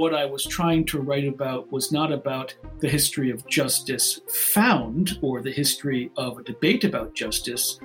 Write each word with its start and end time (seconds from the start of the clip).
what 0.00 0.14
I 0.14 0.24
was 0.24 0.46
trying 0.46 0.86
to 0.86 0.98
write 0.98 1.28
about 1.28 1.70
was 1.70 1.92
not 1.92 2.10
about 2.10 2.54
the 2.78 2.88
history 2.88 3.30
of 3.30 3.46
justice 3.46 4.22
found 4.28 5.18
or 5.20 5.42
the 5.42 5.52
history 5.52 6.10
of 6.16 6.38
a 6.38 6.42
debate 6.42 6.84
about 6.84 7.12
justice, 7.12 7.78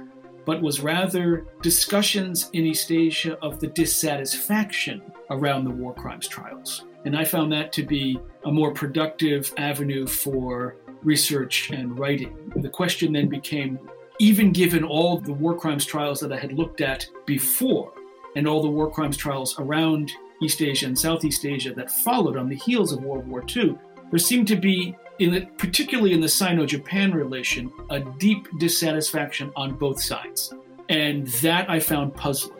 but 0.46 0.62
was 0.62 0.80
rather 0.80 1.46
discussions 1.62 2.50
in 2.54 2.66
East 2.68 2.90
Asia 2.90 3.38
of 3.41 3.59
the 3.59 3.68
dissatisfaction 3.68 5.02
around 5.30 5.66
the 5.66 5.72
war 5.72 5.94
crimes 5.94 6.26
trials. 6.26 6.86
And 7.04 7.18
I 7.18 7.26
found 7.26 7.52
that 7.52 7.73
to 7.73 7.84
be 7.84 8.18
a 8.45 8.52
more 8.52 8.72
productive 8.73 9.54
avenue 9.58 10.08
for 10.08 10.77
research 11.04 11.70
and 11.72 12.00
writing. 12.00 12.54
The 12.55 12.70
question 12.70 13.12
then 13.12 13.27
became 13.27 13.77
even 14.20 14.54
given 14.54 14.86
all 14.86 15.18
the 15.18 15.34
war 15.34 15.54
crimes 15.54 15.86
trials 15.86 16.22
that 16.22 16.32
I 16.32 16.38
had 16.38 16.54
looked 16.54 16.80
at 16.80 17.09
before 17.26 17.91
and 18.38 18.48
all 18.48 18.62
the 18.62 18.70
war 18.70 18.90
crimes 18.90 19.18
trials 19.18 19.59
around 19.59 20.13
East 20.45 20.62
Asia 20.62 20.85
and 20.85 20.99
Southeast 20.99 21.44
Asia 21.44 21.73
that 21.73 21.90
followed 21.90 22.38
on 22.38 22.48
the 22.48 22.55
heels 22.55 22.91
of 22.91 23.03
World 23.03 23.27
War 23.27 23.44
II, 23.55 23.76
there 24.12 24.20
seemed 24.20 24.48
to 24.49 24.55
be, 24.55 24.95
in 25.17 25.31
the, 25.31 25.48
particularly 25.58 26.13
in 26.13 26.22
the 26.22 26.30
Sino 26.30 26.67
Japan 26.67 27.12
relation, 27.12 27.73
a 27.90 27.99
deep 28.20 28.48
dissatisfaction 28.59 29.52
on 29.55 29.73
both 29.73 30.00
sides. 30.00 30.53
And 30.88 31.26
that 31.41 31.67
I 31.67 31.80
found 31.80 32.13
puzzling. 32.13 32.59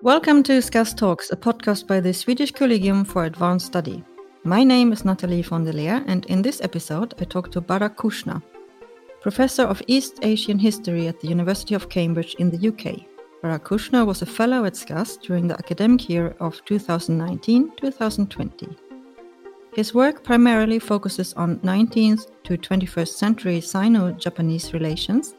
Welcome 0.00 0.42
to 0.44 0.62
SCAS 0.62 0.94
Talks, 0.94 1.30
a 1.30 1.36
podcast 1.36 1.86
by 1.86 2.00
the 2.00 2.14
Swedish 2.14 2.52
Collegium 2.52 3.04
for 3.04 3.24
Advanced 3.26 3.66
Study. 3.66 4.02
My 4.44 4.64
name 4.64 4.92
is 4.94 5.04
Nathalie 5.04 5.42
von 5.42 5.64
der 5.64 5.72
Leer, 5.72 6.02
and 6.06 6.24
in 6.24 6.40
this 6.40 6.62
episode, 6.62 7.12
I 7.20 7.24
talk 7.24 7.50
to 7.50 7.60
Barak 7.60 7.98
Kushner, 7.98 8.42
professor 9.30 9.64
of 9.64 9.82
East 9.88 10.20
Asian 10.22 10.58
history 10.58 11.06
at 11.06 11.20
the 11.20 11.28
University 11.28 11.74
of 11.74 11.90
Cambridge 11.90 12.34
in 12.38 12.48
the 12.50 12.68
UK. 12.68 13.04
Barak 13.42 13.62
Kushner 13.62 14.06
was 14.06 14.22
a 14.22 14.32
fellow 14.38 14.64
at 14.64 14.74
SCAS 14.74 15.18
during 15.18 15.46
the 15.46 15.58
academic 15.58 16.08
year 16.08 16.34
of 16.40 16.64
2019 16.64 17.72
2020. 17.76 18.68
His 19.74 19.92
work 19.92 20.24
primarily 20.24 20.78
focuses 20.78 21.34
on 21.34 21.58
19th 21.58 22.22
to 22.44 22.56
21st 22.56 23.14
century 23.22 23.60
Sino 23.60 24.12
Japanese 24.12 24.72
relations 24.72 25.34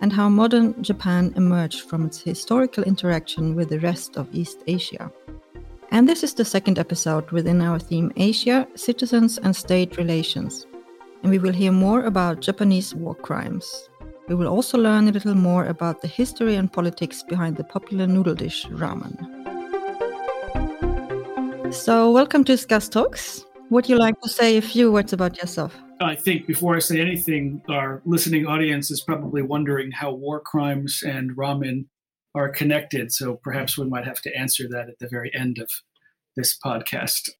and 0.00 0.12
how 0.12 0.28
modern 0.28 0.82
Japan 0.82 1.32
emerged 1.36 1.82
from 1.88 2.06
its 2.06 2.20
historical 2.20 2.82
interaction 2.82 3.54
with 3.54 3.68
the 3.68 3.78
rest 3.78 4.16
of 4.16 4.34
East 4.34 4.64
Asia. 4.66 5.12
And 5.92 6.08
this 6.08 6.24
is 6.24 6.34
the 6.34 6.44
second 6.44 6.76
episode 6.80 7.30
within 7.30 7.62
our 7.62 7.78
theme 7.78 8.10
Asia, 8.16 8.66
Citizens 8.74 9.38
and 9.38 9.54
State 9.54 9.96
Relations. 9.96 10.66
And 11.22 11.30
we 11.30 11.38
will 11.38 11.52
hear 11.52 11.72
more 11.72 12.04
about 12.04 12.40
Japanese 12.40 12.94
war 12.94 13.14
crimes. 13.14 13.88
We 14.28 14.34
will 14.34 14.46
also 14.46 14.78
learn 14.78 15.08
a 15.08 15.12
little 15.12 15.34
more 15.34 15.66
about 15.66 16.00
the 16.00 16.08
history 16.08 16.54
and 16.54 16.72
politics 16.72 17.22
behind 17.22 17.56
the 17.56 17.64
popular 17.64 18.06
noodle 18.06 18.34
dish 18.34 18.66
ramen. 18.66 19.16
So, 21.72 22.10
welcome 22.12 22.44
to 22.44 22.56
SCAS 22.56 22.88
Talks. 22.88 23.44
Would 23.70 23.88
you 23.88 23.98
like 23.98 24.20
to 24.20 24.28
say 24.28 24.56
a 24.56 24.62
few 24.62 24.92
words 24.92 25.12
about 25.12 25.36
yourself? 25.36 25.76
I 26.00 26.14
think 26.14 26.46
before 26.46 26.76
I 26.76 26.78
say 26.78 27.00
anything, 27.00 27.60
our 27.68 28.00
listening 28.04 28.46
audience 28.46 28.90
is 28.90 29.00
probably 29.00 29.42
wondering 29.42 29.90
how 29.90 30.12
war 30.12 30.40
crimes 30.40 31.02
and 31.04 31.36
ramen 31.36 31.86
are 32.34 32.48
connected. 32.48 33.12
So 33.12 33.40
perhaps 33.42 33.76
we 33.76 33.86
might 33.86 34.06
have 34.06 34.20
to 34.22 34.34
answer 34.36 34.68
that 34.70 34.88
at 34.88 34.98
the 35.00 35.08
very 35.08 35.30
end 35.34 35.58
of 35.58 35.68
this 36.36 36.56
podcast. 36.64 37.30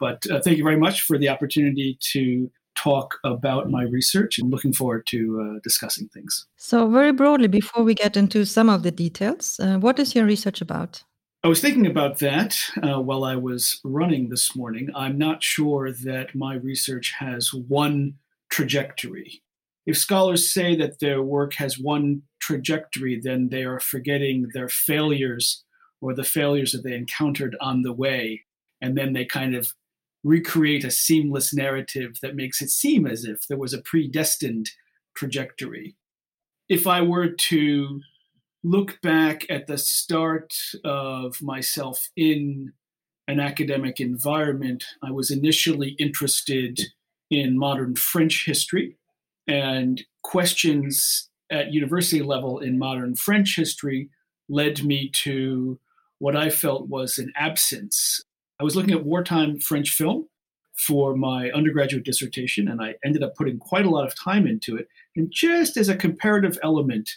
But 0.00 0.22
uh, 0.30 0.40
thank 0.40 0.58
you 0.58 0.64
very 0.64 0.76
much 0.78 1.02
for 1.02 1.16
the 1.16 1.28
opportunity 1.28 1.98
to 2.12 2.50
talk 2.78 3.18
about 3.24 3.70
my 3.70 3.82
research 3.82 4.38
and 4.38 4.50
looking 4.50 4.72
forward 4.72 5.06
to 5.06 5.20
uh, 5.40 5.60
discussing 5.62 6.08
things. 6.08 6.46
So, 6.56 6.88
very 6.88 7.12
broadly, 7.12 7.48
before 7.48 7.82
we 7.82 7.94
get 7.94 8.16
into 8.16 8.44
some 8.44 8.68
of 8.68 8.82
the 8.82 8.90
details, 8.92 9.58
uh, 9.60 9.78
what 9.78 9.98
is 9.98 10.14
your 10.14 10.26
research 10.26 10.60
about? 10.60 11.02
I 11.44 11.48
was 11.48 11.60
thinking 11.60 11.86
about 11.86 12.18
that 12.18 12.56
uh, 12.82 13.00
while 13.00 13.24
I 13.24 13.36
was 13.36 13.80
running 13.84 14.28
this 14.28 14.56
morning. 14.56 14.88
I'm 14.94 15.18
not 15.18 15.42
sure 15.42 15.92
that 15.92 16.34
my 16.34 16.54
research 16.54 17.14
has 17.18 17.52
one 17.54 18.14
trajectory. 18.50 19.42
If 19.86 19.96
scholars 19.96 20.52
say 20.52 20.76
that 20.76 21.00
their 21.00 21.22
work 21.22 21.54
has 21.54 21.78
one 21.78 22.22
trajectory, 22.40 23.20
then 23.20 23.48
they 23.48 23.64
are 23.64 23.80
forgetting 23.80 24.50
their 24.52 24.68
failures 24.68 25.64
or 26.00 26.14
the 26.14 26.24
failures 26.24 26.72
that 26.72 26.84
they 26.84 26.94
encountered 26.94 27.56
on 27.60 27.82
the 27.82 27.92
way. 27.92 28.44
And 28.80 28.96
then 28.96 29.12
they 29.12 29.24
kind 29.24 29.54
of 29.54 29.72
recreate 30.28 30.84
a 30.84 30.90
seamless 30.90 31.54
narrative 31.54 32.18
that 32.20 32.36
makes 32.36 32.60
it 32.60 32.70
seem 32.70 33.06
as 33.06 33.24
if 33.24 33.46
there 33.48 33.58
was 33.58 33.72
a 33.72 33.82
predestined 33.82 34.70
trajectory. 35.16 35.96
If 36.68 36.86
I 36.86 37.00
were 37.00 37.30
to 37.30 38.00
look 38.62 39.00
back 39.00 39.46
at 39.48 39.66
the 39.66 39.78
start 39.78 40.52
of 40.84 41.40
myself 41.40 42.10
in 42.16 42.72
an 43.26 43.40
academic 43.40 44.00
environment, 44.00 44.84
I 45.02 45.10
was 45.10 45.30
initially 45.30 45.90
interested 45.98 46.78
in 47.30 47.58
modern 47.58 47.94
French 47.94 48.44
history 48.44 48.96
and 49.46 50.02
questions 50.22 51.30
at 51.50 51.72
university 51.72 52.22
level 52.22 52.58
in 52.58 52.78
modern 52.78 53.14
French 53.14 53.56
history 53.56 54.10
led 54.48 54.84
me 54.84 55.10
to 55.10 55.78
what 56.18 56.36
I 56.36 56.50
felt 56.50 56.88
was 56.88 57.18
an 57.18 57.32
absence. 57.36 58.22
I 58.60 58.64
was 58.64 58.74
looking 58.74 58.94
at 58.94 59.04
wartime 59.04 59.60
French 59.60 59.90
film 59.90 60.26
for 60.76 61.16
my 61.16 61.50
undergraduate 61.50 62.04
dissertation, 62.04 62.68
and 62.68 62.82
I 62.82 62.94
ended 63.04 63.22
up 63.22 63.34
putting 63.36 63.58
quite 63.58 63.86
a 63.86 63.90
lot 63.90 64.06
of 64.06 64.14
time 64.18 64.46
into 64.46 64.76
it. 64.76 64.88
And 65.16 65.30
just 65.30 65.76
as 65.76 65.88
a 65.88 65.96
comparative 65.96 66.58
element, 66.62 67.08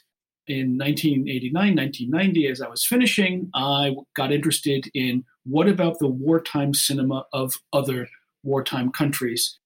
in 0.48 0.78
1989, 0.78 1.76
1990, 1.76 2.48
as 2.48 2.62
I 2.62 2.68
was 2.68 2.86
finishing, 2.86 3.50
I 3.54 3.96
got 4.16 4.34
interested 4.34 4.90
in 4.94 5.24
what 5.46 5.68
about 5.68 6.00
the 6.00 6.08
wartime 6.08 6.74
cinema 6.74 7.26
of 7.32 7.54
other 7.72 8.08
wartime 8.44 8.92
countries. 8.92 9.58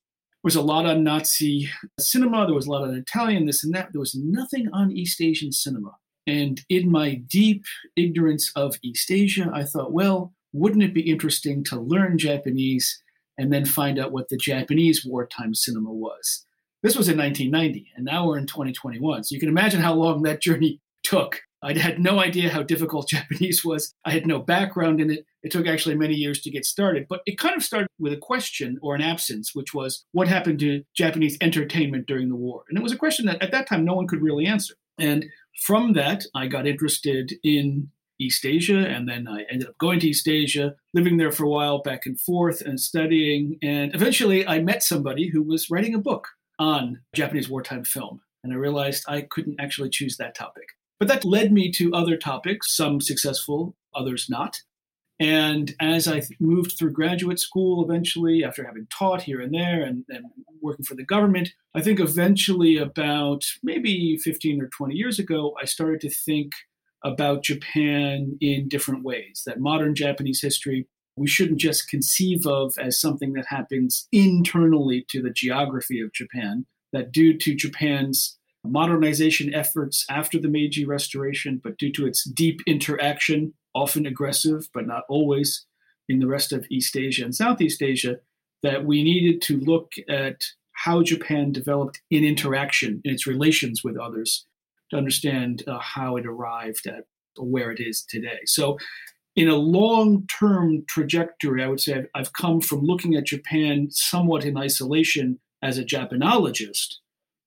There 0.43 0.49
was 0.49 0.55
a 0.55 0.61
lot 0.61 0.85
on 0.85 1.03
Nazi 1.03 1.69
cinema, 1.99 2.45
there 2.45 2.53
was 2.53 2.67
a 2.67 2.71
lot 2.71 2.83
on 2.83 2.93
Italian, 2.93 3.45
this 3.45 3.63
and 3.63 3.73
that. 3.73 3.89
There 3.93 3.99
was 3.99 4.15
nothing 4.15 4.69
on 4.73 4.91
East 4.91 5.21
Asian 5.21 5.51
cinema. 5.51 5.95
And 6.27 6.61
in 6.69 6.91
my 6.91 7.15
deep 7.15 7.63
ignorance 7.95 8.51
of 8.55 8.75
East 8.83 9.09
Asia, 9.09 9.49
I 9.53 9.63
thought, 9.63 9.91
well, 9.91 10.34
wouldn't 10.55 10.83
it 10.83 10.93
be 10.93 11.09
interesting 11.09 11.63
to 11.65 11.79
learn 11.79 12.17
Japanese 12.17 13.01
and 13.37 13.51
then 13.51 13.65
find 13.65 13.99
out 13.99 14.13
what 14.13 14.29
the 14.29 14.37
Japanese 14.37 15.05
wartime 15.05 15.53
cinema 15.53 15.91
was? 15.91 16.45
This 16.81 16.95
was 16.95 17.09
in 17.09 17.17
1990, 17.17 17.91
and 17.95 18.05
now 18.05 18.25
we're 18.25 18.37
in 18.37 18.45
2021. 18.45 19.23
So 19.23 19.33
you 19.33 19.39
can 19.39 19.49
imagine 19.49 19.81
how 19.81 19.93
long 19.93 20.21
that 20.23 20.41
journey 20.41 20.79
took. 21.03 21.41
I 21.61 21.77
had 21.77 21.99
no 21.99 22.19
idea 22.19 22.49
how 22.49 22.63
difficult 22.63 23.09
Japanese 23.09 23.65
was. 23.65 23.93
I 24.05 24.11
had 24.11 24.25
no 24.25 24.39
background 24.39 25.01
in 25.01 25.11
it. 25.11 25.25
It 25.43 25.51
took 25.51 25.67
actually 25.67 25.95
many 25.95 26.13
years 26.13 26.41
to 26.41 26.51
get 26.51 26.65
started, 26.65 27.07
but 27.09 27.21
it 27.25 27.37
kind 27.37 27.55
of 27.55 27.63
started 27.63 27.87
with 27.99 28.13
a 28.13 28.17
question 28.17 28.77
or 28.81 28.95
an 28.95 29.01
absence, 29.01 29.53
which 29.53 29.73
was 29.73 30.05
what 30.13 30.27
happened 30.27 30.59
to 30.59 30.83
Japanese 30.95 31.37
entertainment 31.41 32.07
during 32.07 32.29
the 32.29 32.35
war? 32.35 32.63
And 32.69 32.77
it 32.77 32.83
was 32.83 32.93
a 32.93 32.97
question 32.97 33.25
that 33.25 33.41
at 33.43 33.51
that 33.51 33.67
time 33.67 33.83
no 33.83 33.95
one 33.95 34.07
could 34.07 34.21
really 34.21 34.45
answer. 34.45 34.75
And 34.97 35.25
from 35.61 35.93
that, 35.93 36.23
I 36.33 36.47
got 36.47 36.67
interested 36.67 37.33
in 37.43 37.89
East 38.19 38.45
Asia, 38.45 38.77
and 38.77 39.07
then 39.07 39.27
I 39.27 39.45
ended 39.51 39.67
up 39.67 39.77
going 39.77 39.99
to 39.99 40.07
East 40.07 40.27
Asia, 40.27 40.75
living 40.93 41.17
there 41.17 41.31
for 41.31 41.43
a 41.43 41.49
while, 41.49 41.81
back 41.81 42.05
and 42.05 42.19
forth, 42.19 42.61
and 42.61 42.79
studying. 42.79 43.57
And 43.61 43.93
eventually, 43.93 44.47
I 44.47 44.59
met 44.59 44.83
somebody 44.83 45.27
who 45.27 45.43
was 45.43 45.69
writing 45.69 45.95
a 45.95 45.99
book 45.99 46.27
on 46.59 47.01
Japanese 47.13 47.49
wartime 47.49 47.83
film. 47.83 48.21
And 48.43 48.53
I 48.53 48.57
realized 48.57 49.03
I 49.07 49.21
couldn't 49.21 49.59
actually 49.59 49.89
choose 49.89 50.17
that 50.17 50.35
topic. 50.35 50.67
But 50.99 51.07
that 51.09 51.25
led 51.25 51.51
me 51.51 51.71
to 51.73 51.93
other 51.93 52.15
topics, 52.15 52.75
some 52.75 53.01
successful, 53.01 53.75
others 53.93 54.27
not. 54.29 54.61
And 55.19 55.73
as 55.79 56.07
I 56.07 56.21
moved 56.39 56.77
through 56.77 56.91
graduate 56.91 57.39
school, 57.39 57.83
eventually, 57.83 58.43
after 58.43 58.65
having 58.65 58.87
taught 58.89 59.21
here 59.21 59.41
and 59.41 59.53
there 59.53 59.83
and, 59.83 60.03
and, 60.09 60.25
working 60.61 60.85
for 60.85 60.95
the 60.95 61.03
government, 61.03 61.49
I 61.75 61.81
think 61.81 61.99
eventually, 61.99 62.77
about 62.77 63.45
maybe 63.61 64.17
15 64.17 64.61
or 64.61 64.67
20 64.67 64.95
years 64.95 65.19
ago, 65.19 65.53
I 65.61 65.65
started 65.65 66.01
to 66.01 66.09
think 66.09 66.53
about 67.05 67.43
Japan 67.43 68.37
in 68.41 68.67
different 68.67 69.03
ways. 69.03 69.43
That 69.45 69.59
modern 69.59 69.95
Japanese 69.95 70.41
history 70.41 70.87
we 71.17 71.27
shouldn't 71.27 71.59
just 71.59 71.89
conceive 71.89 72.45
of 72.45 72.73
as 72.77 72.99
something 72.99 73.33
that 73.33 73.45
happens 73.47 74.07
internally 74.11 75.05
to 75.09 75.21
the 75.21 75.29
geography 75.29 76.01
of 76.01 76.13
Japan, 76.13 76.65
that 76.91 77.11
due 77.11 77.37
to 77.37 77.55
Japan's 77.55 78.37
modernization 78.65 79.53
efforts 79.53 80.05
after 80.09 80.39
the 80.39 80.49
Meiji 80.49 80.85
Restoration, 80.85 81.61
but 81.63 81.77
due 81.77 81.91
to 81.93 82.05
its 82.05 82.23
deep 82.23 82.59
interaction, 82.67 83.53
often 83.73 84.05
aggressive, 84.05 84.67
but 84.73 84.87
not 84.87 85.03
always, 85.07 85.65
in 86.09 86.19
the 86.19 86.27
rest 86.27 86.51
of 86.51 86.65
East 86.69 86.97
Asia 86.97 87.23
and 87.23 87.33
Southeast 87.33 87.81
Asia, 87.81 88.17
that 88.63 88.85
we 88.85 89.03
needed 89.03 89.41
to 89.43 89.59
look 89.59 89.93
at 90.09 90.41
how 90.73 91.01
Japan 91.01 91.51
developed 91.51 92.01
in 92.11 92.23
interaction 92.23 93.01
in 93.05 93.13
its 93.13 93.25
relations 93.25 93.83
with 93.83 93.97
others 93.97 94.45
to 94.89 94.97
understand 94.97 95.63
uh, 95.67 95.79
how 95.79 96.17
it 96.17 96.25
arrived 96.25 96.87
at 96.87 97.05
where 97.37 97.71
it 97.71 97.79
is 97.79 98.03
today. 98.03 98.39
So 98.45 98.77
in 99.35 99.49
a 99.49 99.55
long 99.55 100.27
term 100.27 100.85
trajectory, 100.87 101.63
I 101.63 101.67
would 101.67 101.81
say 101.81 101.95
I've, 101.95 102.07
I've, 102.15 102.33
come 102.33 102.61
from 102.61 102.81
looking 102.81 103.15
at 103.15 103.25
Japan 103.25 103.89
somewhat 103.91 104.45
in 104.45 104.57
isolation 104.57 105.39
as 105.61 105.77
a 105.77 105.83
Japanologist 105.83 106.95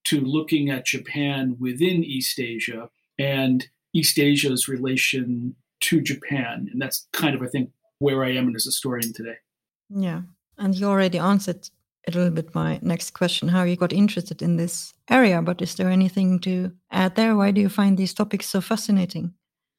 to 0.05 0.21
looking 0.21 0.69
at 0.69 0.85
Japan 0.85 1.55
within 1.59 2.03
East 2.03 2.39
Asia 2.39 2.89
and 3.17 3.67
East 3.93 4.19
Asia's 4.19 4.67
relation 4.67 5.55
to 5.81 6.01
Japan. 6.01 6.69
And 6.71 6.81
that's 6.81 7.07
kind 7.13 7.35
of, 7.35 7.41
I 7.41 7.47
think, 7.47 7.71
where 7.99 8.23
I 8.23 8.33
am 8.33 8.53
as 8.55 8.65
a 8.65 8.69
historian 8.69 9.13
today. 9.13 9.37
Yeah. 9.89 10.21
And 10.57 10.75
you 10.75 10.87
already 10.87 11.17
answered 11.17 11.69
a 12.07 12.11
little 12.11 12.31
bit 12.31 12.55
my 12.55 12.79
next 12.81 13.11
question 13.11 13.47
how 13.47 13.63
you 13.63 13.75
got 13.75 13.93
interested 13.93 14.41
in 14.41 14.57
this 14.57 14.93
area. 15.09 15.41
But 15.41 15.61
is 15.61 15.75
there 15.75 15.89
anything 15.89 16.39
to 16.39 16.71
add 16.91 17.15
there? 17.15 17.35
Why 17.35 17.51
do 17.51 17.61
you 17.61 17.69
find 17.69 17.97
these 17.97 18.13
topics 18.13 18.47
so 18.47 18.61
fascinating? 18.61 19.33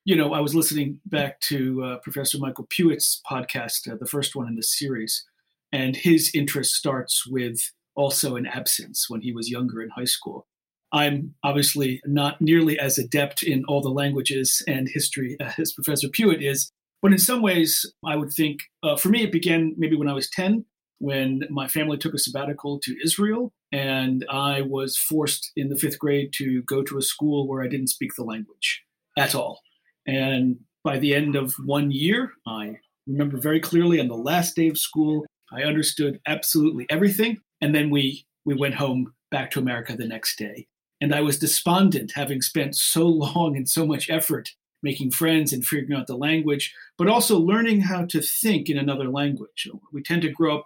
You 0.05 0.17
know, 0.17 0.33
I 0.33 0.41
was 0.41 0.55
listening 0.55 1.01
back 1.07 1.41
to 1.43 1.85
uh, 1.85 1.97
Professor 1.99 2.39
Michael 2.39 2.67
Puett's 2.67 3.21
podcast, 3.31 3.91
uh, 3.91 3.97
the 4.01 4.07
first 4.07 4.35
one 4.35 4.49
in 4.49 4.57
the 4.57 4.63
series, 4.63 5.25
and 5.73 5.95
his 5.95 6.31
interest 6.35 6.75
starts 6.75 7.27
with 7.27 7.61
also 7.97 8.37
an 8.37 8.47
absence 8.47 9.07
when 9.09 9.21
he 9.21 9.33
was 9.33 9.51
younger 9.51 9.83
in 9.83 9.91
high 9.91 10.05
school. 10.05 10.47
I'm 10.93 11.35
obviously 11.45 12.01
not 12.05 12.41
nearly 12.41 12.79
as 12.79 12.99
adept 12.99 13.43
in 13.43 13.65
all 13.69 13.81
the 13.81 13.91
languages 13.91 14.63
and 14.67 14.89
history 14.89 15.37
as 15.59 15.73
Professor 15.73 16.09
Puett 16.09 16.43
is, 16.43 16.73
but 17.03 17.13
in 17.13 17.19
some 17.19 17.43
ways, 17.43 17.87
I 18.05 18.17
would 18.17 18.33
think 18.33 18.61
uh, 18.83 18.97
for 18.97 19.09
me, 19.09 19.23
it 19.23 19.33
began 19.33 19.75
maybe 19.77 19.97
when 19.97 20.09
I 20.09 20.13
was 20.13 20.29
10, 20.31 20.65
when 21.01 21.43
my 21.51 21.67
family 21.67 21.97
took 21.97 22.15
a 22.15 22.19
sabbatical 22.19 22.79
to 22.81 22.95
Israel, 23.03 23.53
and 23.73 24.25
I 24.31 24.61
was 24.61 24.97
forced 24.97 25.51
in 25.57 25.69
the 25.69 25.77
fifth 25.77 25.99
grade 25.99 26.33
to 26.35 26.63
go 26.63 26.83
to 26.83 26.99
a 26.99 27.03
school 27.03 27.49
where 27.49 27.63
I 27.63 27.69
didn't 27.69 27.89
speak 27.89 28.15
the 28.15 28.25
language 28.25 28.83
at 29.19 29.35
all. 29.35 29.61
And 30.07 30.61
by 30.85 30.99
the 30.99 31.15
end 31.15 31.37
of 31.37 31.55
one 31.65 31.91
year, 31.91 32.33
I 32.47 32.79
remember 33.07 33.39
very 33.39 33.61
clearly 33.61 33.99
on 33.99 34.09
the 34.09 34.15
last 34.15 34.55
day 34.57 34.69
of 34.69 34.79
school, 34.79 35.25
I 35.53 35.63
understood 35.63 36.21
absolutely 36.27 36.87
everything. 36.91 37.39
And 37.61 37.75
then 37.75 37.91
we, 37.91 38.27
we 38.45 38.55
went 38.55 38.75
home 38.75 39.15
back 39.31 39.51
to 39.53 39.59
America 39.59 39.97
the 39.97 40.07
next 40.07 40.37
day. 40.39 40.67
And 41.01 41.15
I 41.15 41.23
was 41.23 41.39
despondent, 41.39 42.13
having 42.15 42.43
spent 42.43 42.77
so 42.77 43.07
long 43.07 43.57
and 43.57 43.69
so 43.69 43.87
much 43.87 44.11
effort 44.11 44.51
making 44.83 45.11
friends 45.11 45.53
and 45.53 45.65
figuring 45.65 45.99
out 45.99 46.07
the 46.07 46.17
language, 46.17 46.75
but 46.97 47.09
also 47.09 47.39
learning 47.39 47.81
how 47.81 48.05
to 48.07 48.21
think 48.21 48.69
in 48.69 48.79
another 48.79 49.09
language. 49.09 49.69
We 49.93 50.03
tend 50.03 50.23
to 50.23 50.31
grow 50.31 50.59
up 50.59 50.65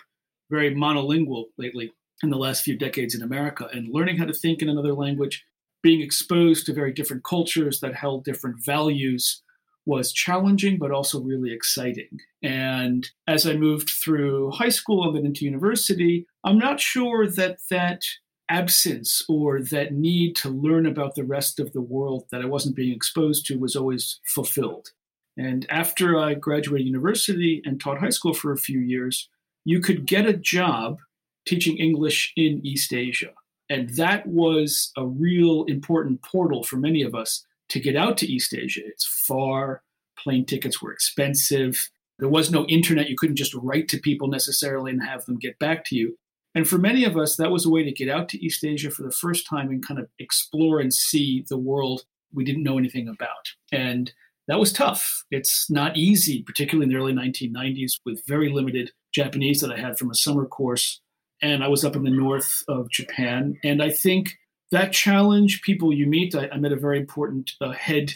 very 0.51 0.75
monolingual 0.75 1.47
lately 1.59 1.93
in 2.23 2.31
the 2.31 2.39
last 2.39 2.63
few 2.63 2.77
decades 2.77 3.15
in 3.15 3.23
America, 3.23 3.69
and 3.73 3.93
learning 3.93 4.17
how 4.17 4.25
to 4.25 4.33
think 4.33 4.63
in 4.63 4.69
another 4.69 4.95
language, 4.95 5.45
being 5.83 6.01
exposed 6.01 6.65
to 6.67 6.73
very 6.73 6.93
different 6.93 7.25
cultures 7.25 7.81
that 7.81 7.95
held 7.95 8.25
different 8.25 8.57
values 8.65 9.43
was 9.87 10.13
challenging, 10.13 10.79
but 10.79 10.91
also 10.91 11.21
really 11.21 11.53
exciting. 11.53 12.19
And 12.43 13.07
as 13.27 13.47
I 13.47 13.55
moved 13.55 13.91
through 13.91 14.53
high 14.53 14.71
school 14.71 15.07
and 15.07 15.17
then 15.17 15.27
into 15.27 15.45
university, 15.45 16.27
I'm 16.43 16.59
not 16.59 16.81
sure 16.81 17.29
that 17.29 17.59
that 17.71 18.03
absence 18.49 19.25
or 19.29 19.61
that 19.61 19.93
need 19.93 20.37
to 20.37 20.49
learn 20.49 20.87
about 20.87 21.15
the 21.15 21.25
rest 21.25 21.61
of 21.61 21.73
the 21.73 21.81
world 21.81 22.25
that 22.31 22.43
I 22.43 22.47
wasn't 22.47 22.77
being 22.77 22.95
exposed 22.95 23.47
to 23.47 23.59
was 23.59 23.77
always 23.77 24.21
fulfilled. 24.27 24.89
And 25.37 25.67
after 25.69 26.19
I 26.19 26.35
graduated 26.35 26.87
university 26.87 27.61
and 27.65 27.81
taught 27.81 27.99
high 27.99 28.11
school 28.11 28.35
for 28.35 28.53
a 28.53 28.59
few 28.59 28.79
years, 28.79 29.29
you 29.65 29.81
could 29.81 30.07
get 30.07 30.27
a 30.27 30.33
job 30.33 30.99
teaching 31.47 31.77
English 31.79 32.33
in 32.37 32.65
East 32.65 32.93
Asia. 32.93 33.33
And 33.71 33.91
that 33.97 34.27
was 34.27 34.93
a 34.97 35.07
real 35.07 35.65
important 35.65 36.23
portal 36.23 36.63
for 36.63 36.77
many 36.77 37.03
of 37.03 37.15
us 37.15 37.45
to 37.71 37.81
get 37.81 37.97
out 37.97 38.19
to 38.19 38.27
East 38.27 38.55
Asia. 38.55 38.83
It's 38.85 39.07
far, 39.27 39.83
plane 40.19 40.45
tickets 40.45 40.83
were 40.83 40.93
expensive. 40.93 41.91
There 42.19 42.29
was 42.29 42.51
no 42.51 42.67
internet. 42.67 43.09
You 43.09 43.17
couldn't 43.17 43.37
just 43.37 43.55
write 43.55 43.89
to 43.89 43.99
people 43.99 44.29
necessarily 44.29 44.93
and 44.93 45.03
have 45.03 45.25
them 45.25 45.39
get 45.39 45.59
back 45.59 45.85
to 45.87 45.97
you. 45.97 46.17
And 46.55 46.69
for 46.69 46.79
many 46.79 47.05
of 47.05 47.17
us, 47.17 47.37
that 47.37 47.51
was 47.51 47.67
a 47.67 47.71
way 47.71 47.83
to 47.83 47.91
get 47.91 48.09
out 48.09 48.29
to 48.29 48.45
East 48.45 48.65
Asia 48.65 48.91
for 48.91 49.03
the 49.03 49.11
first 49.11 49.47
time 49.49 49.71
and 49.71 49.85
kind 49.85 49.99
of 49.99 50.09
explore 50.19 50.79
and 50.79 50.93
see 50.93 51.45
the 51.49 51.59
world 51.59 52.03
we 52.33 52.45
didn't 52.45 52.63
know 52.63 52.79
anything 52.79 53.09
about. 53.09 53.53
And 53.73 54.13
that 54.49 54.61
was 54.61 54.73
tough. 54.73 55.25
It's 55.31 55.71
not 55.71 55.97
easy, 55.97 56.43
particularly 56.43 56.85
in 56.85 56.91
the 56.91 56.99
early 56.99 57.13
1990s, 57.13 57.93
with 58.05 58.27
very 58.27 58.51
limited 58.51 58.93
Japanese 59.15 59.61
that 59.61 59.73
I 59.73 59.79
had 59.79 59.99
from 59.99 60.11
a 60.11 60.15
summer 60.15 60.47
course. 60.47 61.01
And 61.43 61.65
I 61.65 61.69
was 61.69 61.85
up 61.85 61.97
in 61.97 62.05
the 62.05 62.11
north 62.11 62.63
of 62.69 62.91
Japan. 62.91 63.59
And 63.65 63.83
I 63.83 63.91
think 63.91 64.37
that 64.71 64.93
challenge, 64.93 65.63
people 65.63 65.93
you 65.93 66.07
meet, 66.07 66.35
I, 66.35 66.49
I 66.53 66.59
met 66.59 66.73
a 66.73 66.77
very 66.77 66.99
important 66.99 67.53
uh, 67.61 67.73
head 67.73 68.15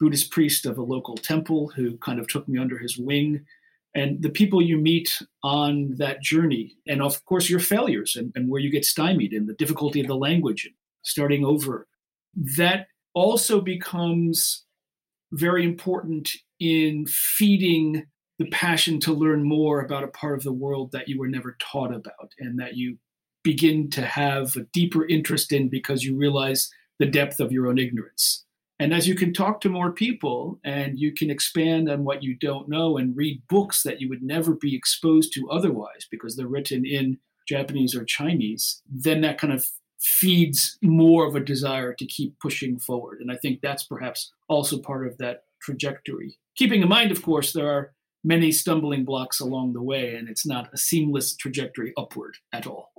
Buddhist 0.00 0.30
priest 0.30 0.66
of 0.66 0.76
a 0.76 0.82
local 0.82 1.16
temple 1.16 1.72
who 1.74 1.96
kind 1.98 2.18
of 2.18 2.28
took 2.28 2.48
me 2.48 2.58
under 2.58 2.78
his 2.78 2.98
wing 2.98 3.44
and 3.94 4.20
the 4.22 4.30
people 4.30 4.60
you 4.60 4.76
meet 4.76 5.22
on 5.42 5.94
that 5.98 6.20
journey, 6.20 6.76
and 6.86 7.00
of 7.00 7.24
course 7.26 7.48
your 7.48 7.60
failures 7.60 8.16
and, 8.16 8.32
and 8.34 8.50
where 8.50 8.60
you 8.60 8.70
get 8.70 8.84
stymied 8.84 9.32
and 9.32 9.48
the 9.48 9.54
difficulty 9.54 10.00
of 10.00 10.08
the 10.08 10.16
language 10.16 10.68
starting 11.02 11.44
over, 11.44 11.86
that 12.56 12.88
also 13.14 13.60
becomes 13.60 14.64
very 15.34 15.64
important 15.64 16.30
in 16.60 17.06
feeding 17.06 18.04
the 18.38 18.46
passion 18.46 18.98
to 19.00 19.12
learn 19.12 19.42
more 19.42 19.80
about 19.80 20.04
a 20.04 20.08
part 20.08 20.36
of 20.36 20.42
the 20.42 20.52
world 20.52 20.92
that 20.92 21.08
you 21.08 21.18
were 21.18 21.28
never 21.28 21.56
taught 21.60 21.94
about 21.94 22.32
and 22.38 22.58
that 22.58 22.76
you 22.76 22.98
begin 23.42 23.90
to 23.90 24.02
have 24.02 24.56
a 24.56 24.64
deeper 24.72 25.06
interest 25.06 25.52
in 25.52 25.68
because 25.68 26.02
you 26.02 26.16
realize 26.16 26.70
the 26.98 27.06
depth 27.06 27.40
of 27.40 27.52
your 27.52 27.68
own 27.68 27.78
ignorance. 27.78 28.44
And 28.80 28.92
as 28.92 29.06
you 29.06 29.14
can 29.14 29.32
talk 29.32 29.60
to 29.60 29.68
more 29.68 29.92
people 29.92 30.58
and 30.64 30.98
you 30.98 31.12
can 31.12 31.30
expand 31.30 31.88
on 31.88 32.04
what 32.04 32.22
you 32.22 32.36
don't 32.36 32.68
know 32.68 32.96
and 32.96 33.16
read 33.16 33.42
books 33.48 33.82
that 33.84 34.00
you 34.00 34.08
would 34.08 34.22
never 34.22 34.54
be 34.54 34.74
exposed 34.74 35.32
to 35.34 35.48
otherwise 35.48 36.06
because 36.10 36.36
they're 36.36 36.48
written 36.48 36.84
in 36.84 37.18
Japanese 37.46 37.94
or 37.94 38.04
Chinese, 38.04 38.82
then 38.90 39.20
that 39.20 39.38
kind 39.38 39.52
of 39.52 39.68
feeds 40.04 40.78
more 40.82 41.26
of 41.26 41.34
a 41.34 41.40
desire 41.40 41.94
to 41.94 42.06
keep 42.06 42.38
pushing 42.38 42.78
forward. 42.78 43.20
And 43.20 43.32
I 43.32 43.36
think 43.36 43.60
that's 43.60 43.84
perhaps 43.84 44.32
also 44.48 44.78
part 44.78 45.06
of 45.06 45.16
that 45.18 45.44
trajectory. 45.62 46.38
Keeping 46.56 46.82
in 46.82 46.88
mind, 46.88 47.10
of 47.10 47.22
course, 47.22 47.52
there 47.52 47.70
are 47.70 47.92
many 48.22 48.52
stumbling 48.52 49.04
blocks 49.04 49.40
along 49.40 49.72
the 49.72 49.82
way, 49.82 50.14
and 50.14 50.28
it's 50.28 50.46
not 50.46 50.68
a 50.72 50.78
seamless 50.78 51.34
trajectory 51.34 51.92
upward 51.96 52.36
at 52.52 52.66
all. 52.66 52.92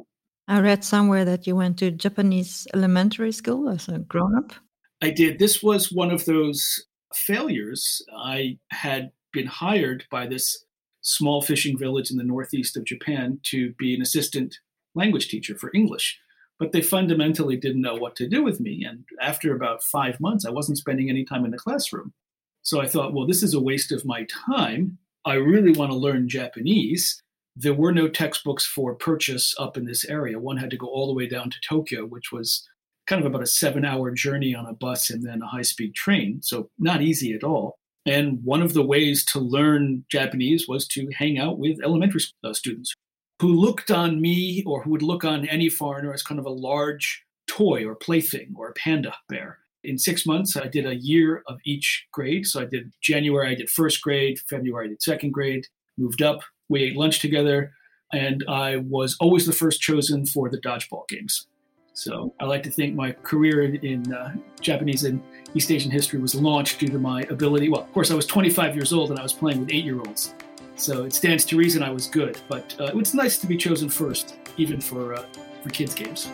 I 0.47 0.59
read 0.59 0.83
somewhere 0.83 1.25
that 1.25 1.47
you 1.47 1.55
went 1.55 1.77
to 1.79 1.91
Japanese 1.91 2.67
elementary 2.73 3.31
school 3.31 3.69
as 3.69 3.87
a 3.87 3.99
grown 3.99 4.35
up. 4.37 4.53
I 5.01 5.11
did. 5.11 5.39
This 5.39 5.61
was 5.61 5.91
one 5.91 6.11
of 6.11 6.25
those 6.25 6.85
failures. 7.13 8.01
I 8.17 8.57
had 8.71 9.11
been 9.31 9.47
hired 9.47 10.05
by 10.11 10.27
this 10.27 10.65
small 11.01 11.41
fishing 11.41 11.77
village 11.77 12.09
in 12.09 12.17
the 12.17 12.23
northeast 12.23 12.77
of 12.77 12.85
Japan 12.85 13.39
to 13.43 13.73
be 13.73 13.93
an 13.93 14.01
assistant 14.01 14.57
language 14.95 15.27
teacher 15.27 15.55
for 15.55 15.71
English. 15.73 16.19
But 16.57 16.71
they 16.71 16.81
fundamentally 16.81 17.57
didn't 17.57 17.81
know 17.81 17.95
what 17.95 18.15
to 18.17 18.29
do 18.29 18.43
with 18.43 18.59
me. 18.59 18.85
And 18.87 19.03
after 19.21 19.53
about 19.53 19.83
five 19.83 20.19
months, 20.19 20.45
I 20.45 20.51
wasn't 20.51 20.77
spending 20.77 21.09
any 21.09 21.25
time 21.25 21.43
in 21.43 21.51
the 21.51 21.57
classroom. 21.57 22.13
So 22.61 22.81
I 22.81 22.87
thought, 22.87 23.13
well, 23.13 23.27
this 23.27 23.43
is 23.43 23.53
a 23.53 23.59
waste 23.59 23.91
of 23.91 24.05
my 24.05 24.25
time. 24.47 24.97
I 25.25 25.33
really 25.33 25.71
want 25.71 25.91
to 25.91 25.97
learn 25.97 26.29
Japanese. 26.29 27.21
There 27.55 27.73
were 27.73 27.91
no 27.91 28.07
textbooks 28.07 28.65
for 28.65 28.95
purchase 28.95 29.53
up 29.59 29.77
in 29.77 29.85
this 29.85 30.05
area. 30.05 30.39
One 30.39 30.57
had 30.57 30.71
to 30.71 30.77
go 30.77 30.87
all 30.87 31.07
the 31.07 31.13
way 31.13 31.27
down 31.27 31.49
to 31.49 31.57
Tokyo, 31.67 32.05
which 32.05 32.31
was 32.31 32.67
kind 33.07 33.21
of 33.21 33.27
about 33.27 33.43
a 33.43 33.47
seven 33.47 33.85
hour 33.85 34.11
journey 34.11 34.55
on 34.55 34.65
a 34.65 34.73
bus 34.73 35.09
and 35.09 35.23
then 35.23 35.41
a 35.41 35.47
high 35.47 35.61
speed 35.61 35.93
train. 35.93 36.41
So, 36.41 36.69
not 36.79 37.01
easy 37.01 37.33
at 37.33 37.43
all. 37.43 37.75
And 38.05 38.43
one 38.43 38.61
of 38.61 38.73
the 38.73 38.83
ways 38.83 39.25
to 39.25 39.39
learn 39.39 40.05
Japanese 40.11 40.67
was 40.67 40.87
to 40.89 41.09
hang 41.17 41.39
out 41.39 41.57
with 41.57 41.83
elementary 41.83 42.21
uh, 42.43 42.53
students 42.53 42.93
who 43.39 43.53
looked 43.53 43.91
on 43.91 44.21
me 44.21 44.63
or 44.65 44.83
who 44.83 44.91
would 44.91 45.01
look 45.01 45.23
on 45.23 45.47
any 45.47 45.69
foreigner 45.69 46.13
as 46.13 46.23
kind 46.23 46.39
of 46.39 46.45
a 46.45 46.49
large 46.49 47.23
toy 47.47 47.85
or 47.85 47.95
plaything 47.95 48.53
or 48.57 48.69
a 48.69 48.73
panda 48.73 49.13
bear. 49.29 49.59
In 49.83 49.97
six 49.97 50.25
months, 50.25 50.57
I 50.57 50.67
did 50.67 50.85
a 50.85 50.95
year 50.95 51.43
of 51.47 51.59
each 51.63 52.07
grade. 52.11 52.47
So 52.47 52.61
I 52.61 52.65
did 52.65 52.91
January, 53.01 53.49
I 53.49 53.55
did 53.55 53.69
first 53.69 54.01
grade, 54.01 54.39
February, 54.49 54.85
I 54.85 54.89
did 54.89 55.01
second 55.01 55.31
grade, 55.31 55.67
moved 55.97 56.21
up, 56.21 56.41
we 56.69 56.83
ate 56.83 56.95
lunch 56.95 57.19
together, 57.19 57.71
and 58.11 58.43
I 58.47 58.77
was 58.77 59.15
always 59.19 59.45
the 59.45 59.53
first 59.53 59.81
chosen 59.81 60.25
for 60.25 60.49
the 60.49 60.59
dodgeball 60.59 61.07
games. 61.07 61.47
So 61.93 62.33
I 62.39 62.45
like 62.45 62.63
to 62.63 62.71
think 62.71 62.95
my 62.95 63.11
career 63.11 63.63
in, 63.63 63.75
in 63.77 64.13
uh, 64.13 64.35
Japanese 64.59 65.05
and 65.05 65.21
East 65.53 65.71
Asian 65.71 65.91
history 65.91 66.19
was 66.19 66.35
launched 66.35 66.79
due 66.79 66.89
to 66.89 66.99
my 66.99 67.21
ability. 67.29 67.69
Well, 67.69 67.81
of 67.81 67.93
course, 67.93 68.11
I 68.11 68.15
was 68.15 68.25
25 68.25 68.75
years 68.75 68.91
old 68.91 69.11
and 69.11 69.19
I 69.19 69.23
was 69.23 69.31
playing 69.31 69.61
with 69.61 69.71
eight 69.71 69.85
year 69.85 69.99
olds. 69.99 70.35
So 70.77 71.05
it 71.05 71.13
stands 71.13 71.45
to 71.45 71.57
reason 71.57 71.81
I 71.81 71.89
was 71.89 72.07
good. 72.07 72.37
But 72.47 72.75
uh, 72.79 72.91
it's 72.95 73.13
nice 73.13 73.37
to 73.39 73.47
be 73.47 73.57
chosen 73.57 73.89
first, 73.89 74.35
even 74.57 74.81
for, 74.81 75.13
uh, 75.13 75.23
for 75.63 75.69
kids' 75.69 75.95
games. 75.95 76.29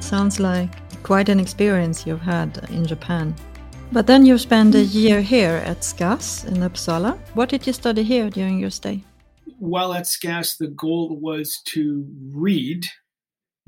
Sounds 0.00 0.40
like 0.40 0.70
quite 1.02 1.28
an 1.28 1.40
experience 1.40 2.06
you've 2.06 2.22
had 2.22 2.66
in 2.70 2.86
Japan. 2.86 3.34
But 3.92 4.06
then 4.06 4.26
you 4.26 4.38
spent 4.38 4.74
a 4.74 4.82
year 4.82 5.20
here 5.20 5.62
at 5.64 5.84
SCAS 5.84 6.44
in 6.44 6.56
Uppsala. 6.56 7.18
What 7.34 7.48
did 7.48 7.66
you 7.66 7.72
study 7.72 8.02
here 8.02 8.30
during 8.30 8.58
your 8.58 8.70
stay? 8.70 9.04
While 9.58 9.92
at 9.94 10.06
SCAS, 10.06 10.56
the 10.56 10.68
goal 10.68 11.16
was 11.20 11.60
to 11.66 12.06
read 12.32 12.86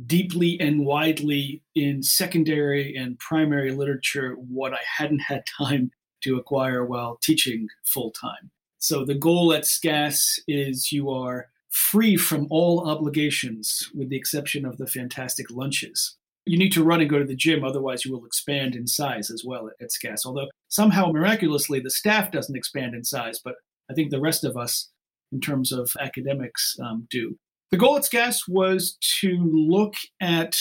deeply 0.06 0.58
and 0.60 0.84
widely 0.84 1.62
in 1.74 2.02
secondary 2.02 2.94
and 2.96 3.18
primary 3.18 3.72
literature 3.72 4.34
what 4.34 4.72
I 4.72 4.80
hadn't 4.96 5.20
had 5.20 5.44
time 5.58 5.90
to 6.22 6.36
acquire 6.36 6.84
while 6.84 7.18
teaching 7.22 7.68
full 7.84 8.10
time. 8.12 8.50
So 8.78 9.04
the 9.04 9.14
goal 9.14 9.52
at 9.52 9.66
SCAS 9.66 10.38
is 10.46 10.92
you 10.92 11.10
are 11.10 11.48
free 11.70 12.16
from 12.16 12.46
all 12.50 12.88
obligations 12.88 13.90
with 13.94 14.08
the 14.08 14.16
exception 14.16 14.64
of 14.64 14.78
the 14.78 14.86
fantastic 14.86 15.50
lunches. 15.50 16.16
You 16.46 16.58
need 16.58 16.72
to 16.72 16.84
run 16.84 17.00
and 17.00 17.10
go 17.10 17.18
to 17.18 17.24
the 17.24 17.36
gym, 17.36 17.62
otherwise, 17.62 18.04
you 18.04 18.12
will 18.12 18.24
expand 18.24 18.74
in 18.74 18.86
size 18.86 19.30
as 19.30 19.42
well 19.44 19.68
at, 19.80 19.92
SCAS. 19.92 20.24
Although 20.24 20.48
somehow 20.68 21.12
miraculously 21.12 21.80
the 21.80 21.90
staff 21.90 22.30
doesn't 22.30 22.56
expand 22.56 22.94
in 22.94 23.04
size, 23.04 23.40
but 23.44 23.56
I 23.90 23.94
think 23.94 24.10
the 24.10 24.20
rest 24.20 24.44
of 24.44 24.56
us, 24.56 24.88
in 25.30 25.40
terms 25.40 25.72
of 25.72 25.90
academics, 26.00 26.74
um, 26.82 27.06
do. 27.10 27.36
The 27.70 27.76
goal 27.76 27.96
at 27.96 28.04
SCAS 28.04 28.48
was 28.48 28.96
to 29.20 29.36
look 29.52 29.94
at 30.20 30.56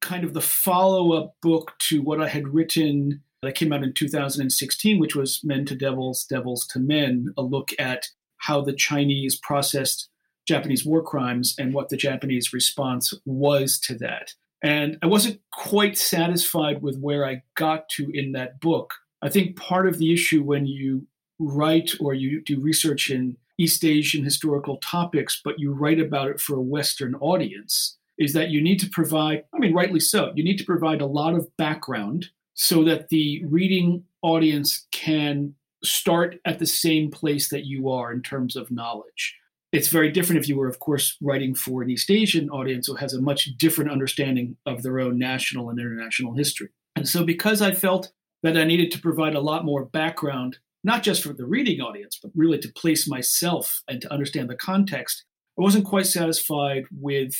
kind 0.00 0.24
of 0.24 0.32
the 0.32 0.40
follow 0.40 1.12
up 1.12 1.34
book 1.42 1.72
to 1.88 2.00
what 2.00 2.20
I 2.20 2.28
had 2.28 2.48
written 2.48 3.22
that 3.42 3.54
came 3.54 3.72
out 3.72 3.82
in 3.82 3.92
2016, 3.92 4.98
which 4.98 5.14
was 5.14 5.40
Men 5.44 5.66
to 5.66 5.74
Devils, 5.74 6.24
Devils 6.24 6.66
to 6.68 6.78
Men, 6.78 7.28
a 7.36 7.42
look 7.42 7.70
at 7.78 8.06
how 8.38 8.62
the 8.62 8.72
Chinese 8.72 9.36
processed 9.36 10.08
Japanese 10.48 10.86
war 10.86 11.02
crimes 11.02 11.54
and 11.58 11.74
what 11.74 11.90
the 11.90 11.96
Japanese 11.96 12.52
response 12.52 13.12
was 13.26 13.78
to 13.80 13.94
that. 13.96 14.32
And 14.62 14.96
I 15.02 15.06
wasn't 15.06 15.40
quite 15.52 15.98
satisfied 15.98 16.82
with 16.82 16.98
where 16.98 17.26
I 17.26 17.42
got 17.54 17.88
to 17.90 18.10
in 18.14 18.32
that 18.32 18.60
book. 18.60 18.94
I 19.20 19.28
think 19.28 19.56
part 19.56 19.86
of 19.86 19.98
the 19.98 20.12
issue 20.12 20.42
when 20.42 20.66
you 20.66 21.06
write 21.38 21.92
or 22.00 22.14
you 22.14 22.42
do 22.42 22.60
research 22.60 23.10
in 23.10 23.36
East 23.58 23.84
Asian 23.84 24.24
historical 24.24 24.76
topics, 24.78 25.40
but 25.44 25.58
you 25.58 25.72
write 25.72 26.00
about 26.00 26.28
it 26.28 26.40
for 26.40 26.56
a 26.56 26.62
Western 26.62 27.14
audience, 27.16 27.96
is 28.18 28.32
that 28.32 28.50
you 28.50 28.62
need 28.62 28.80
to 28.80 28.88
provide, 28.90 29.44
I 29.54 29.58
mean, 29.58 29.74
rightly 29.74 30.00
so, 30.00 30.32
you 30.34 30.44
need 30.44 30.58
to 30.58 30.64
provide 30.64 31.00
a 31.00 31.06
lot 31.06 31.34
of 31.34 31.48
background 31.56 32.26
so 32.54 32.84
that 32.84 33.08
the 33.10 33.44
reading 33.44 34.04
audience 34.22 34.86
can 34.90 35.54
start 35.84 36.36
at 36.44 36.58
the 36.58 36.66
same 36.66 37.10
place 37.10 37.50
that 37.50 37.66
you 37.66 37.90
are 37.90 38.12
in 38.12 38.22
terms 38.22 38.56
of 38.56 38.70
knowledge. 38.70 39.36
It's 39.72 39.88
very 39.88 40.10
different 40.10 40.40
if 40.40 40.48
you 40.48 40.56
were, 40.56 40.68
of 40.68 40.78
course, 40.78 41.16
writing 41.20 41.54
for 41.54 41.82
an 41.82 41.90
East 41.90 42.10
Asian 42.10 42.48
audience 42.50 42.86
who 42.86 42.94
has 42.94 43.12
a 43.12 43.20
much 43.20 43.56
different 43.58 43.90
understanding 43.90 44.56
of 44.64 44.82
their 44.82 45.00
own 45.00 45.18
national 45.18 45.68
and 45.68 45.78
international 45.78 46.34
history. 46.34 46.68
And 46.94 47.06
so, 47.06 47.24
because 47.24 47.60
I 47.60 47.72
felt 47.72 48.10
that 48.42 48.56
I 48.56 48.64
needed 48.64 48.90
to 48.92 49.00
provide 49.00 49.34
a 49.34 49.40
lot 49.40 49.64
more 49.64 49.84
background, 49.84 50.58
not 50.86 51.02
just 51.02 51.24
for 51.24 51.32
the 51.32 51.44
reading 51.44 51.80
audience, 51.80 52.16
but 52.22 52.30
really 52.36 52.58
to 52.58 52.72
place 52.72 53.08
myself 53.08 53.82
and 53.88 54.00
to 54.00 54.12
understand 54.12 54.48
the 54.48 54.54
context, 54.54 55.24
I 55.58 55.62
wasn't 55.62 55.84
quite 55.84 56.06
satisfied 56.06 56.84
with 56.96 57.34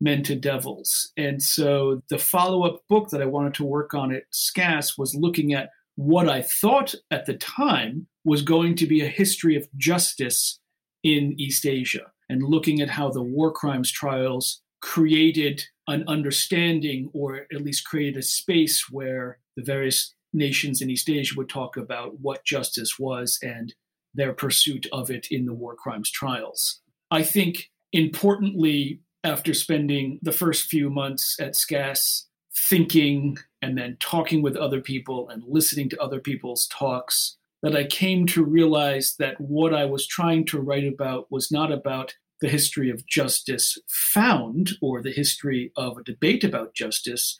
Men 0.00 0.24
to 0.24 0.34
Devils. 0.34 1.12
And 1.16 1.40
so 1.40 2.02
the 2.10 2.18
follow 2.18 2.64
up 2.64 2.80
book 2.88 3.10
that 3.10 3.22
I 3.22 3.26
wanted 3.26 3.54
to 3.54 3.64
work 3.64 3.94
on 3.94 4.12
at 4.12 4.24
SCAS 4.32 4.98
was 4.98 5.14
looking 5.14 5.54
at 5.54 5.70
what 5.94 6.28
I 6.28 6.42
thought 6.42 6.92
at 7.12 7.26
the 7.26 7.34
time 7.34 8.08
was 8.24 8.42
going 8.42 8.74
to 8.76 8.86
be 8.86 9.00
a 9.00 9.08
history 9.08 9.54
of 9.54 9.68
justice 9.76 10.58
in 11.04 11.34
East 11.38 11.66
Asia 11.66 12.10
and 12.28 12.42
looking 12.42 12.80
at 12.80 12.90
how 12.90 13.10
the 13.10 13.22
war 13.22 13.52
crimes 13.52 13.92
trials 13.92 14.60
created 14.80 15.62
an 15.86 16.04
understanding 16.08 17.10
or 17.12 17.46
at 17.52 17.62
least 17.62 17.86
created 17.86 18.16
a 18.16 18.22
space 18.22 18.86
where 18.90 19.38
the 19.56 19.62
various 19.62 20.14
nations 20.32 20.82
in 20.82 20.90
East 20.90 21.08
Asia 21.08 21.34
would 21.36 21.48
talk 21.48 21.76
about 21.76 22.20
what 22.20 22.44
justice 22.44 22.98
was 22.98 23.38
and 23.42 23.74
their 24.14 24.32
pursuit 24.32 24.86
of 24.92 25.10
it 25.10 25.28
in 25.30 25.46
the 25.46 25.54
war 25.54 25.74
crimes 25.74 26.10
trials. 26.10 26.80
I 27.10 27.22
think 27.22 27.70
importantly, 27.92 29.00
after 29.24 29.54
spending 29.54 30.18
the 30.22 30.32
first 30.32 30.66
few 30.66 30.90
months 30.90 31.36
at 31.40 31.56
SCAS 31.56 32.26
thinking 32.68 33.38
and 33.62 33.76
then 33.76 33.96
talking 34.00 34.42
with 34.42 34.56
other 34.56 34.80
people 34.80 35.28
and 35.28 35.42
listening 35.46 35.88
to 35.90 36.00
other 36.00 36.20
people's 36.20 36.66
talks, 36.68 37.36
that 37.62 37.76
I 37.76 37.84
came 37.84 38.26
to 38.28 38.44
realize 38.44 39.16
that 39.18 39.40
what 39.40 39.74
I 39.74 39.84
was 39.84 40.06
trying 40.06 40.46
to 40.46 40.60
write 40.60 40.86
about 40.86 41.30
was 41.30 41.50
not 41.50 41.72
about 41.72 42.14
the 42.40 42.48
history 42.48 42.88
of 42.90 43.06
justice 43.06 43.76
found 43.88 44.72
or 44.80 45.02
the 45.02 45.10
history 45.10 45.72
of 45.76 45.98
a 45.98 46.04
debate 46.04 46.44
about 46.44 46.74
justice, 46.74 47.36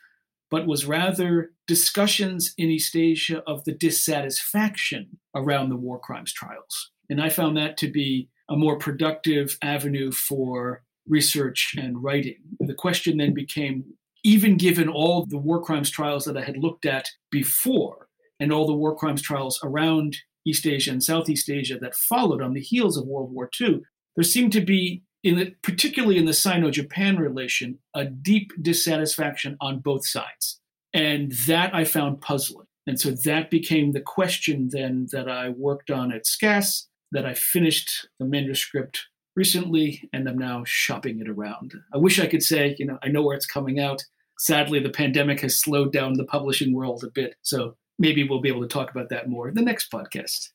but 0.50 0.66
was 0.66 0.86
rather 0.86 1.52
discussions 1.66 2.54
in 2.56 2.70
East 2.70 2.96
Asia 2.96 3.42
of 3.46 3.64
the 3.64 3.72
dissatisfaction 3.72 5.18
around 5.34 5.68
the 5.68 5.76
war 5.76 5.98
crimes 5.98 6.32
trials. 6.32 6.90
And 7.10 7.20
I 7.20 7.28
found 7.28 7.56
that 7.56 7.76
to 7.78 7.90
be 7.90 8.28
a 8.48 8.56
more 8.56 8.78
productive 8.78 9.58
avenue 9.62 10.10
for 10.10 10.82
research 11.06 11.74
and 11.78 12.02
writing. 12.02 12.38
The 12.60 12.74
question 12.74 13.18
then 13.18 13.34
became 13.34 13.84
even 14.24 14.56
given 14.56 14.88
all 14.88 15.26
the 15.26 15.38
war 15.38 15.62
crimes 15.62 15.90
trials 15.90 16.24
that 16.24 16.36
I 16.36 16.42
had 16.42 16.56
looked 16.56 16.86
at 16.86 17.08
before 17.30 18.08
and 18.40 18.52
all 18.52 18.66
the 18.66 18.74
war 18.74 18.96
crimes 18.96 19.22
trials 19.22 19.60
around 19.62 20.16
East 20.46 20.66
Asia 20.66 20.90
and 20.90 21.02
Southeast 21.02 21.50
Asia 21.50 21.78
that 21.80 21.94
followed 21.94 22.42
on 22.42 22.54
the 22.54 22.60
heels 22.60 22.96
of 22.96 23.06
World 23.06 23.32
War 23.32 23.50
II, 23.60 23.80
there 24.16 24.24
seemed 24.24 24.52
to 24.52 24.60
be, 24.60 25.02
in 25.22 25.36
the, 25.36 25.54
particularly 25.62 26.16
in 26.16 26.26
the 26.26 26.32
Sino 26.32 26.70
Japan 26.70 27.16
relation, 27.16 27.78
a 27.94 28.04
deep 28.04 28.52
dissatisfaction 28.60 29.56
on 29.60 29.80
both 29.80 30.06
sides. 30.06 30.60
And 30.94 31.32
that 31.46 31.74
I 31.74 31.84
found 31.84 32.20
puzzling. 32.20 32.66
And 32.86 32.98
so 32.98 33.10
that 33.10 33.50
became 33.50 33.92
the 33.92 34.00
question 34.00 34.68
then 34.70 35.08
that 35.12 35.28
I 35.28 35.50
worked 35.50 35.90
on 35.90 36.12
at 36.12 36.26
SCAS, 36.26 36.86
that 37.12 37.26
I 37.26 37.34
finished 37.34 38.08
the 38.18 38.24
manuscript 38.24 39.06
recently, 39.36 40.08
and 40.12 40.28
I'm 40.28 40.38
now 40.38 40.64
shopping 40.66 41.20
it 41.20 41.28
around. 41.28 41.74
I 41.92 41.98
wish 41.98 42.18
I 42.18 42.26
could 42.26 42.42
say, 42.42 42.74
you 42.78 42.86
know, 42.86 42.98
I 43.02 43.08
know 43.08 43.22
where 43.22 43.36
it's 43.36 43.46
coming 43.46 43.78
out. 43.78 44.02
Sadly, 44.38 44.80
the 44.80 44.88
pandemic 44.88 45.40
has 45.40 45.60
slowed 45.60 45.92
down 45.92 46.14
the 46.14 46.24
publishing 46.24 46.72
world 46.72 47.04
a 47.04 47.10
bit. 47.10 47.34
So 47.42 47.76
maybe 47.98 48.26
we'll 48.26 48.40
be 48.40 48.48
able 48.48 48.62
to 48.62 48.68
talk 48.68 48.90
about 48.90 49.10
that 49.10 49.28
more 49.28 49.48
in 49.48 49.54
the 49.54 49.62
next 49.62 49.92
podcast. 49.92 50.48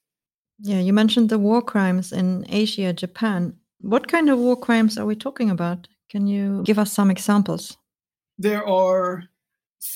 Yeah, 0.59 0.79
you 0.79 0.93
mentioned 0.93 1.29
the 1.29 1.39
war 1.39 1.61
crimes 1.61 2.11
in 2.11 2.45
Asia, 2.49 2.93
Japan. 2.93 3.57
What 3.83 4.07
kind 4.07 4.29
of 4.29 4.39
war 4.39 4.55
crimes 4.55 4.97
are 4.97 5.05
we 5.05 5.13
talking 5.13 5.49
about? 5.49 5.89
Can 6.09 6.25
you 6.25 6.63
give 6.63 6.79
us 6.79 6.93
some 6.93 7.11
examples? 7.11 7.77
There 8.37 8.65
are 8.65 9.25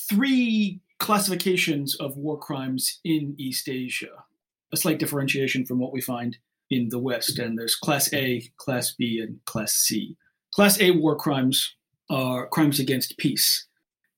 three 0.09 0.81
classifications 0.99 1.95
of 1.95 2.17
war 2.17 2.37
crimes 2.37 2.99
in 3.05 3.33
East 3.37 3.69
Asia, 3.69 4.25
a 4.73 4.77
slight 4.77 4.99
differentiation 4.99 5.65
from 5.65 5.79
what 5.79 5.93
we 5.93 6.01
find 6.01 6.37
in 6.69 6.89
the 6.89 6.99
West. 6.99 7.39
And 7.39 7.57
there's 7.57 7.75
Class 7.75 8.13
A, 8.13 8.51
Class 8.57 8.93
B, 8.93 9.21
and 9.21 9.39
Class 9.45 9.71
C. 9.71 10.17
Class 10.53 10.81
A 10.81 10.91
war 10.91 11.15
crimes 11.15 11.73
are 12.09 12.47
crimes 12.47 12.81
against 12.81 13.17
peace. 13.17 13.67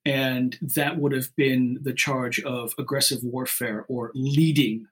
And 0.04 0.58
that 0.62 0.98
would 0.98 1.12
have 1.12 1.36
been 1.36 1.78
the 1.84 1.94
charge 1.94 2.40
of 2.40 2.74
aggressive 2.80 3.20
warfare 3.22 3.86
or 3.88 4.10
leading 4.16 4.88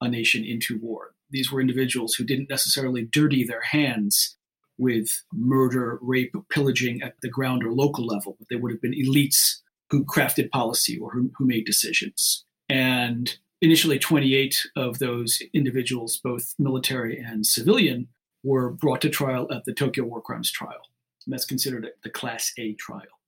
a 0.00 0.08
nation 0.08 0.44
into 0.44 0.78
war. 0.78 1.14
These 1.32 1.50
were 1.50 1.60
individuals 1.60 2.14
who 2.14 2.24
didn't 2.24 2.50
necessarily 2.50 3.02
dirty 3.02 3.44
their 3.44 3.62
hands 3.62 4.36
with 4.78 5.08
murder, 5.32 5.98
rape, 6.02 6.34
pillaging 6.50 7.02
at 7.02 7.14
the 7.22 7.28
ground 7.28 7.64
or 7.64 7.72
local 7.72 8.06
level, 8.06 8.36
but 8.38 8.48
they 8.48 8.56
would 8.56 8.72
have 8.72 8.80
been 8.80 8.94
elites 8.94 9.58
who 9.90 10.04
crafted 10.04 10.50
policy 10.50 10.98
or 10.98 11.10
who, 11.10 11.30
who 11.36 11.46
made 11.46 11.64
decisions. 11.66 12.44
And 12.68 13.36
initially 13.60 13.98
28 13.98 14.66
of 14.76 14.98
those 14.98 15.42
individuals, 15.52 16.18
both 16.22 16.54
military 16.58 17.18
and 17.18 17.46
civilian, 17.46 18.08
were 18.42 18.70
brought 18.70 19.00
to 19.02 19.10
trial 19.10 19.46
at 19.52 19.64
the 19.64 19.74
Tokyo 19.74 20.04
War 20.04 20.20
Crimes 20.20 20.50
trial. 20.50 20.82
And 21.26 21.32
that's 21.32 21.44
considered 21.44 21.88
the 22.02 22.10
Class 22.10 22.52
A 22.58 22.72
trial. 22.74 23.20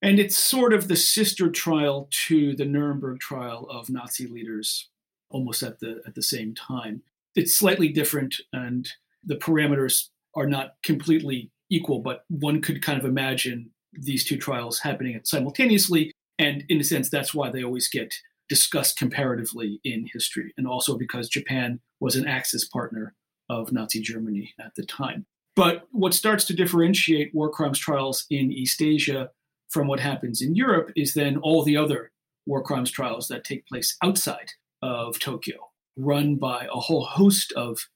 And 0.00 0.18
it's 0.18 0.36
sort 0.36 0.72
of 0.72 0.88
the 0.88 0.96
sister 0.96 1.50
trial 1.50 2.08
to 2.26 2.54
the 2.56 2.64
Nuremberg 2.64 3.20
trial 3.20 3.66
of 3.70 3.88
Nazi 3.88 4.26
leaders 4.26 4.88
almost 5.32 5.62
at 5.62 5.80
the 5.80 6.02
at 6.06 6.14
the 6.14 6.22
same 6.22 6.54
time. 6.54 7.02
It's 7.34 7.56
slightly 7.56 7.88
different 7.88 8.36
and 8.52 8.88
the 9.24 9.36
parameters 9.36 10.08
are 10.34 10.46
not 10.46 10.74
completely 10.82 11.50
equal, 11.70 12.00
but 12.00 12.24
one 12.28 12.60
could 12.60 12.82
kind 12.82 12.98
of 12.98 13.04
imagine 13.04 13.70
these 13.92 14.24
two 14.24 14.36
trials 14.36 14.80
happening 14.80 15.18
simultaneously. 15.24 16.12
And 16.38 16.64
in 16.68 16.80
a 16.80 16.84
sense, 16.84 17.08
that's 17.08 17.34
why 17.34 17.50
they 17.50 17.62
always 17.62 17.88
get 17.88 18.14
discussed 18.48 18.98
comparatively 18.98 19.80
in 19.84 20.08
history, 20.12 20.52
and 20.56 20.66
also 20.66 20.98
because 20.98 21.28
Japan 21.28 21.80
was 22.00 22.16
an 22.16 22.26
Axis 22.26 22.66
partner 22.68 23.14
of 23.48 23.72
Nazi 23.72 24.00
Germany 24.00 24.52
at 24.60 24.74
the 24.76 24.84
time. 24.84 25.26
But 25.54 25.86
what 25.90 26.14
starts 26.14 26.44
to 26.46 26.54
differentiate 26.54 27.34
war 27.34 27.50
crimes 27.50 27.78
trials 27.78 28.26
in 28.30 28.52
East 28.52 28.82
Asia 28.82 29.30
from 29.68 29.86
what 29.86 30.00
happens 30.00 30.42
in 30.42 30.54
Europe 30.54 30.90
is 30.96 31.14
then 31.14 31.36
all 31.38 31.62
the 31.62 31.76
other 31.76 32.10
war 32.46 32.62
crimes 32.62 32.90
trials 32.90 33.28
that 33.28 33.44
take 33.44 33.66
place 33.66 33.96
outside 34.02 34.52
of 34.82 35.18
Tokyo, 35.18 35.56
run 35.96 36.36
by 36.36 36.66
a 36.72 36.80
whole 36.80 37.04
host 37.04 37.52
of 37.52 37.88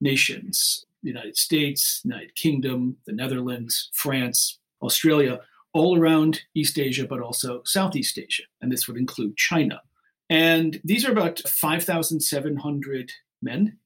nations 0.00 0.84
the 1.02 1.08
United 1.08 1.36
States, 1.36 2.00
United 2.04 2.34
Kingdom, 2.34 2.96
the 3.06 3.12
Netherlands, 3.12 3.90
France, 3.92 4.58
Australia, 4.82 5.40
all 5.72 5.98
around 5.98 6.42
East 6.54 6.78
Asia, 6.78 7.06
but 7.06 7.20
also 7.20 7.62
Southeast 7.64 8.18
Asia. 8.18 8.44
And 8.60 8.70
this 8.70 8.86
would 8.86 8.96
include 8.96 9.36
China. 9.36 9.80
And 10.30 10.80
these 10.84 11.04
are 11.04 11.12
about 11.12 11.40
5,700 11.40 13.12
men 13.42 13.78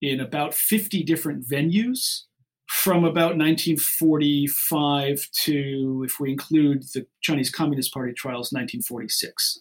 in 0.00 0.20
about 0.20 0.54
50 0.54 1.02
different 1.02 1.46
venues 1.46 2.22
from 2.66 3.04
about 3.04 3.36
1945 3.36 5.28
to, 5.42 6.02
if 6.06 6.18
we 6.18 6.30
include 6.30 6.82
the 6.94 7.06
Chinese 7.20 7.50
Communist 7.50 7.92
Party 7.92 8.12
trials, 8.12 8.52
1946. 8.52 9.60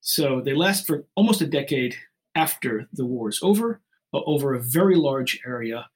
So 0.00 0.40
they 0.40 0.54
last 0.54 0.86
for 0.86 1.04
almost 1.14 1.40
a 1.40 1.46
decade 1.46 1.96
after 2.34 2.88
the 2.92 3.04
war 3.04 3.28
is 3.28 3.40
over, 3.42 3.80
over 4.12 4.54
a 4.54 4.62
very 4.62 4.96
large 4.96 5.40
area. 5.46 5.88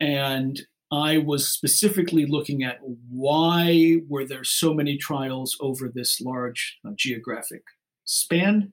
And 0.00 0.60
I 0.92 1.18
was 1.18 1.48
specifically 1.48 2.26
looking 2.26 2.62
at 2.62 2.78
why 3.08 3.98
were 4.08 4.24
there 4.24 4.44
so 4.44 4.74
many 4.74 4.96
trials 4.96 5.56
over 5.60 5.88
this 5.88 6.20
large 6.20 6.78
uh, 6.86 6.90
geographic 6.94 7.62
span? 8.04 8.72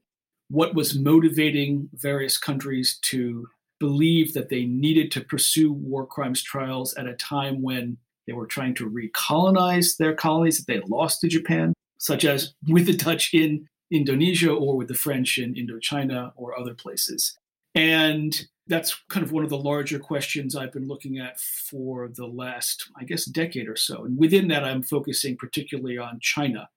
What 0.49 0.75
was 0.75 0.97
motivating 0.97 1.89
various 1.93 2.37
countries 2.37 2.99
to 3.03 3.47
believe 3.79 4.33
that 4.33 4.49
they 4.49 4.65
needed 4.65 5.11
to 5.11 5.21
pursue 5.21 5.73
war 5.73 6.05
crimes 6.05 6.43
trials 6.43 6.93
at 6.95 7.07
a 7.07 7.15
time 7.15 7.61
when 7.61 7.97
they 8.27 8.33
were 8.33 8.45
trying 8.45 8.75
to 8.75 8.89
recolonize 8.89 9.97
their 9.97 10.13
colonies 10.13 10.57
that 10.57 10.67
they 10.67 10.75
had 10.75 10.89
lost 10.89 11.21
to 11.21 11.27
Japan, 11.27 11.73
such 11.97 12.23
as 12.23 12.53
with 12.67 12.85
the 12.85 12.95
Dutch 12.95 13.33
in 13.33 13.67
Indonesia 13.91 14.51
or 14.51 14.75
with 14.77 14.87
the 14.87 14.93
French 14.93 15.37
in 15.37 15.53
Indochina 15.53 16.31
or 16.35 16.57
other 16.57 16.73
places. 16.73 17.37
And 17.75 18.47
that's 18.67 18.97
kind 19.09 19.25
of 19.25 19.31
one 19.31 19.43
of 19.43 19.49
the 19.49 19.57
larger 19.57 19.99
questions 19.99 20.55
I've 20.55 20.71
been 20.71 20.87
looking 20.87 21.19
at 21.19 21.39
for 21.39 22.07
the 22.07 22.27
last, 22.27 22.89
I 22.99 23.03
guess, 23.03 23.25
decade 23.25 23.67
or 23.67 23.75
so. 23.75 24.05
And 24.05 24.17
within 24.17 24.47
that, 24.49 24.63
I'm 24.63 24.83
focusing 24.83 25.35
particularly 25.37 25.97
on 25.97 26.19
China, 26.21 26.69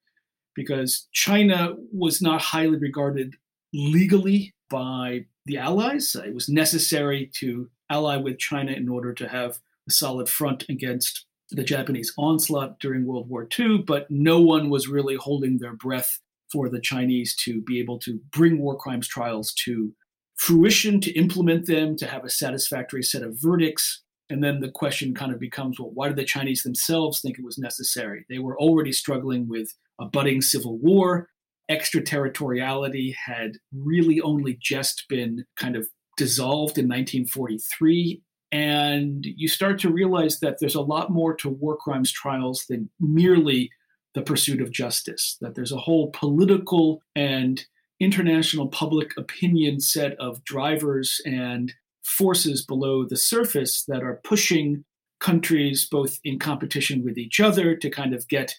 because 0.54 1.08
China 1.12 1.74
was 1.92 2.20
not 2.22 2.40
highly 2.40 2.78
regarded 2.78 3.34
legally 3.72 4.54
by 4.70 5.26
the 5.46 5.58
Allies. 5.58 6.16
It 6.16 6.34
was 6.34 6.48
necessary 6.48 7.30
to 7.34 7.68
ally 7.90 8.16
with 8.16 8.38
China 8.38 8.72
in 8.72 8.88
order 8.88 9.12
to 9.12 9.28
have 9.28 9.58
a 9.88 9.92
solid 9.92 10.28
front 10.28 10.64
against 10.68 11.26
the 11.50 11.64
Japanese 11.64 12.12
onslaught 12.16 12.80
during 12.80 13.04
World 13.04 13.28
War 13.28 13.46
II, 13.58 13.78
but 13.78 14.10
no 14.10 14.40
one 14.40 14.70
was 14.70 14.88
really 14.88 15.16
holding 15.16 15.58
their 15.58 15.74
breath 15.74 16.20
for 16.54 16.68
the 16.68 16.80
Chinese 16.80 17.34
to 17.34 17.60
be 17.62 17.80
able 17.80 17.98
to 17.98 18.20
bring 18.30 18.60
war 18.60 18.76
crimes 18.76 19.08
trials 19.08 19.52
to 19.64 19.92
fruition, 20.36 21.00
to 21.00 21.10
implement 21.14 21.66
them, 21.66 21.96
to 21.96 22.06
have 22.06 22.24
a 22.24 22.30
satisfactory 22.30 23.02
set 23.02 23.22
of 23.22 23.36
verdicts. 23.42 24.02
And 24.30 24.42
then 24.42 24.60
the 24.60 24.70
question 24.70 25.14
kind 25.14 25.32
of 25.32 25.40
becomes 25.40 25.80
well, 25.80 25.90
why 25.92 26.06
did 26.06 26.16
the 26.16 26.24
Chinese 26.24 26.62
themselves 26.62 27.20
think 27.20 27.38
it 27.38 27.44
was 27.44 27.58
necessary? 27.58 28.24
They 28.30 28.38
were 28.38 28.56
already 28.56 28.92
struggling 28.92 29.48
with 29.48 29.68
a 30.00 30.06
budding 30.06 30.40
civil 30.40 30.78
war. 30.78 31.28
Extraterritoriality 31.68 33.16
had 33.26 33.56
really 33.72 34.20
only 34.20 34.56
just 34.62 35.06
been 35.08 35.44
kind 35.58 35.74
of 35.74 35.88
dissolved 36.16 36.78
in 36.78 36.84
1943. 36.84 38.22
And 38.52 39.26
you 39.36 39.48
start 39.48 39.80
to 39.80 39.90
realize 39.90 40.38
that 40.38 40.58
there's 40.60 40.76
a 40.76 40.80
lot 40.80 41.10
more 41.10 41.34
to 41.38 41.48
war 41.48 41.76
crimes 41.76 42.12
trials 42.12 42.64
than 42.68 42.90
merely 43.00 43.70
the 44.14 44.22
pursuit 44.22 44.60
of 44.60 44.70
justice, 44.70 45.36
that 45.40 45.54
there's 45.54 45.72
a 45.72 45.78
whole 45.78 46.10
political 46.12 47.02
and 47.16 47.64
international 48.00 48.68
public 48.68 49.16
opinion 49.16 49.80
set 49.80 50.12
of 50.18 50.44
drivers 50.44 51.20
and 51.24 51.72
forces 52.02 52.64
below 52.64 53.04
the 53.04 53.16
surface 53.16 53.84
that 53.88 54.02
are 54.02 54.20
pushing 54.24 54.84
countries 55.20 55.88
both 55.90 56.18
in 56.24 56.38
competition 56.38 57.02
with 57.02 57.16
each 57.16 57.40
other 57.40 57.74
to 57.74 57.88
kind 57.88 58.14
of 58.14 58.28
get 58.28 58.54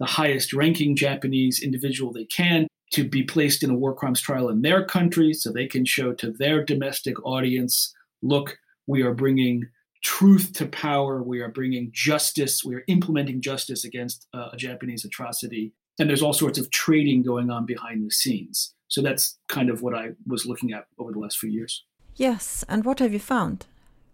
the 0.00 0.06
highest 0.06 0.52
ranking 0.52 0.96
Japanese 0.96 1.62
individual 1.62 2.12
they 2.12 2.24
can 2.24 2.66
to 2.92 3.08
be 3.08 3.22
placed 3.22 3.62
in 3.62 3.70
a 3.70 3.74
war 3.74 3.94
crimes 3.94 4.20
trial 4.20 4.48
in 4.48 4.62
their 4.62 4.84
country 4.84 5.32
so 5.32 5.52
they 5.52 5.66
can 5.66 5.84
show 5.84 6.12
to 6.12 6.32
their 6.32 6.64
domestic 6.64 7.14
audience 7.24 7.94
look, 8.22 8.58
we 8.86 9.02
are 9.02 9.14
bringing 9.14 9.68
truth 10.02 10.52
to 10.54 10.66
power, 10.66 11.22
we 11.22 11.40
are 11.40 11.48
bringing 11.48 11.90
justice, 11.92 12.64
we 12.64 12.74
are 12.74 12.84
implementing 12.88 13.40
justice 13.40 13.84
against 13.84 14.26
uh, 14.34 14.50
a 14.52 14.56
Japanese 14.56 15.04
atrocity. 15.04 15.72
And 15.98 16.08
there's 16.08 16.22
all 16.22 16.32
sorts 16.32 16.58
of 16.58 16.70
trading 16.70 17.22
going 17.22 17.50
on 17.50 17.66
behind 17.66 18.06
the 18.06 18.10
scenes. 18.10 18.74
So 18.86 19.02
that's 19.02 19.38
kind 19.48 19.68
of 19.68 19.82
what 19.82 19.94
I 19.94 20.10
was 20.26 20.46
looking 20.46 20.72
at 20.72 20.86
over 20.98 21.12
the 21.12 21.18
last 21.18 21.38
few 21.38 21.50
years. 21.50 21.84
Yes. 22.14 22.64
And 22.68 22.84
what 22.84 23.00
have 23.00 23.12
you 23.12 23.18
found? 23.18 23.66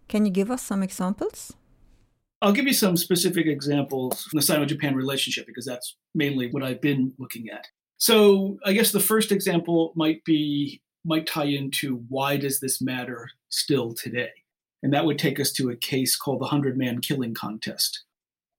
Can 0.07 0.25
you 0.25 0.31
give 0.31 0.51
us 0.51 0.61
some 0.61 0.83
examples? 0.83 1.53
I'll 2.41 2.53
give 2.53 2.67
you 2.67 2.73
some 2.73 2.97
specific 2.97 3.47
examples 3.47 4.23
from 4.23 4.37
the 4.37 4.45
Sino 4.45 4.65
Japan 4.65 4.95
relationship 4.95 5.47
because 5.47 5.65
that's 5.65 5.95
mainly 6.13 6.51
what 6.51 6.63
I've 6.63 6.81
been 6.81 7.13
looking 7.17 7.49
at. 7.49 7.67
So 7.97 8.57
I 8.65 8.73
guess 8.73 8.91
the 8.91 8.99
first 8.99 9.31
example 9.31 9.93
might 9.95 10.23
be 10.25 10.81
might 11.05 11.27
tie 11.27 11.45
into 11.45 12.03
why 12.09 12.35
does 12.35 12.59
this 12.59 12.81
matter 12.81 13.29
still 13.49 13.93
today? 13.93 14.31
And 14.83 14.93
that 14.93 15.05
would 15.05 15.17
take 15.17 15.39
us 15.39 15.51
to 15.53 15.69
a 15.69 15.75
case 15.75 16.15
called 16.15 16.39
the 16.39 16.45
100 16.45 16.77
man 16.77 17.01
killing 17.01 17.33
contest. 17.33 18.03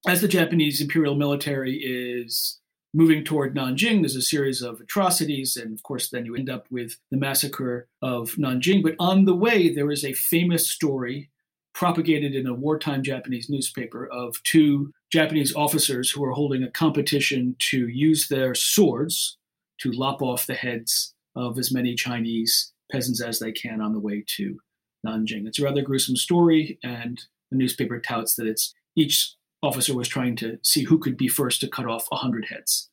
As 0.07 0.21
the 0.21 0.29
Japanese 0.29 0.81
imperial 0.81 1.15
military 1.15 1.77
is 1.77 2.61
moving 2.95 3.25
toward 3.25 3.55
Nanjing, 3.55 4.01
there's 4.01 4.17
a 4.17 4.23
series 4.23 4.63
of 4.63 4.81
atrocities, 4.81 5.57
and 5.57 5.75
of 5.75 5.83
course, 5.83 6.09
then 6.09 6.25
you 6.25 6.35
end 6.35 6.49
up 6.49 6.67
with 6.71 6.97
the 7.11 7.17
massacre 7.17 7.89
of 8.03 8.31
Nanjing. 8.33 8.83
But 8.83 8.95
on 8.99 9.25
the 9.25 9.35
way, 9.35 9.73
there 9.73 9.91
is 9.91 10.05
a 10.05 10.13
famous 10.13 10.69
story 10.69 11.31
propagated 11.75 12.35
in 12.35 12.47
a 12.47 12.55
wartime 12.55 13.03
Japanese 13.03 13.51
newspaper 13.51 14.07
of 14.07 14.43
two 14.45 14.91
Japanese 15.13 15.55
officers 15.55 16.11
who 16.11 16.25
are 16.25 16.33
holding 16.33 16.63
a 16.63 16.71
competition 16.71 17.55
to 17.59 17.89
use 17.89 18.29
their 18.29 18.55
swords 18.55 19.37
to 19.81 19.93
lop 19.93 20.23
off 20.23 20.47
the 20.47 20.55
heads 20.55 21.15
of 21.35 21.59
as 21.59 21.71
many 21.71 21.95
Chinese 21.95 22.73
peasants 22.91 23.21
as 23.21 23.39
they 23.39 23.53
can 23.53 23.83
on 23.83 23.93
the 23.93 24.01
way 24.01 24.25
to 24.27 24.59
Nanjing. 25.05 25.47
It's 25.47 25.59
a 25.59 25.65
rather 25.65 25.83
gruesome 25.83 26.17
story, 26.17 26.79
and 26.83 27.21
the 27.51 27.57
newspaper 27.57 27.99
touts 27.99 28.35
that 28.37 28.47
it's 28.47 28.75
each 28.97 29.35
officer 29.63 29.95
was 29.95 30.09
trying 30.09 30.37
to 30.37 30.59
see 30.63 30.85
who 30.85 30.99
could 30.99 31.17
be 31.17 31.29
first 31.29 31.61
to 31.61 31.69
cut 31.69 31.87
off 31.87 32.07
100 32.09 32.47
heads. 32.47 32.89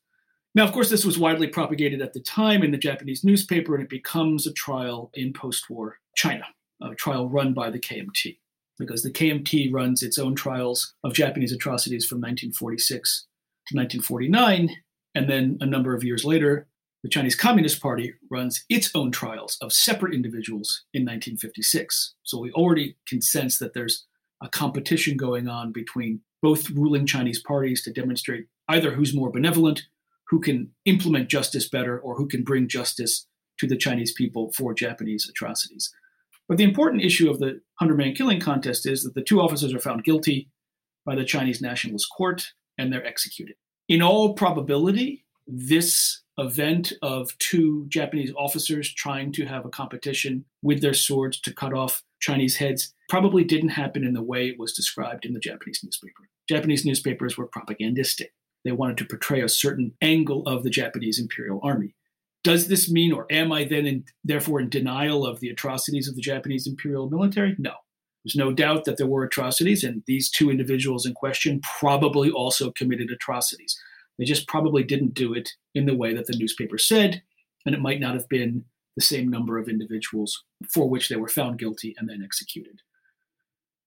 Now, 0.55 0.63
of 0.63 0.71
course, 0.71 0.89
this 0.89 1.05
was 1.05 1.17
widely 1.17 1.47
propagated 1.47 2.01
at 2.01 2.13
the 2.13 2.19
time 2.19 2.61
in 2.61 2.71
the 2.71 2.77
Japanese 2.77 3.23
newspaper, 3.23 3.75
and 3.75 3.83
it 3.83 3.89
becomes 3.89 4.45
a 4.45 4.53
trial 4.53 5.09
in 5.15 5.33
post 5.33 5.69
war 5.69 5.97
China, 6.15 6.45
a 6.81 6.93
trial 6.95 7.27
run 7.27 7.53
by 7.53 7.69
the 7.69 7.79
KMT, 7.79 8.37
because 8.77 9.01
the 9.01 9.11
KMT 9.11 9.73
runs 9.73 10.03
its 10.03 10.19
own 10.19 10.35
trials 10.35 10.93
of 11.03 11.13
Japanese 11.13 11.51
atrocities 11.51 12.05
from 12.05 12.17
1946 12.17 13.27
to 13.67 13.77
1949. 13.77 14.69
And 15.15 15.29
then 15.29 15.57
a 15.61 15.65
number 15.65 15.95
of 15.95 16.03
years 16.03 16.23
later, 16.25 16.67
the 17.03 17.09
Chinese 17.09 17.35
Communist 17.35 17.81
Party 17.81 18.13
runs 18.31 18.63
its 18.69 18.89
own 18.95 19.11
trials 19.11 19.57
of 19.61 19.73
separate 19.73 20.13
individuals 20.13 20.85
in 20.93 21.01
1956. 21.01 22.15
So 22.23 22.39
we 22.39 22.51
already 22.53 22.95
can 23.07 23.21
sense 23.21 23.57
that 23.59 23.73
there's 23.73 24.05
a 24.41 24.47
competition 24.47 25.17
going 25.17 25.49
on 25.49 25.73
between 25.73 26.21
both 26.41 26.69
ruling 26.69 27.05
Chinese 27.05 27.41
parties 27.41 27.83
to 27.83 27.91
demonstrate 27.91 28.47
either 28.69 28.91
who's 28.91 29.13
more 29.13 29.29
benevolent, 29.29 29.83
who 30.29 30.39
can 30.39 30.71
implement 30.85 31.29
justice 31.29 31.67
better, 31.67 31.99
or 31.99 32.15
who 32.15 32.27
can 32.27 32.43
bring 32.43 32.69
justice 32.69 33.27
to 33.59 33.67
the 33.67 33.77
Chinese 33.77 34.13
people 34.13 34.51
for 34.53 34.73
Japanese 34.73 35.27
atrocities. 35.29 35.93
But 36.47 36.57
the 36.57 36.63
important 36.63 37.03
issue 37.03 37.29
of 37.29 37.39
the 37.39 37.61
100 37.79 37.97
man 37.97 38.15
killing 38.15 38.39
contest 38.39 38.85
is 38.85 39.03
that 39.03 39.13
the 39.13 39.21
two 39.21 39.41
officers 39.41 39.73
are 39.73 39.79
found 39.79 40.05
guilty 40.05 40.49
by 41.05 41.15
the 41.15 41.25
Chinese 41.25 41.61
Nationalist 41.61 42.07
Court 42.15 42.45
and 42.77 42.91
they're 42.91 43.05
executed. 43.05 43.55
In 43.89 44.01
all 44.01 44.33
probability, 44.33 45.25
this 45.47 46.22
event 46.37 46.93
of 47.01 47.37
two 47.37 47.85
Japanese 47.89 48.33
officers 48.37 48.91
trying 48.93 49.31
to 49.33 49.45
have 49.45 49.65
a 49.65 49.69
competition 49.69 50.45
with 50.61 50.81
their 50.81 50.93
swords 50.93 51.39
to 51.41 51.53
cut 51.53 51.73
off 51.73 52.03
Chinese 52.19 52.55
heads 52.55 52.93
probably 53.09 53.43
didn't 53.43 53.69
happen 53.69 54.03
in 54.03 54.13
the 54.13 54.23
way 54.23 54.47
it 54.47 54.57
was 54.57 54.73
described 54.73 55.25
in 55.25 55.33
the 55.33 55.39
Japanese 55.39 55.81
newspaper. 55.83 56.29
Japanese 56.49 56.85
newspapers 56.85 57.37
were 57.37 57.47
propagandistic. 57.47 58.33
They 58.65 58.71
wanted 58.71 58.97
to 58.97 59.05
portray 59.05 59.41
a 59.41 59.49
certain 59.49 59.93
angle 60.01 60.43
of 60.47 60.63
the 60.63 60.69
Japanese 60.69 61.19
imperial 61.19 61.59
army. 61.63 61.95
Does 62.43 62.67
this 62.67 62.91
mean, 62.91 63.13
or 63.13 63.25
am 63.31 63.51
I 63.51 63.63
then 63.63 63.85
in, 63.85 64.05
therefore 64.23 64.59
in 64.59 64.69
denial 64.69 65.25
of 65.25 65.39
the 65.39 65.49
atrocities 65.49 66.07
of 66.07 66.15
the 66.15 66.21
Japanese 66.21 66.67
imperial 66.67 67.09
military? 67.09 67.55
No. 67.57 67.73
There's 68.23 68.35
no 68.35 68.53
doubt 68.53 68.85
that 68.85 68.97
there 68.97 69.07
were 69.07 69.23
atrocities, 69.23 69.83
and 69.83 70.01
these 70.07 70.29
two 70.29 70.49
individuals 70.49 71.05
in 71.05 71.13
question 71.13 71.61
probably 71.79 72.31
also 72.31 72.71
committed 72.71 73.11
atrocities. 73.11 73.77
They 74.17 74.25
just 74.25 74.47
probably 74.47 74.83
didn't 74.83 75.13
do 75.13 75.33
it 75.33 75.49
in 75.73 75.85
the 75.85 75.95
way 75.95 76.13
that 76.13 76.27
the 76.27 76.37
newspaper 76.37 76.77
said, 76.77 77.21
and 77.65 77.73
it 77.73 77.81
might 77.81 77.99
not 77.99 78.15
have 78.15 78.29
been 78.29 78.65
the 78.95 79.01
same 79.01 79.27
number 79.27 79.57
of 79.57 79.67
individuals 79.67 80.43
for 80.71 80.87
which 80.87 81.09
they 81.09 81.15
were 81.15 81.27
found 81.27 81.59
guilty 81.59 81.95
and 81.97 82.07
then 82.07 82.21
executed. 82.23 82.81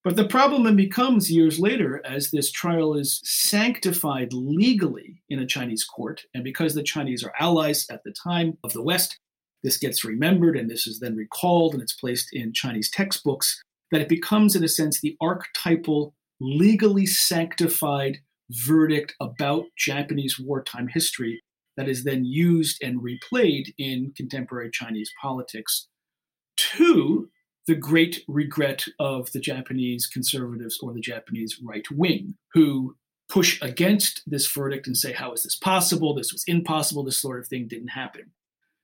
But 0.02 0.16
the 0.16 0.28
problem 0.28 0.62
then 0.62 0.76
becomes 0.76 1.32
years 1.32 1.58
later 1.58 2.00
as 2.04 2.30
this 2.30 2.52
trial 2.52 2.94
is 2.94 3.20
sanctified 3.24 4.32
legally 4.32 5.22
in 5.28 5.40
a 5.40 5.46
Chinese 5.46 5.84
court, 5.84 6.22
and 6.32 6.44
because 6.44 6.74
the 6.74 6.82
Chinese 6.82 7.24
are 7.24 7.32
allies 7.40 7.86
at 7.90 8.04
the 8.04 8.12
time 8.12 8.56
of 8.62 8.72
the 8.72 8.82
West, 8.82 9.18
this 9.64 9.76
gets 9.76 10.04
remembered 10.04 10.56
and 10.56 10.70
this 10.70 10.86
is 10.86 11.00
then 11.00 11.16
recalled 11.16 11.74
and 11.74 11.82
it's 11.82 11.94
placed 11.94 12.28
in 12.32 12.52
Chinese 12.52 12.88
textbooks, 12.88 13.60
that 13.90 14.00
it 14.00 14.08
becomes, 14.08 14.54
in 14.54 14.62
a 14.62 14.68
sense, 14.68 15.00
the 15.00 15.16
archetypal, 15.20 16.14
legally 16.40 17.06
sanctified 17.06 18.18
verdict 18.50 19.14
about 19.20 19.64
Japanese 19.76 20.38
wartime 20.38 20.88
history 20.88 21.42
that 21.76 21.88
is 21.88 22.04
then 22.04 22.24
used 22.24 22.82
and 22.82 23.00
replayed 23.00 23.72
in 23.78 24.12
contemporary 24.16 24.70
Chinese 24.70 25.10
politics. 25.20 25.88
To 26.56 27.28
the 27.66 27.74
great 27.74 28.22
regret 28.28 28.84
of 28.98 29.30
the 29.32 29.40
Japanese 29.40 30.06
conservatives 30.06 30.78
or 30.80 30.94
the 30.94 31.00
Japanese 31.00 31.60
right 31.62 31.84
wing, 31.90 32.36
who 32.54 32.96
push 33.28 33.60
against 33.60 34.22
this 34.26 34.50
verdict 34.50 34.86
and 34.86 34.96
say, 34.96 35.12
How 35.12 35.32
is 35.32 35.42
this 35.42 35.56
possible? 35.56 36.14
This 36.14 36.32
was 36.32 36.44
impossible. 36.46 37.04
This 37.04 37.20
sort 37.20 37.40
of 37.40 37.48
thing 37.48 37.66
didn't 37.68 37.88
happen. 37.88 38.32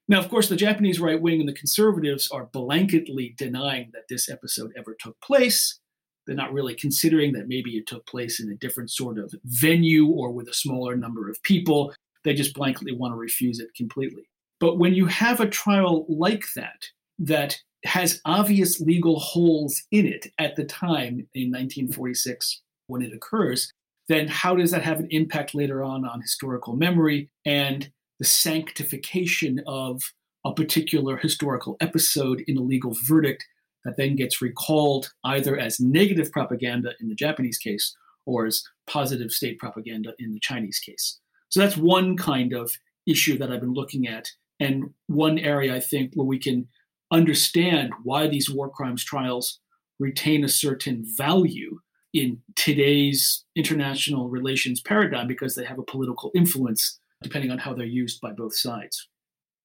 Now, 0.08 0.18
of 0.18 0.28
course, 0.28 0.48
the 0.48 0.56
Japanese 0.56 1.00
right 1.00 1.20
wing 1.20 1.40
and 1.40 1.48
the 1.48 1.54
conservatives 1.54 2.30
are 2.30 2.46
blanketly 2.46 3.36
denying 3.36 3.90
that 3.92 4.08
this 4.08 4.28
episode 4.28 4.72
ever 4.76 4.96
took 4.98 5.20
place. 5.20 5.78
They're 6.26 6.36
not 6.36 6.52
really 6.52 6.74
considering 6.74 7.32
that 7.32 7.48
maybe 7.48 7.72
it 7.72 7.86
took 7.86 8.06
place 8.06 8.40
in 8.40 8.50
a 8.50 8.56
different 8.56 8.90
sort 8.90 9.18
of 9.18 9.34
venue 9.44 10.06
or 10.06 10.30
with 10.30 10.48
a 10.48 10.54
smaller 10.54 10.96
number 10.96 11.28
of 11.28 11.42
people. 11.42 11.94
They 12.24 12.34
just 12.34 12.54
blankly 12.54 12.92
want 12.92 13.12
to 13.12 13.16
refuse 13.16 13.58
it 13.58 13.74
completely. 13.76 14.28
But 14.60 14.78
when 14.78 14.94
you 14.94 15.06
have 15.06 15.40
a 15.40 15.48
trial 15.48 16.06
like 16.08 16.44
that, 16.54 16.86
that 17.18 17.58
has 17.84 18.20
obvious 18.24 18.80
legal 18.80 19.18
holes 19.18 19.82
in 19.90 20.06
it 20.06 20.28
at 20.38 20.54
the 20.54 20.64
time 20.64 21.26
in 21.34 21.50
1946 21.50 22.62
when 22.86 23.02
it 23.02 23.12
occurs, 23.12 23.72
then 24.08 24.28
how 24.28 24.54
does 24.54 24.70
that 24.70 24.82
have 24.82 25.00
an 25.00 25.08
impact 25.10 25.54
later 25.54 25.82
on 25.82 26.04
on 26.04 26.20
historical 26.20 26.76
memory 26.76 27.28
and 27.44 27.90
the 28.18 28.24
sanctification 28.24 29.60
of 29.66 30.00
a 30.44 30.52
particular 30.52 31.16
historical 31.16 31.76
episode 31.80 32.42
in 32.46 32.56
a 32.56 32.62
legal 32.62 32.94
verdict 33.06 33.44
that 33.84 33.96
then 33.96 34.16
gets 34.16 34.40
recalled 34.40 35.12
either 35.24 35.58
as 35.58 35.80
negative 35.80 36.30
propaganda 36.32 36.92
in 37.00 37.08
the 37.08 37.14
Japanese 37.14 37.58
case 37.58 37.94
or 38.26 38.46
as 38.46 38.62
positive 38.86 39.30
state 39.32 39.58
propaganda 39.58 40.12
in 40.18 40.32
the 40.32 40.40
Chinese 40.40 40.78
case. 40.78 41.18
So 41.48 41.60
that's 41.60 41.76
one 41.76 42.16
kind 42.16 42.52
of 42.52 42.72
issue 43.06 43.36
that 43.38 43.50
I've 43.50 43.60
been 43.60 43.74
looking 43.74 44.06
at, 44.06 44.28
and 44.60 44.90
one 45.08 45.38
area 45.38 45.74
I 45.74 45.80
think 45.80 46.12
where 46.14 46.26
we 46.26 46.38
can 46.38 46.68
understand 47.10 47.92
why 48.04 48.26
these 48.28 48.48
war 48.48 48.70
crimes 48.70 49.04
trials 49.04 49.58
retain 49.98 50.44
a 50.44 50.48
certain 50.48 51.04
value 51.16 51.78
in 52.14 52.38
today's 52.56 53.44
international 53.56 54.28
relations 54.28 54.80
paradigm 54.80 55.26
because 55.26 55.54
they 55.54 55.64
have 55.64 55.78
a 55.78 55.84
political 55.84 56.30
influence 56.34 56.98
depending 57.22 57.50
on 57.50 57.58
how 57.58 57.72
they're 57.72 57.86
used 57.86 58.20
by 58.20 58.32
both 58.32 58.56
sides. 58.56 59.08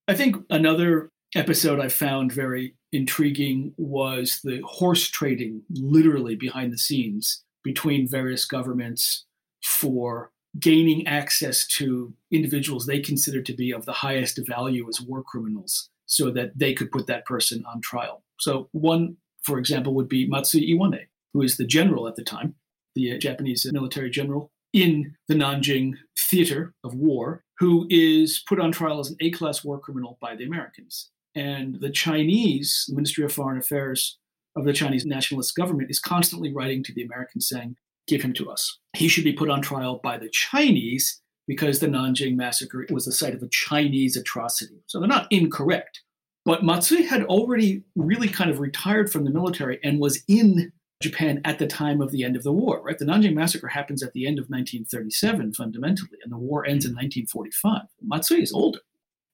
I 0.08 0.13
think 0.13 0.38
another 0.49 1.12
episode 1.35 1.79
I 1.79 1.89
found 1.89 2.31
very 2.31 2.75
intriguing 2.91 3.73
was 3.77 4.39
the 4.43 4.61
horse 4.65 5.07
trading, 5.07 5.61
literally 5.69 6.35
behind 6.35 6.71
the 6.71 6.77
scenes, 6.77 7.43
between 7.63 8.07
various 8.07 8.45
governments 8.45 9.25
for 9.63 10.31
gaining 10.59 11.05
access 11.05 11.67
to 11.67 12.13
individuals 12.31 12.85
they 12.85 12.99
considered 12.99 13.45
to 13.45 13.53
be 13.53 13.71
of 13.71 13.85
the 13.85 13.93
highest 13.93 14.39
value 14.47 14.87
as 14.87 15.01
war 15.01 15.21
criminals 15.23 15.89
so 16.05 16.31
that 16.31 16.57
they 16.57 16.73
could 16.73 16.91
put 16.91 17.07
that 17.07 17.25
person 17.25 17.63
on 17.71 17.81
trial. 17.81 18.23
So, 18.39 18.69
one, 18.71 19.17
for 19.43 19.59
example, 19.59 19.93
would 19.95 20.09
be 20.09 20.27
Matsui 20.27 20.73
Iwane, 20.73 21.07
who 21.33 21.41
is 21.41 21.57
the 21.57 21.65
general 21.65 22.07
at 22.07 22.15
the 22.15 22.23
time, 22.23 22.55
the 22.95 23.13
uh, 23.13 23.17
Japanese 23.17 23.69
military 23.71 24.09
general 24.09 24.51
in 24.73 25.15
the 25.27 25.35
Nanjing 25.35 25.93
theater 26.17 26.73
of 26.83 26.93
war, 26.93 27.43
who 27.59 27.87
is 27.89 28.43
put 28.47 28.59
on 28.59 28.71
trial 28.71 28.99
as 28.99 29.09
an 29.09 29.17
A 29.21 29.31
class 29.31 29.63
war 29.63 29.79
criminal 29.79 30.17
by 30.21 30.35
the 30.35 30.45
Americans. 30.45 31.11
And 31.38 31.80
the 31.82 31.91
Chinese, 31.91 32.89
Ministry 32.89 33.23
of 33.23 33.32
Foreign 33.32 33.60
Affairs 33.60 34.17
of 34.56 34.65
the 34.65 34.73
Chinese 34.73 35.06
nationalist 35.06 35.56
government, 35.56 35.91
is 35.91 36.00
constantly 36.00 36.52
writing 36.52 36.84
to 36.84 36.93
the 36.93 37.04
Americans 37.04 37.47
saying, 37.47 37.76
Give 38.08 38.23
him 38.23 38.34
to 38.34 38.50
us. 38.50 38.80
He 38.95 39.08
should 39.08 39.23
be 39.23 39.34
put 39.34 39.50
on 39.50 39.62
trial 39.62 40.00
by 40.02 40.17
the 40.17 40.30
Chinese 40.30 41.21
because 41.47 41.80
the 41.80 41.88
Nanjing 41.88 42.36
massacre 42.36 42.88
was 42.89 43.06
the 43.06 43.12
site 43.12 43.36
of 43.36 43.43
a 43.43 43.50
Chinese 43.50 44.17
atrocity. 44.17 44.82
So 44.88 45.00
they're 45.00 45.08
not 45.08 45.28
incorrect. 45.30 46.02
But 46.43 46.63
Matsui 46.63 47.04
had 47.04 47.23
already 47.26 47.84
really 47.95 48.30
kind 48.30 48.50
of 48.50 48.60
retired 48.60 49.12
from 49.12 49.26
the 49.26 49.30
military 49.30 49.80
and 49.84 50.00
was 50.00 50.23
in 50.28 50.71
Japan 51.04 51.41
at 51.45 51.60
the 51.60 51.67
time 51.67 52.02
of 52.02 52.12
the 52.12 52.23
end 52.23 52.36
of 52.36 52.43
the 52.43 52.54
war, 52.54 52.82
right? 52.82 52.97
The 52.97 53.06
Nanjing 53.06 53.36
massacre 53.36 53.67
happens 53.67 54.02
at 54.02 54.13
the 54.13 54.26
end 54.26 54.39
of 54.39 54.45
1937 54.45 55.54
fundamentally, 55.54 56.17
and 56.23 56.32
the 56.32 56.38
war 56.38 56.65
ends 56.65 56.86
in 56.86 56.93
1945. 56.93 57.82
Matsui 58.02 58.41
is 58.41 58.54
older, 58.54 58.80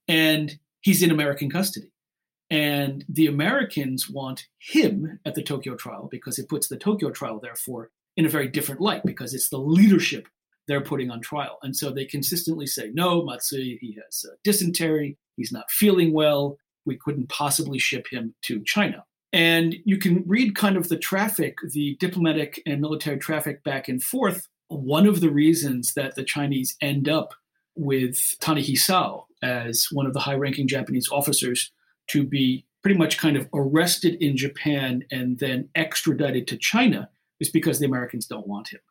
and 0.10 0.58
he's 0.82 1.02
in 1.02 1.12
American 1.12 1.50
custody. 1.50 1.93
And 2.54 3.04
the 3.10 3.26
Americans 3.26 4.12
want 4.12 4.46
him 4.60 5.20
at 5.26 5.34
the 5.34 5.42
Tokyo 5.42 5.74
trial 5.76 6.08
because 6.12 6.38
it 6.38 6.48
puts 6.48 6.68
the 6.68 6.78
Tokyo 6.78 7.10
trial, 7.10 7.40
therefore, 7.40 7.90
in 8.16 8.28
a 8.28 8.30
very 8.30 8.48
different 8.48 8.80
light 8.80 9.02
because 9.04 9.34
it's 9.34 9.50
the 9.50 9.58
leadership 9.58 10.28
they're 10.68 10.80
putting 10.80 11.10
on 11.10 11.20
trial. 11.20 11.58
And 11.64 11.76
so 11.76 11.90
they 11.90 12.06
consistently 12.06 12.68
say, 12.68 12.92
no, 12.94 13.26
Matsui, 13.26 13.80
he 13.82 13.98
has 14.06 14.24
uh, 14.24 14.36
dysentery, 14.44 15.18
he's 15.36 15.52
not 15.52 15.72
feeling 15.72 16.14
well, 16.14 16.58
we 16.86 16.96
couldn't 16.96 17.28
possibly 17.30 17.80
ship 17.80 18.06
him 18.12 18.36
to 18.44 18.64
China. 18.64 19.04
And 19.34 19.76
you 19.84 19.98
can 19.98 20.24
read 20.28 20.56
kind 20.56 20.78
of 20.78 20.90
the 20.90 20.98
traffic, 20.98 21.58
the 21.72 21.98
diplomatic 22.00 22.62
and 22.68 22.82
military 22.82 23.18
traffic 23.18 23.64
back 23.64 23.90
and 23.90 24.02
forth. 24.02 24.48
One 24.68 25.08
of 25.08 25.22
the 25.22 25.32
reasons 25.32 25.96
that 25.96 26.14
the 26.14 26.24
Chinese 26.24 26.76
end 26.82 27.10
up 27.10 27.34
with 27.76 28.36
Tani 28.40 28.62
Hisao 28.62 29.24
as 29.42 29.88
one 29.92 30.06
of 30.06 30.14
the 30.14 30.20
high 30.20 30.36
ranking 30.36 30.68
Japanese 30.68 31.10
officers 31.12 31.72
to 32.08 32.24
be 32.24 32.66
pretty 32.82 32.98
much 32.98 33.18
kind 33.18 33.38
of 33.38 33.48
arrested 33.54 34.16
in 34.22 34.36
Japan 34.36 35.04
and 35.10 35.40
then 35.40 35.70
extradited 35.76 36.48
to 36.48 36.58
China 36.58 37.10
is 37.40 37.50
because 37.50 37.80
the 37.80 37.86
Americans 37.86 38.26
don't 38.26 38.48
want 38.48 38.70
him. 38.70 38.82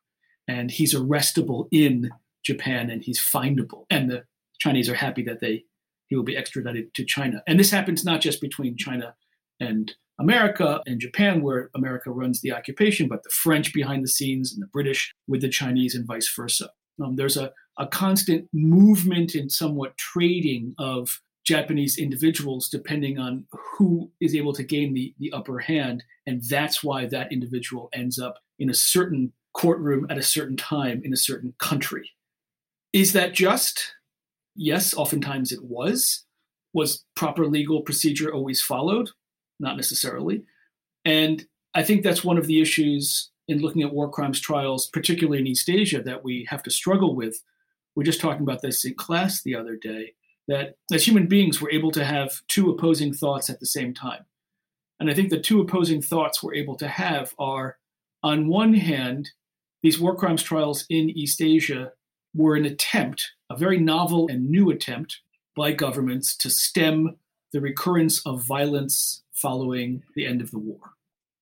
And 0.49 0.71
he's 0.71 0.95
arrestable 0.95 1.69
in 1.71 2.11
Japan 2.43 2.91
and 2.91 3.03
he's 3.03 3.21
findable. 3.21 3.85
And 3.91 4.11
the 4.11 4.25
Chinese 4.59 4.89
are 4.89 4.95
happy 4.95 5.23
that 5.25 5.41
they 5.41 5.65
he 6.09 6.17
will 6.17 6.25
be 6.25 6.37
extradited 6.37 6.93
to 6.93 7.07
China. 7.07 7.43
And 7.47 7.59
this 7.59 7.71
happens 7.71 8.05
not 8.05 8.21
just 8.21 8.43
between 8.43 8.77
China 8.77 9.15
and 9.61 9.95
America 10.19 10.83
and 10.87 11.01
Japan, 11.01 11.41
where 11.41 11.71
America 11.75 12.11
runs 12.11 12.43
the 12.43 12.53
occupation, 12.53 13.09
but 13.09 13.23
the 13.23 13.31
French 13.31 13.73
behind 13.73 14.05
the 14.05 14.09
scenes 14.09 14.53
and 14.53 14.63
the 14.63 14.67
British 14.67 15.15
with 15.27 15.41
the 15.41 15.49
Chinese 15.49 15.95
and 15.95 16.07
vice 16.07 16.31
versa. 16.37 16.69
Um, 17.03 17.17
there's 17.17 17.39
a, 17.39 17.51
a 17.79 17.87
constant 17.87 18.47
movement 18.53 19.35
and 19.35 19.51
somewhat 19.51 19.97
trading 19.97 20.75
of 20.79 21.23
Japanese 21.45 21.99
individuals 21.99 22.69
depending 22.69 23.19
on 23.19 23.47
who 23.51 24.11
is 24.21 24.35
able 24.35 24.53
to 24.53 24.63
gain 24.63 24.95
the, 24.95 25.15
the 25.19 25.33
upper 25.33 25.59
hand. 25.59 26.05
And 26.27 26.43
that's 26.49 26.85
why 26.85 27.07
that 27.07 27.33
individual 27.33 27.89
ends 27.93 28.19
up 28.19 28.39
in 28.59 28.71
a 28.71 28.75
certain 28.75 29.33
courtroom 29.55 30.07
at 30.09 30.19
a 30.19 30.23
certain 30.23 30.57
time 30.57 31.03
in 31.05 31.13
a 31.13 31.17
certain 31.17 31.55
country. 31.59 32.09
Is 32.93 33.13
that 33.13 33.35
just? 33.35 33.95
Yes, 34.55 34.95
oftentimes 34.95 35.51
it 35.51 35.65
was. 35.65 36.25
Was 36.75 37.05
proper 37.17 37.47
legal 37.47 37.83
procedure 37.83 38.33
always 38.33 38.63
followed? 38.63 39.11
not 39.63 39.77
necessarily. 39.77 40.43
And 41.07 41.47
I 41.75 41.83
think 41.83 42.03
that's 42.03 42.25
one 42.25 42.37
of 42.37 42.47
the 42.47 42.61
issues 42.61 43.31
in 43.49 43.63
looking 43.63 43.83
at 43.83 43.93
war 43.93 44.11
crimes 44.11 44.41
trials, 44.41 44.89
particularly 44.89 45.39
in 45.39 45.47
East 45.47 45.71
Asia, 45.71 46.03
that 46.03 46.23
we 46.23 46.47
have 46.51 46.63
to 46.65 46.71
struggle 46.71 47.15
with. 47.17 47.43
We're 47.95 48.03
just 48.03 48.21
talking 48.21 48.43
about 48.43 48.61
this 48.61 48.85
in 48.85 48.95
class 48.95 49.43
the 49.43 49.55
other 49.55 49.77
day 49.77 50.13
that 50.53 50.77
as 50.93 51.07
human 51.07 51.27
beings, 51.27 51.63
we're 51.63 51.71
able 51.71 51.91
to 51.93 52.05
have 52.05 52.43
two 52.47 52.71
opposing 52.71 53.15
thoughts 53.15 53.49
at 53.49 53.59
the 53.59 53.67
same 53.67 53.95
time. 53.95 54.27
And 55.01 55.11
I 55.11 55.15
think 55.15 55.31
the 55.31 55.41
two 55.41 55.63
opposing 55.63 56.03
thoughts 56.03 56.43
we're 56.43 56.55
able 56.55 56.77
to 56.77 56.89
have 56.89 57.33
are 57.39 57.79
on 58.23 58.49
one 58.49 58.75
hand, 58.75 59.31
these 59.83 59.99
war 59.99 60.15
crimes 60.15 60.43
trials 60.43 60.85
in 60.91 61.09
East 61.09 61.41
Asia 61.41 61.93
were 62.35 62.55
an 62.55 62.67
attempt, 62.67 63.31
a 63.49 63.57
very 63.57 63.79
novel 63.79 64.29
and 64.29 64.51
new 64.51 64.71
attempt 64.71 65.21
by 65.57 65.73
governments 65.73 66.37
to 66.37 66.51
stem 66.51 67.17
the 67.55 67.61
recurrence 67.63 68.25
of 68.27 68.45
violence 68.45 69.23
following 69.33 70.03
the 70.15 70.27
end 70.27 70.43
of 70.43 70.51
the 70.51 70.59
war. 70.59 70.81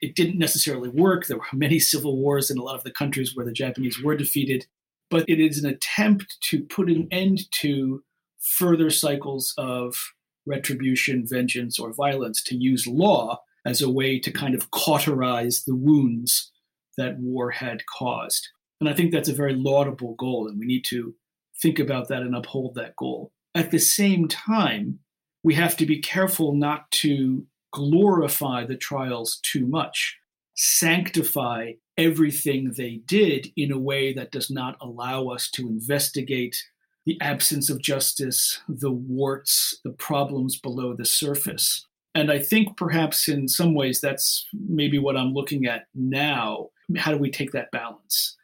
It 0.01 0.15
didn't 0.15 0.39
necessarily 0.39 0.89
work. 0.89 1.27
There 1.27 1.37
were 1.37 1.45
many 1.53 1.81
civil 1.81 2.17
wars 2.17 2.49
in 2.49 2.59
a 2.59 2.63
lot 2.63 2.77
of 2.77 2.85
the 2.85 2.93
countries 2.93 3.35
where 3.35 3.45
the 3.45 3.53
Japanese 3.53 4.01
were 4.01 4.17
defeated, 4.17 4.67
but 5.11 5.29
it 5.29 5.41
is 5.41 5.63
an 5.63 5.69
attempt 5.69 6.37
to 6.43 6.63
put 6.63 6.89
an 6.89 7.09
end 7.11 7.51
to 7.55 8.05
further 8.41 8.91
cycles 8.91 9.55
of 9.59 10.13
retribution, 10.47 11.27
vengeance, 11.27 11.79
or 11.79 11.93
violence, 11.93 12.43
to 12.43 12.57
use 12.57 12.87
law 12.87 13.43
as 13.65 13.83
a 13.83 13.91
way 13.91 14.19
to 14.19 14.33
kind 14.33 14.55
of 14.55 14.71
cauterize 14.71 15.65
the 15.65 15.77
wounds 15.77 16.51
that 16.97 17.19
war 17.19 17.51
had 17.51 17.85
caused. 17.87 18.49
And 18.81 18.89
I 18.89 18.95
think 18.95 19.13
that's 19.13 19.29
a 19.29 19.35
very 19.35 19.55
laudable 19.55 20.15
goal, 20.15 20.49
and 20.49 20.59
we 20.59 20.67
need 20.67 20.85
to 20.87 21.15
think 21.61 21.79
about 21.79 22.09
that 22.09 22.23
and 22.23 22.35
uphold 22.35 22.75
that 22.75 22.97
goal. 22.97 23.33
At 23.55 23.71
the 23.71 23.79
same 23.79 24.29
time, 24.29 25.01
we 25.43 25.55
have 25.55 25.77
to 25.79 25.87
be 25.87 26.01
careful 26.01 26.55
not 26.55 26.91
to 26.93 27.47
glorify 27.73 28.65
the 28.65 28.77
trials 28.77 29.41
too 29.43 29.67
much, 29.67 30.19
sanctify 30.57 31.73
everything 31.97 32.73
they 32.77 33.01
did 33.05 33.53
in 33.57 33.71
a 33.71 33.79
way 33.79 34.13
that 34.15 34.33
does 34.33 34.51
not 34.51 34.77
allow 34.81 35.29
us 35.29 35.51
to 35.51 35.69
investigate 35.69 36.57
the 37.07 37.19
absence 37.21 37.71
of 37.71 37.81
justice, 37.81 38.61
the 38.69 38.91
warts, 38.91 39.79
the 39.85 39.93
problems 39.93 40.59
below 40.59 40.95
the 40.95 41.05
surface. 41.05 41.87
And 42.15 42.31
I 42.31 42.39
think 42.39 42.77
perhaps 42.77 43.29
in 43.29 43.49
some 43.49 43.75
ways 43.75 44.01
that's 44.01 44.47
maybe 44.53 44.99
what 44.99 45.17
I'm 45.17 45.33
looking 45.33 45.67
at 45.67 45.87
now. 45.95 46.71
How 46.97 47.13
do 47.13 47.19
we 47.19 47.31
take 47.31 47.53
that 47.53 47.71
balance? 47.71 48.37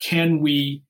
Can 0.00 0.40
we 0.40 0.82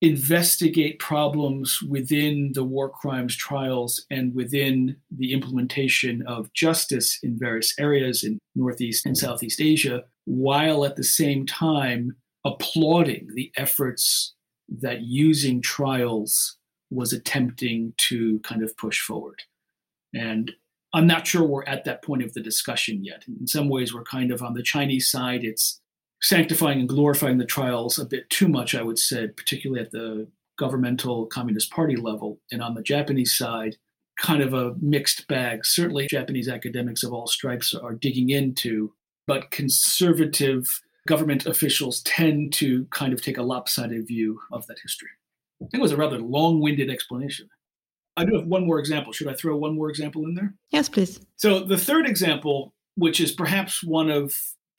investigate 0.00 0.98
problems 0.98 1.80
within 1.88 2.50
the 2.54 2.64
war 2.64 2.88
crimes 2.90 3.36
trials 3.36 4.04
and 4.10 4.34
within 4.34 4.96
the 5.16 5.32
implementation 5.32 6.22
of 6.26 6.52
justice 6.54 7.20
in 7.22 7.38
various 7.38 7.72
areas 7.78 8.24
in 8.24 8.38
Northeast 8.56 9.06
and 9.06 9.16
Southeast 9.16 9.60
Asia, 9.60 10.02
while 10.24 10.84
at 10.84 10.96
the 10.96 11.04
same 11.04 11.46
time 11.46 12.16
applauding 12.44 13.28
the 13.34 13.52
efforts 13.56 14.34
that 14.68 15.02
using 15.02 15.62
trials 15.62 16.56
was 16.92 17.12
attempting 17.12 17.94
to 18.08 18.38
kind 18.40 18.62
of 18.62 18.76
push 18.76 19.00
forward. 19.00 19.42
And 20.14 20.52
I'm 20.94 21.06
not 21.06 21.26
sure 21.26 21.42
we're 21.42 21.64
at 21.64 21.84
that 21.84 22.02
point 22.02 22.22
of 22.22 22.34
the 22.34 22.42
discussion 22.42 23.04
yet. 23.04 23.24
In 23.26 23.46
some 23.46 23.68
ways, 23.68 23.94
we're 23.94 24.04
kind 24.04 24.30
of 24.30 24.42
on 24.42 24.54
the 24.54 24.62
Chinese 24.62 25.10
side, 25.10 25.42
it's 25.42 25.80
sanctifying 26.20 26.80
and 26.80 26.88
glorifying 26.88 27.38
the 27.38 27.46
trials 27.46 27.98
a 27.98 28.04
bit 28.04 28.28
too 28.30 28.46
much, 28.46 28.74
I 28.74 28.82
would 28.82 28.98
say, 28.98 29.28
particularly 29.28 29.82
at 29.82 29.90
the 29.90 30.28
governmental 30.58 31.26
Communist 31.26 31.70
Party 31.70 31.96
level. 31.96 32.38
And 32.52 32.62
on 32.62 32.74
the 32.74 32.82
Japanese 32.82 33.36
side, 33.36 33.76
kind 34.18 34.42
of 34.42 34.52
a 34.52 34.74
mixed 34.80 35.26
bag. 35.28 35.64
Certainly, 35.64 36.08
Japanese 36.08 36.48
academics 36.48 37.02
of 37.02 37.12
all 37.12 37.26
stripes 37.26 37.74
are 37.74 37.94
digging 37.94 38.30
into, 38.30 38.92
but 39.26 39.50
conservative 39.50 40.66
government 41.08 41.46
officials 41.46 42.02
tend 42.02 42.52
to 42.52 42.84
kind 42.90 43.12
of 43.12 43.22
take 43.22 43.38
a 43.38 43.42
lopsided 43.42 44.06
view 44.06 44.38
of 44.52 44.66
that 44.66 44.78
history. 44.82 45.08
I 45.62 45.68
think 45.70 45.80
it 45.80 45.82
was 45.82 45.92
a 45.92 45.96
rather 45.96 46.18
long 46.18 46.60
winded 46.60 46.90
explanation. 46.90 47.48
I 48.16 48.24
do 48.24 48.36
have 48.36 48.46
one 48.46 48.66
more 48.66 48.78
example. 48.78 49.12
Should 49.12 49.28
I 49.28 49.34
throw 49.34 49.56
one 49.56 49.74
more 49.74 49.88
example 49.88 50.24
in 50.24 50.34
there? 50.34 50.54
Yes, 50.70 50.88
please. 50.88 51.20
So, 51.36 51.60
the 51.60 51.78
third 51.78 52.06
example, 52.06 52.74
which 52.96 53.20
is 53.20 53.32
perhaps 53.32 53.82
one 53.82 54.10
of 54.10 54.34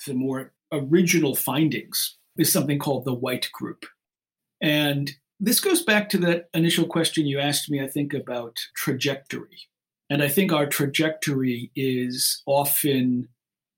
the 0.06 0.14
more 0.14 0.52
original 0.72 1.36
findings, 1.36 2.18
is 2.38 2.52
something 2.52 2.80
called 2.80 3.06
the 3.06 3.14
white 3.14 3.50
group. 3.52 3.86
And 4.62 5.12
this 5.40 5.60
goes 5.60 5.84
back 5.84 6.10
to 6.10 6.18
that 6.20 6.50
initial 6.54 6.86
question 6.86 7.26
you 7.26 7.40
asked 7.40 7.70
me, 7.70 7.82
I 7.82 7.88
think, 7.88 8.14
about 8.14 8.56
trajectory. 8.76 9.68
And 10.10 10.22
I 10.22 10.28
think 10.28 10.52
our 10.52 10.68
trajectory 10.68 11.72
is 11.76 12.44
often 12.46 13.28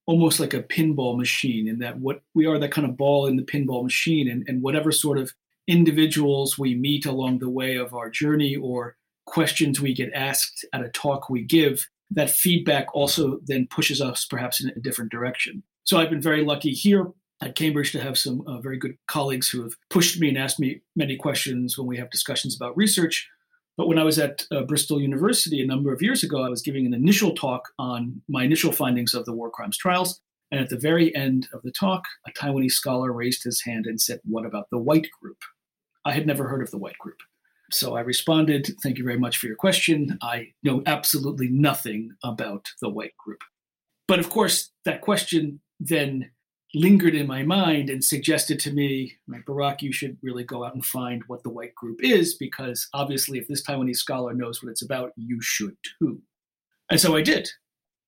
almost 0.06 0.40
like 0.40 0.54
a 0.54 0.62
pinball 0.62 1.18
machine 1.18 1.68
in 1.68 1.80
that 1.80 1.98
what 2.00 2.22
we 2.36 2.46
are 2.46 2.60
that 2.60 2.72
kind 2.72 2.88
of 2.88 2.98
ball 2.98 3.26
in 3.26 3.36
the 3.36 3.44
pinball 3.44 3.84
machine 3.84 4.30
and, 4.30 4.48
and 4.48 4.62
whatever 4.62 4.92
sort 4.92 5.18
of 5.18 5.34
individuals 5.68 6.58
we 6.58 6.76
meet 6.76 7.06
along 7.06 7.40
the 7.40 7.50
way 7.50 7.76
of 7.76 7.94
our 7.94 8.10
journey 8.10 8.56
or 8.56 8.96
questions 9.26 9.82
we 9.82 9.94
get 9.94 10.14
asked 10.14 10.66
at 10.74 10.84
a 10.84 10.90
talk 10.90 11.30
we 11.30 11.44
give, 11.44 11.88
that 12.12 12.30
feedback 12.30 12.88
also 12.94 13.40
then 13.46 13.68
pushes 13.70 14.02
us 14.02 14.26
perhaps 14.26 14.64
in 14.64 14.70
a 14.70 14.80
different 14.80 15.12
direction. 15.12 15.64
So 15.84 15.98
I've 15.98 16.10
been 16.10 16.22
very 16.22 16.44
lucky 16.44 16.72
here 16.72 17.08
at 17.42 17.56
Cambridge 17.56 17.92
to 17.92 18.02
have 18.02 18.18
some 18.18 18.44
uh, 18.48 18.60
very 18.62 18.78
good 18.78 18.98
colleagues 19.08 19.50
who 19.50 19.62
have 19.64 19.74
pushed 19.90 20.20
me 20.20 20.30
and 20.30 20.38
asked 20.38 20.60
me 20.60 20.82
many 20.96 21.16
questions 21.16 21.78
when 21.78 21.88
we 21.88 21.98
have 21.98 22.10
discussions 22.10 22.56
about 22.56 22.78
research. 22.78 23.28
But 23.78 23.88
when 23.88 24.00
I 24.00 24.04
was 24.04 24.18
at 24.18 24.46
uh, 24.52 24.62
Bristol 24.62 25.02
University 25.02 25.62
a 25.62 25.68
number 25.68 25.92
of 25.92 26.02
years 26.02 26.24
ago, 26.24 26.44
I 26.44 26.50
was 26.50 26.62
giving 26.62 26.86
an 26.86 26.94
initial 26.94 27.36
talk 27.36 27.70
on 27.78 28.22
my 28.30 28.44
initial 28.44 28.72
findings 28.72 29.14
of 29.14 29.26
the 29.26 29.34
war 29.34 29.50
crimes 29.52 29.78
trials. 29.78 30.22
And 30.52 30.62
at 30.62 30.70
the 30.70 30.80
very 30.80 31.14
end 31.14 31.50
of 31.54 31.62
the 31.64 31.72
talk, 31.72 32.04
a 32.26 32.32
Taiwanese 32.32 32.72
scholar 32.72 33.12
raised 33.12 33.44
his 33.44 33.62
hand 33.62 33.86
and 33.86 34.00
said, 34.00 34.22
What 34.24 34.46
about 34.46 34.70
the 34.72 34.78
white 34.78 35.08
group? 35.22 35.38
I 36.06 36.12
had 36.12 36.28
never 36.28 36.48
heard 36.48 36.62
of 36.62 36.72
the 36.72 36.78
white 36.78 36.98
group. 36.98 37.18
So 37.72 37.96
I 37.96 38.02
responded, 38.02 38.76
Thank 38.84 38.98
you 38.98 39.04
very 39.04 39.20
much 39.20 39.38
for 39.38 39.48
your 39.48 39.56
question. 39.56 40.18
I 40.22 40.54
know 40.64 40.84
absolutely 40.86 41.50
nothing 41.50 42.12
about 42.24 42.68
the 42.82 42.90
white 42.90 43.18
group. 43.18 43.42
But 44.08 44.20
of 44.20 44.30
course, 44.30 44.72
that 44.86 45.02
question 45.02 45.60
then 45.80 46.30
lingered 46.76 47.16
in 47.16 47.26
my 47.26 47.42
mind 47.42 47.90
and 47.90 48.04
suggested 48.04 48.60
to 48.60 48.72
me, 48.72 49.14
Barak, 49.48 49.82
you 49.82 49.92
should 49.92 50.18
really 50.22 50.44
go 50.44 50.64
out 50.64 50.76
and 50.76 50.86
find 50.86 51.24
what 51.28 51.42
the 51.42 51.50
white 51.50 51.74
group 51.74 52.04
is, 52.04 52.36
because 52.36 52.88
obviously, 52.94 53.40
if 53.40 53.48
this 53.48 53.64
Taiwanese 53.64 53.98
scholar 53.98 54.34
knows 54.34 54.62
what 54.62 54.70
it's 54.70 54.84
about, 54.84 55.12
you 55.16 55.40
should 55.42 55.76
too. 56.00 56.22
And 56.92 57.00
so 57.00 57.16
I 57.16 57.22
did. 57.22 57.50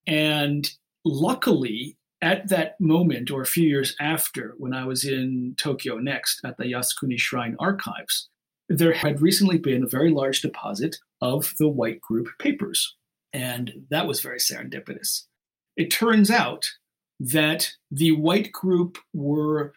And 0.05 0.69
luckily, 1.03 1.97
at 2.21 2.49
that 2.49 2.79
moment, 2.79 3.29
or 3.29 3.41
a 3.41 3.47
few 3.47 3.67
years 3.67 3.95
after, 3.99 4.55
when 4.57 4.73
I 4.73 4.85
was 4.85 5.03
in 5.03 5.55
Tokyo 5.57 5.97
next 5.97 6.41
at 6.43 6.57
the 6.57 6.65
Yasukuni 6.65 7.19
Shrine 7.19 7.55
Archives, 7.59 8.29
there 8.69 8.93
had 8.93 9.21
recently 9.21 9.57
been 9.57 9.83
a 9.83 9.87
very 9.87 10.11
large 10.11 10.41
deposit 10.41 10.97
of 11.21 11.53
the 11.59 11.69
white 11.69 12.01
group 12.01 12.27
papers. 12.39 12.95
And 13.33 13.85
that 13.89 14.07
was 14.07 14.21
very 14.21 14.39
serendipitous. 14.39 15.23
It 15.75 15.91
turns 15.91 16.31
out 16.31 16.65
that 17.19 17.71
the 17.91 18.13
white 18.13 18.51
group 18.51 18.97
were 19.13 19.73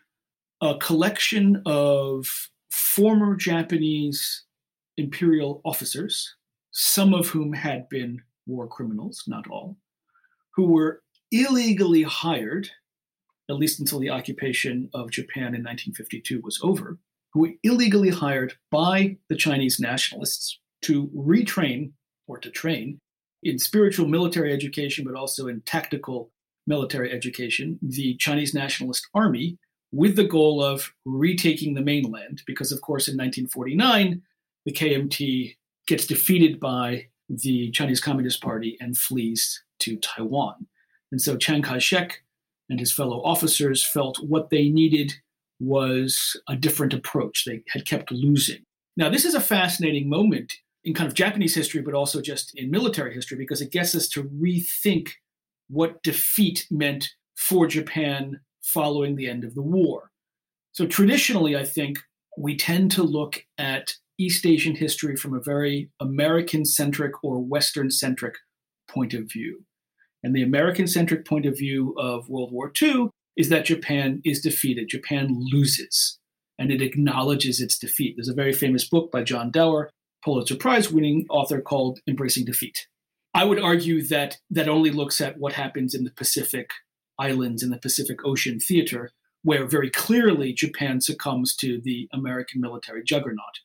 a 0.60 0.76
collection 0.78 1.62
of 1.66 2.26
former 2.70 3.36
Japanese 3.36 4.44
imperial 4.96 5.60
officers, 5.64 6.36
some 6.70 7.14
of 7.14 7.28
whom 7.28 7.52
had 7.52 7.88
been 7.88 8.22
war 8.46 8.66
criminals, 8.66 9.24
not 9.26 9.46
all, 9.48 9.76
who 10.54 10.66
were 10.66 11.02
illegally 11.32 12.02
hired, 12.02 12.68
at 13.48 13.56
least 13.56 13.80
until 13.80 13.98
the 13.98 14.10
occupation 14.10 14.88
of 14.94 15.10
Japan 15.10 15.54
in 15.54 15.62
1952 15.62 16.40
was 16.42 16.60
over, 16.62 16.98
who 17.32 17.40
were 17.40 17.52
illegally 17.62 18.10
hired 18.10 18.54
by 18.70 19.16
the 19.28 19.36
Chinese 19.36 19.78
nationalists 19.80 20.58
to 20.82 21.08
retrain 21.08 21.92
or 22.26 22.38
to 22.38 22.50
train 22.50 22.98
in 23.42 23.58
spiritual 23.58 24.06
military 24.06 24.52
education, 24.52 25.04
but 25.04 25.14
also 25.14 25.46
in 25.48 25.60
tactical 25.62 26.30
military 26.66 27.10
education, 27.12 27.78
the 27.82 28.16
Chinese 28.16 28.54
Nationalist 28.54 29.06
Army, 29.14 29.58
with 29.92 30.16
the 30.16 30.24
goal 30.24 30.62
of 30.62 30.92
retaking 31.04 31.74
the 31.74 31.80
mainland. 31.80 32.42
Because, 32.46 32.70
of 32.70 32.80
course, 32.80 33.08
in 33.08 33.14
1949, 33.14 34.22
the 34.64 34.72
KMT 34.72 35.56
gets 35.86 36.06
defeated 36.06 36.60
by 36.60 37.06
the 37.28 37.70
Chinese 37.70 38.00
Communist 38.00 38.42
Party 38.42 38.76
and 38.80 38.96
flees 38.96 39.62
to 39.80 39.96
Taiwan. 39.96 40.66
And 41.12 41.20
so 41.20 41.36
Chiang 41.36 41.62
Kai 41.62 41.78
shek 41.78 42.22
and 42.68 42.78
his 42.78 42.92
fellow 42.92 43.22
officers 43.22 43.86
felt 43.86 44.18
what 44.22 44.50
they 44.50 44.68
needed 44.68 45.14
was 45.58 46.40
a 46.48 46.56
different 46.56 46.94
approach. 46.94 47.44
They 47.44 47.62
had 47.68 47.86
kept 47.86 48.10
losing. 48.10 48.62
Now, 48.96 49.10
this 49.10 49.24
is 49.24 49.34
a 49.34 49.40
fascinating 49.40 50.08
moment 50.08 50.52
in 50.84 50.94
kind 50.94 51.08
of 51.08 51.14
Japanese 51.14 51.54
history, 51.54 51.82
but 51.82 51.94
also 51.94 52.20
just 52.22 52.52
in 52.54 52.70
military 52.70 53.14
history, 53.14 53.36
because 53.36 53.60
it 53.60 53.72
gets 53.72 53.94
us 53.94 54.08
to 54.08 54.24
rethink 54.24 55.10
what 55.68 56.02
defeat 56.02 56.66
meant 56.70 57.10
for 57.36 57.66
Japan 57.66 58.40
following 58.62 59.16
the 59.16 59.28
end 59.28 59.44
of 59.44 59.54
the 59.54 59.62
war. 59.62 60.10
So 60.72 60.86
traditionally, 60.86 61.56
I 61.56 61.64
think 61.64 61.98
we 62.38 62.56
tend 62.56 62.90
to 62.92 63.02
look 63.02 63.44
at 63.58 63.94
East 64.18 64.46
Asian 64.46 64.74
history 64.74 65.16
from 65.16 65.34
a 65.34 65.40
very 65.40 65.90
American 66.00 66.64
centric 66.64 67.24
or 67.24 67.40
Western 67.40 67.90
centric 67.90 68.34
point 68.88 69.14
of 69.14 69.30
view. 69.30 69.64
And 70.22 70.34
the 70.34 70.42
American 70.42 70.86
centric 70.86 71.26
point 71.26 71.46
of 71.46 71.56
view 71.56 71.94
of 71.98 72.28
World 72.28 72.52
War 72.52 72.72
II 72.80 73.08
is 73.36 73.48
that 73.48 73.64
Japan 73.64 74.20
is 74.24 74.40
defeated, 74.40 74.88
Japan 74.88 75.28
loses, 75.30 76.18
and 76.58 76.70
it 76.70 76.82
acknowledges 76.82 77.60
its 77.60 77.78
defeat. 77.78 78.16
There's 78.16 78.28
a 78.28 78.34
very 78.34 78.52
famous 78.52 78.86
book 78.86 79.10
by 79.10 79.22
John 79.22 79.50
Dower, 79.50 79.90
Pulitzer 80.22 80.56
Prize 80.56 80.90
winning 80.92 81.26
author 81.30 81.60
called 81.60 82.00
Embracing 82.06 82.44
Defeat. 82.44 82.86
I 83.32 83.44
would 83.44 83.60
argue 83.60 84.02
that 84.08 84.38
that 84.50 84.68
only 84.68 84.90
looks 84.90 85.20
at 85.20 85.38
what 85.38 85.54
happens 85.54 85.94
in 85.94 86.04
the 86.04 86.10
Pacific 86.10 86.70
Islands 87.18 87.62
in 87.62 87.70
the 87.70 87.78
Pacific 87.78 88.24
Ocean 88.24 88.58
theater, 88.60 89.10
where 89.42 89.66
very 89.66 89.90
clearly 89.90 90.52
Japan 90.52 91.00
succumbs 91.00 91.54
to 91.56 91.80
the 91.82 92.08
American 92.12 92.60
military 92.60 93.04
juggernaut. 93.04 93.60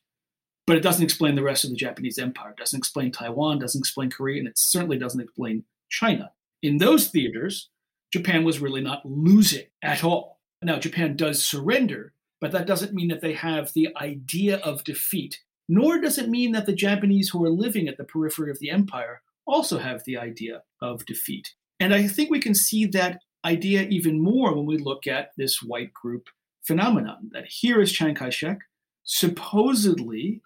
But 0.66 0.76
it 0.76 0.82
doesn't 0.82 1.04
explain 1.04 1.34
the 1.34 1.42
rest 1.42 1.64
of 1.64 1.70
the 1.70 1.76
Japanese 1.76 2.18
empire, 2.18 2.50
it 2.50 2.56
doesn't 2.56 2.78
explain 2.78 3.12
Taiwan, 3.12 3.58
doesn't 3.58 3.80
explain 3.80 4.10
Korea, 4.10 4.38
and 4.38 4.48
it 4.48 4.58
certainly 4.58 4.98
doesn't 4.98 5.20
explain 5.20 5.64
China. 5.90 6.32
In 6.62 6.78
those 6.78 7.08
theaters, 7.08 7.70
Japan 8.12 8.44
was 8.44 8.60
really 8.60 8.80
not 8.80 9.04
losing 9.04 9.66
at 9.82 10.04
all. 10.04 10.40
Now, 10.62 10.78
Japan 10.78 11.16
does 11.16 11.46
surrender, 11.46 12.14
but 12.40 12.52
that 12.52 12.66
doesn't 12.66 12.94
mean 12.94 13.08
that 13.08 13.20
they 13.20 13.34
have 13.34 13.72
the 13.72 13.88
idea 14.00 14.56
of 14.58 14.84
defeat, 14.84 15.40
nor 15.68 16.00
does 16.00 16.18
it 16.18 16.28
mean 16.28 16.52
that 16.52 16.66
the 16.66 16.72
Japanese 16.72 17.28
who 17.28 17.44
are 17.44 17.50
living 17.50 17.88
at 17.88 17.98
the 17.98 18.04
periphery 18.04 18.50
of 18.50 18.58
the 18.58 18.70
empire 18.70 19.22
also 19.46 19.78
have 19.78 20.02
the 20.04 20.16
idea 20.16 20.62
of 20.80 21.06
defeat. 21.06 21.54
And 21.78 21.94
I 21.94 22.08
think 22.08 22.30
we 22.30 22.40
can 22.40 22.54
see 22.54 22.86
that 22.86 23.20
idea 23.44 23.82
even 23.82 24.20
more 24.20 24.54
when 24.54 24.66
we 24.66 24.78
look 24.78 25.06
at 25.06 25.30
this 25.36 25.62
white 25.62 25.92
group 25.92 26.28
phenomenon 26.64 27.30
that 27.32 27.46
here 27.46 27.80
is 27.80 27.92
Chiang 27.92 28.14
Kai 28.14 28.30
shek. 28.30 28.58
Supposedly, 29.04 30.40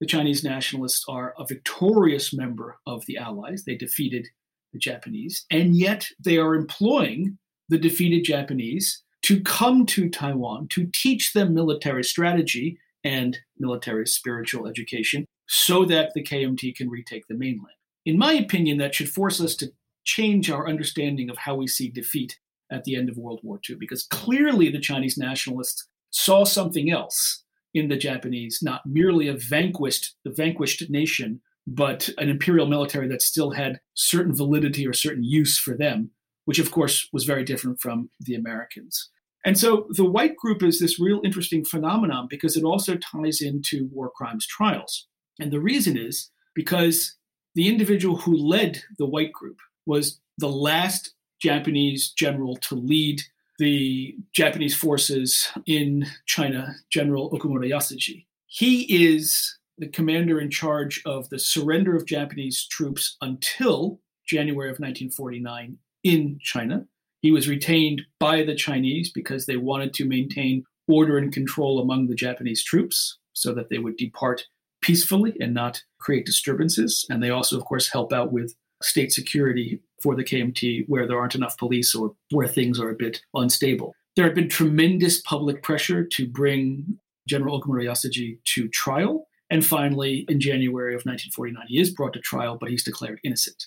the 0.00 0.06
Chinese 0.06 0.44
nationalists 0.44 1.04
are 1.08 1.34
a 1.38 1.44
victorious 1.44 2.32
member 2.32 2.78
of 2.86 3.04
the 3.06 3.18
Allies. 3.18 3.64
They 3.64 3.74
defeated 3.74 4.28
the 4.72 4.78
Japanese, 4.78 5.44
and 5.50 5.76
yet 5.76 6.06
they 6.18 6.38
are 6.38 6.54
employing 6.54 7.38
the 7.68 7.78
defeated 7.78 8.24
Japanese 8.24 9.02
to 9.22 9.40
come 9.40 9.84
to 9.86 10.08
Taiwan 10.08 10.68
to 10.68 10.88
teach 10.92 11.32
them 11.32 11.54
military 11.54 12.04
strategy 12.04 12.78
and 13.04 13.38
military 13.58 14.06
spiritual 14.06 14.66
education 14.66 15.24
so 15.48 15.84
that 15.84 16.12
the 16.14 16.22
KMT 16.22 16.74
can 16.74 16.88
retake 16.88 17.26
the 17.28 17.34
mainland. 17.34 17.74
In 18.06 18.18
my 18.18 18.32
opinion, 18.34 18.78
that 18.78 18.94
should 18.94 19.08
force 19.08 19.40
us 19.40 19.54
to 19.56 19.72
change 20.04 20.50
our 20.50 20.68
understanding 20.68 21.30
of 21.30 21.36
how 21.36 21.54
we 21.54 21.66
see 21.66 21.90
defeat 21.90 22.38
at 22.70 22.84
the 22.84 22.96
end 22.96 23.08
of 23.08 23.18
World 23.18 23.40
War 23.42 23.60
II, 23.68 23.76
because 23.76 24.04
clearly 24.04 24.70
the 24.70 24.80
Chinese 24.80 25.18
nationalists 25.18 25.86
saw 26.10 26.44
something 26.44 26.90
else 26.90 27.44
in 27.74 27.88
the 27.88 27.96
Japanese, 27.96 28.60
not 28.62 28.82
merely 28.86 29.28
a 29.28 29.36
vanquished, 29.36 30.14
the 30.24 30.30
vanquished 30.30 30.88
nation, 30.90 31.40
but 31.68 32.08
an 32.16 32.30
imperial 32.30 32.66
military 32.66 33.06
that 33.08 33.20
still 33.20 33.50
had 33.50 33.80
certain 33.94 34.34
validity 34.34 34.86
or 34.86 34.94
certain 34.94 35.22
use 35.22 35.58
for 35.58 35.76
them, 35.76 36.10
which 36.46 36.58
of 36.58 36.70
course 36.70 37.08
was 37.12 37.24
very 37.24 37.44
different 37.44 37.78
from 37.78 38.08
the 38.20 38.34
Americans. 38.34 39.10
And 39.44 39.58
so 39.58 39.86
the 39.90 40.04
white 40.04 40.36
group 40.36 40.62
is 40.62 40.80
this 40.80 40.98
real 40.98 41.20
interesting 41.22 41.64
phenomenon 41.64 42.26
because 42.28 42.56
it 42.56 42.64
also 42.64 42.96
ties 42.96 43.40
into 43.40 43.88
war 43.92 44.10
crimes 44.10 44.46
trials. 44.46 45.06
And 45.38 45.52
the 45.52 45.60
reason 45.60 45.96
is 45.96 46.30
because 46.54 47.16
the 47.54 47.68
individual 47.68 48.16
who 48.16 48.34
led 48.34 48.82
the 48.98 49.06
white 49.06 49.32
group 49.32 49.58
was 49.86 50.20
the 50.38 50.48
last 50.48 51.14
Japanese 51.40 52.10
general 52.10 52.56
to 52.56 52.74
lead 52.74 53.22
the 53.58 54.14
Japanese 54.34 54.74
forces 54.74 55.48
in 55.66 56.06
China, 56.26 56.74
General 56.90 57.30
Okamura 57.30 57.68
Yasuji. 57.68 58.24
He 58.46 59.12
is 59.14 59.57
the 59.78 59.88
commander 59.88 60.40
in 60.40 60.50
charge 60.50 61.02
of 61.06 61.28
the 61.28 61.38
surrender 61.38 61.96
of 61.96 62.06
Japanese 62.06 62.66
troops 62.66 63.16
until 63.20 64.00
January 64.26 64.68
of 64.68 64.78
1949 64.78 65.78
in 66.04 66.38
China. 66.42 66.86
He 67.20 67.30
was 67.30 67.48
retained 67.48 68.02
by 68.20 68.44
the 68.44 68.54
Chinese 68.54 69.10
because 69.10 69.46
they 69.46 69.56
wanted 69.56 69.92
to 69.94 70.04
maintain 70.04 70.64
order 70.86 71.18
and 71.18 71.32
control 71.32 71.80
among 71.80 72.06
the 72.06 72.14
Japanese 72.14 72.62
troops 72.62 73.18
so 73.32 73.54
that 73.54 73.68
they 73.68 73.78
would 73.78 73.96
depart 73.96 74.46
peacefully 74.80 75.34
and 75.40 75.54
not 75.54 75.82
create 76.00 76.26
disturbances. 76.26 77.04
And 77.10 77.22
they 77.22 77.30
also, 77.30 77.56
of 77.56 77.64
course, 77.64 77.90
help 77.90 78.12
out 78.12 78.32
with 78.32 78.54
state 78.82 79.12
security 79.12 79.80
for 80.02 80.14
the 80.14 80.24
KMT 80.24 80.84
where 80.88 81.06
there 81.06 81.18
aren't 81.18 81.34
enough 81.34 81.58
police 81.58 81.94
or 81.94 82.14
where 82.30 82.46
things 82.46 82.78
are 82.78 82.90
a 82.90 82.94
bit 82.94 83.20
unstable. 83.34 83.94
There 84.16 84.24
had 84.24 84.34
been 84.34 84.48
tremendous 84.48 85.20
public 85.20 85.62
pressure 85.62 86.04
to 86.04 86.26
bring 86.26 86.98
General 87.28 87.60
Okamura 87.60 87.84
Yasuji 87.84 88.38
to 88.54 88.68
trial. 88.68 89.27
And 89.50 89.64
finally, 89.64 90.26
in 90.28 90.40
January 90.40 90.94
of 90.94 91.06
1949, 91.06 91.64
he 91.68 91.80
is 91.80 91.90
brought 91.90 92.12
to 92.12 92.20
trial, 92.20 92.58
but 92.60 92.70
he's 92.70 92.84
declared 92.84 93.20
innocent. 93.24 93.66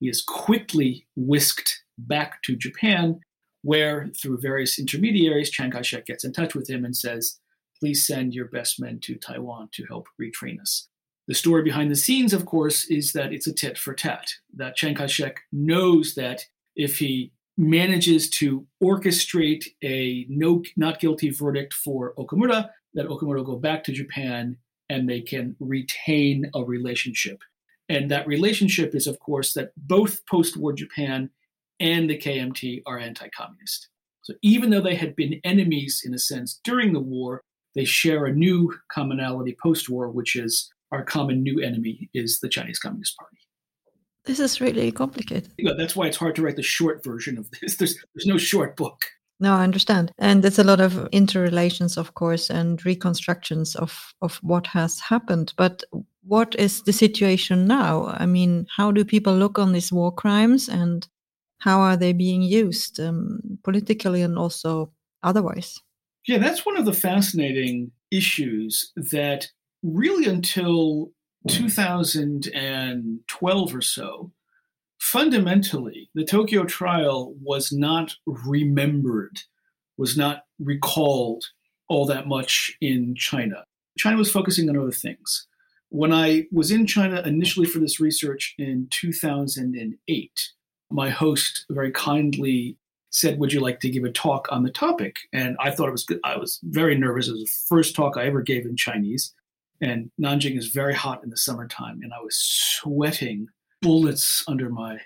He 0.00 0.08
is 0.08 0.22
quickly 0.22 1.06
whisked 1.16 1.82
back 1.98 2.42
to 2.44 2.56
Japan, 2.56 3.20
where 3.62 4.10
through 4.20 4.40
various 4.40 4.78
intermediaries, 4.78 5.50
Chiang 5.50 5.72
Kai 5.72 5.82
shek 5.82 6.06
gets 6.06 6.24
in 6.24 6.32
touch 6.32 6.54
with 6.54 6.70
him 6.70 6.84
and 6.84 6.96
says, 6.96 7.40
Please 7.80 8.06
send 8.06 8.34
your 8.34 8.46
best 8.46 8.80
men 8.80 8.98
to 9.00 9.16
Taiwan 9.16 9.68
to 9.72 9.84
help 9.86 10.06
retrain 10.20 10.60
us. 10.60 10.88
The 11.28 11.34
story 11.34 11.62
behind 11.62 11.90
the 11.90 11.96
scenes, 11.96 12.32
of 12.32 12.46
course, 12.46 12.84
is 12.86 13.12
that 13.12 13.32
it's 13.32 13.46
a 13.46 13.52
tit 13.52 13.76
for 13.76 13.94
tat, 13.94 14.28
that 14.56 14.76
Chiang 14.76 14.94
Kai 14.94 15.06
shek 15.06 15.40
knows 15.52 16.14
that 16.14 16.44
if 16.74 16.98
he 16.98 17.32
manages 17.56 18.30
to 18.30 18.66
orchestrate 18.82 19.64
a 19.82 20.26
no 20.28 20.62
not 20.76 21.00
guilty 21.00 21.30
verdict 21.30 21.74
for 21.74 22.14
Okamura, 22.16 22.70
that 22.94 23.08
Okamura 23.08 23.36
will 23.36 23.44
go 23.44 23.56
back 23.56 23.84
to 23.84 23.92
Japan 23.92 24.56
and 24.88 25.08
they 25.08 25.20
can 25.20 25.56
retain 25.60 26.50
a 26.54 26.64
relationship. 26.64 27.42
And 27.88 28.10
that 28.10 28.26
relationship 28.26 28.94
is, 28.94 29.06
of 29.06 29.18
course, 29.18 29.54
that 29.54 29.72
both 29.76 30.24
post 30.26 30.56
war 30.56 30.72
Japan 30.72 31.30
and 31.80 32.10
the 32.10 32.18
KMT 32.18 32.82
are 32.86 32.98
anti 32.98 33.28
communist. 33.28 33.88
So 34.22 34.34
even 34.42 34.70
though 34.70 34.80
they 34.80 34.94
had 34.94 35.16
been 35.16 35.40
enemies 35.44 36.02
in 36.04 36.12
a 36.12 36.18
sense 36.18 36.60
during 36.64 36.92
the 36.92 37.00
war, 37.00 37.42
they 37.74 37.84
share 37.84 38.26
a 38.26 38.34
new 38.34 38.74
commonality 38.92 39.56
post 39.62 39.88
war, 39.88 40.10
which 40.10 40.36
is 40.36 40.70
our 40.92 41.02
common 41.02 41.42
new 41.42 41.60
enemy 41.60 42.10
is 42.12 42.40
the 42.40 42.48
Chinese 42.48 42.78
Communist 42.78 43.16
Party. 43.16 43.36
This 44.24 44.40
is 44.40 44.60
really 44.60 44.92
complicated. 44.92 45.50
Yeah, 45.56 45.72
that's 45.78 45.96
why 45.96 46.06
it's 46.06 46.16
hard 46.16 46.34
to 46.36 46.42
write 46.42 46.56
the 46.56 46.62
short 46.62 47.02
version 47.02 47.38
of 47.38 47.50
this. 47.50 47.76
There's, 47.76 47.94
there's 48.14 48.26
no 48.26 48.36
short 48.36 48.76
book. 48.76 49.06
No, 49.40 49.54
I 49.54 49.62
understand. 49.62 50.12
And 50.18 50.42
there's 50.42 50.58
a 50.58 50.64
lot 50.64 50.80
of 50.80 51.08
interrelations, 51.12 51.96
of 51.96 52.14
course, 52.14 52.50
and 52.50 52.84
reconstructions 52.84 53.76
of, 53.76 54.12
of 54.20 54.38
what 54.42 54.66
has 54.68 54.98
happened. 54.98 55.52
But 55.56 55.84
what 56.24 56.56
is 56.56 56.82
the 56.82 56.92
situation 56.92 57.66
now? 57.66 58.06
I 58.06 58.26
mean, 58.26 58.66
how 58.76 58.90
do 58.90 59.04
people 59.04 59.34
look 59.34 59.58
on 59.58 59.72
these 59.72 59.92
war 59.92 60.12
crimes 60.12 60.68
and 60.68 61.06
how 61.58 61.80
are 61.80 61.96
they 61.96 62.12
being 62.12 62.42
used 62.42 63.00
um, 63.00 63.40
politically 63.62 64.22
and 64.22 64.38
also 64.38 64.90
otherwise? 65.22 65.78
Yeah, 66.26 66.38
that's 66.38 66.66
one 66.66 66.76
of 66.76 66.84
the 66.84 66.92
fascinating 66.92 67.92
issues 68.10 68.92
that 68.96 69.46
really 69.82 70.26
until 70.26 71.12
2012 71.48 73.74
or 73.74 73.80
so, 73.80 74.32
fundamentally, 75.12 76.10
the 76.14 76.24
Tokyo 76.24 76.64
trial 76.64 77.34
was 77.40 77.72
not 77.72 78.14
remembered, 78.26 79.38
was 79.96 80.18
not 80.18 80.42
recalled 80.58 81.42
all 81.88 82.04
that 82.06 82.28
much 82.28 82.76
in 82.82 83.14
China. 83.16 83.64
China 83.96 84.18
was 84.18 84.30
focusing 84.30 84.68
on 84.68 84.76
other 84.76 84.92
things. 84.92 85.46
When 85.88 86.12
I 86.12 86.44
was 86.52 86.70
in 86.70 86.86
China 86.86 87.22
initially 87.24 87.66
for 87.66 87.78
this 87.78 87.98
research 87.98 88.54
in 88.58 88.86
2008, 88.90 90.30
my 90.90 91.08
host 91.08 91.64
very 91.70 91.90
kindly 91.90 92.76
said, 93.10 93.38
Would 93.38 93.54
you 93.54 93.60
like 93.60 93.80
to 93.80 93.90
give 93.90 94.04
a 94.04 94.12
talk 94.12 94.46
on 94.50 94.62
the 94.62 94.70
topic? 94.70 95.16
And 95.32 95.56
I 95.58 95.70
thought 95.70 95.88
it 95.88 95.92
was 95.92 96.04
good. 96.04 96.20
I 96.22 96.36
was 96.36 96.60
very 96.64 96.98
nervous. 96.98 97.28
It 97.28 97.32
was 97.32 97.44
the 97.44 97.74
first 97.74 97.96
talk 97.96 98.18
I 98.18 98.26
ever 98.26 98.42
gave 98.42 98.66
in 98.66 98.76
Chinese. 98.76 99.32
And 99.80 100.10
Nanjing 100.20 100.58
is 100.58 100.68
very 100.68 100.94
hot 100.94 101.24
in 101.24 101.30
the 101.30 101.36
summertime, 101.36 102.00
and 102.02 102.12
I 102.12 102.20
was 102.20 102.36
sweating 102.36 103.46
bullets 103.80 104.44
under 104.48 104.68
my 104.70 104.98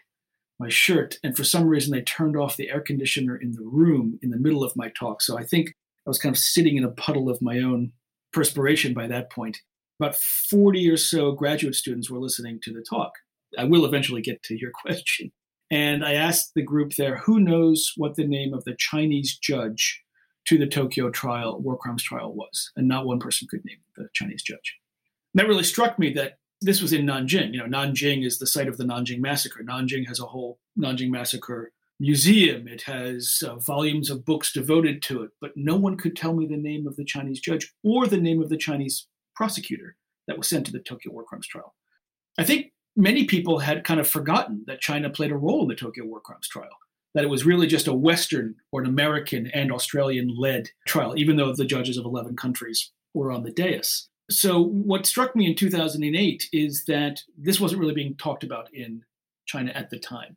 my 0.59 0.69
shirt. 0.69 1.19
And 1.25 1.37
for 1.37 1.43
some 1.43 1.67
reason, 1.67 1.93
they 1.93 2.03
turned 2.03 2.37
off 2.37 2.57
the 2.57 2.71
air 2.71 2.81
conditioner 2.81 3.37
in 3.37 3.53
the 3.53 3.65
room 3.65 4.19
in 4.23 4.31
the 4.31 4.37
middle 4.37 4.63
of 4.63 4.77
my 4.77 4.91
talk. 4.91 5.21
So 5.21 5.37
I 5.37 5.43
think 5.43 5.71
I 6.07 6.11
was 6.11 6.19
kind 6.19 6.35
of 6.35 6.39
sitting 6.39 6.77
in 6.77 6.85
a 6.85 6.91
puddle 6.91 7.29
of 7.29 7.43
my 7.43 7.59
own 7.59 7.93
perspiration 8.33 8.95
by 8.95 9.09
that 9.09 9.31
point. 9.31 9.59
About 9.99 10.17
40 10.17 10.89
or 10.89 10.97
so 10.97 11.33
graduate 11.33 11.75
students 11.75 12.11
were 12.11 12.21
listening 12.21 12.61
to 12.63 12.73
the 12.73 12.85
talk. 12.89 13.13
I 13.59 13.65
will 13.65 13.85
eventually 13.85 14.23
get 14.23 14.43
to 14.45 14.59
your 14.59 14.71
question. 14.83 15.33
And 15.71 16.05
I 16.05 16.15
asked 16.15 16.53
the 16.55 16.63
group 16.63 16.93
there, 16.97 17.17
who 17.19 17.41
knows 17.41 17.93
what 17.97 18.15
the 18.15 18.27
name 18.27 18.53
of 18.53 18.65
the 18.65 18.77
Chinese 18.79 19.39
judge 19.39 20.03
to 20.47 20.59
the 20.59 20.67
Tokyo 20.67 21.11
trial, 21.11 21.61
war 21.61 21.79
crimes 21.79 22.03
trial 22.03 22.35
was? 22.35 22.71
And 22.77 22.89
not 22.89 23.07
one 23.07 23.21
person 23.21 23.49
could 23.51 23.65
name 23.65 23.79
the 23.97 24.09
Chinese 24.13 24.43
judge. 24.43 24.77
And 25.33 25.41
that 25.41 25.49
really 25.49 25.63
struck 25.63 25.99
me 25.99 26.13
that 26.15 26.35
this 26.63 26.81
was 26.81 26.93
in 26.93 27.07
Nanjing. 27.07 27.53
You 27.53 27.67
know, 27.67 27.79
Nanjing 27.79 28.25
is 28.25 28.39
the 28.39 28.47
site 28.47 28.69
of 28.69 28.77
the 28.77 28.85
Nanjing 28.85 29.21
massacre. 29.21 29.63
Nanjing 29.63 30.07
has 30.07 30.21
a 30.21 30.27
whole 30.27 30.59
Nanjing 30.79 31.11
massacre 31.11 31.73
museum. 32.01 32.67
It 32.67 32.83
has 32.83 33.43
uh, 33.47 33.57
volumes 33.57 34.11
of 34.11 34.25
books 34.25 34.53
devoted 34.53 35.03
to 35.03 35.23
it, 35.23 35.31
but 35.41 35.53
no 35.57 35.77
one 35.77 35.97
could 35.97 36.17
tell 36.17 36.35
me 36.35 36.47
the 36.47 36.57
name 36.57 36.87
of 36.87 36.97
the 36.97 37.05
Chinese 37.05 37.41
judge 37.41 37.73
or 37.85 38.07
the 38.07 38.21
name 38.21 38.43
of 38.43 38.49
the 38.49 38.57
Chinese 38.57 39.07
prosecutor 39.37 39.97
that 40.27 40.37
was 40.37 40.49
sent 40.49 40.67
to 40.67 40.73
the 40.73 40.81
Tokyo 40.81 41.13
war 41.13 41.25
crimes 41.25 41.47
trial. 41.47 41.75
I 42.39 42.45
think 42.45 42.73
many 42.97 43.25
people 43.25 43.59
had 43.59 43.85
kind 43.85 44.01
of 44.01 44.09
forgotten 44.09 44.65
that 44.67 44.81
China 44.81 45.11
played 45.11 45.31
a 45.31 45.37
role 45.37 45.63
in 45.63 45.69
the 45.69 45.75
Tokyo 45.75 46.05
war 46.05 46.21
crimes 46.21 46.49
trial, 46.49 46.77
that 47.15 47.25
it 47.25 47.31
was 47.31 47.47
really 47.47 47.67
just 47.67 47.87
a 47.87 47.95
Western 47.95 48.57
or 48.73 48.81
an 48.81 48.89
American 48.89 49.47
and 49.49 49.73
Australian 49.73 50.35
led 50.37 50.71
trial, 50.87 51.17
even 51.17 51.37
though 51.37 51.53
the 51.53 51.65
judges 51.65 51.97
of 51.97 52.05
11 52.05 52.37
countries 52.37 52.91
were 53.15 53.31
on 53.31 53.45
the 53.45 53.53
dais. 53.53 54.09
So, 54.39 54.63
what 54.63 55.07
struck 55.07 55.37
me 55.37 55.47
in 55.47 55.55
2008 55.55 56.49
is 56.53 56.85
that 56.87 57.23
this 57.37 57.61
wasn't 57.61 57.81
really 57.81 57.95
being 57.95 58.17
talked 58.17 58.45
about 58.45 58.73
in 58.73 59.05
China 59.47 59.73
at 59.73 59.91
the 59.91 59.99
time. 59.99 60.37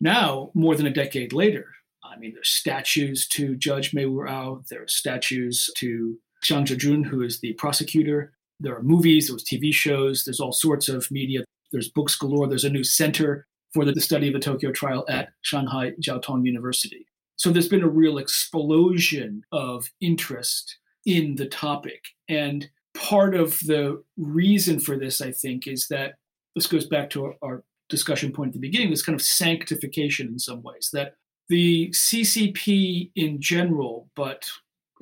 Now, 0.00 0.50
more 0.54 0.74
than 0.74 0.86
a 0.86 0.92
decade 0.92 1.32
later, 1.32 1.66
I 2.04 2.18
mean, 2.18 2.34
there's 2.34 2.48
statues 2.48 3.26
to 3.28 3.56
Judge 3.56 3.94
Mei 3.94 4.04
Ruao, 4.04 4.66
there 4.68 4.82
are 4.82 4.88
statues 4.88 5.70
to 5.76 6.18
Xiang 6.44 6.66
Zhejun, 6.66 7.06
who 7.06 7.22
is 7.22 7.40
the 7.40 7.52
prosecutor. 7.54 8.32
There 8.60 8.76
are 8.76 8.82
movies, 8.82 9.26
there 9.26 9.34
was 9.34 9.44
TV 9.44 9.72
shows, 9.72 10.24
there's 10.24 10.40
all 10.40 10.52
sorts 10.52 10.88
of 10.88 11.10
media. 11.10 11.44
There's 11.72 11.88
books 11.88 12.16
galore. 12.16 12.46
There's 12.46 12.64
a 12.64 12.70
new 12.70 12.84
center 12.84 13.46
for 13.72 13.84
the 13.84 13.98
study 14.00 14.28
of 14.28 14.34
the 14.34 14.40
Tokyo 14.40 14.70
trial 14.70 15.06
at 15.08 15.30
Shanghai 15.40 15.92
Jiao 16.00 16.20
Tong 16.20 16.44
University. 16.44 17.06
So 17.36 17.50
there's 17.50 17.68
been 17.68 17.82
a 17.82 17.88
real 17.88 18.18
explosion 18.18 19.42
of 19.50 19.90
interest 20.00 20.76
in 21.06 21.34
the 21.36 21.46
topic. 21.46 22.04
And 22.28 22.68
part 22.94 23.34
of 23.34 23.58
the 23.60 24.02
reason 24.16 24.78
for 24.78 24.98
this, 24.98 25.20
I 25.20 25.32
think, 25.32 25.66
is 25.66 25.86
that 25.88 26.14
this 26.54 26.66
goes 26.66 26.86
back 26.86 27.10
to 27.10 27.34
our, 27.42 27.64
discussion 27.88 28.32
point 28.32 28.48
at 28.48 28.54
the 28.54 28.58
beginning 28.58 28.88
this 28.88 29.02
kind 29.02 29.14
of 29.14 29.20
sanctification 29.20 30.26
in 30.26 30.38
some 30.38 30.62
ways, 30.62 30.88
that 30.94 31.12
the 31.50 31.90
CCP 31.90 33.10
in 33.14 33.38
general, 33.38 34.08
but 34.16 34.50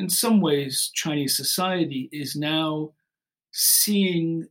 in 0.00 0.10
some 0.10 0.40
ways, 0.40 0.90
Chinese 0.92 1.36
society 1.36 2.08
is 2.10 2.34
now 2.34 2.90
seeing 3.52 4.48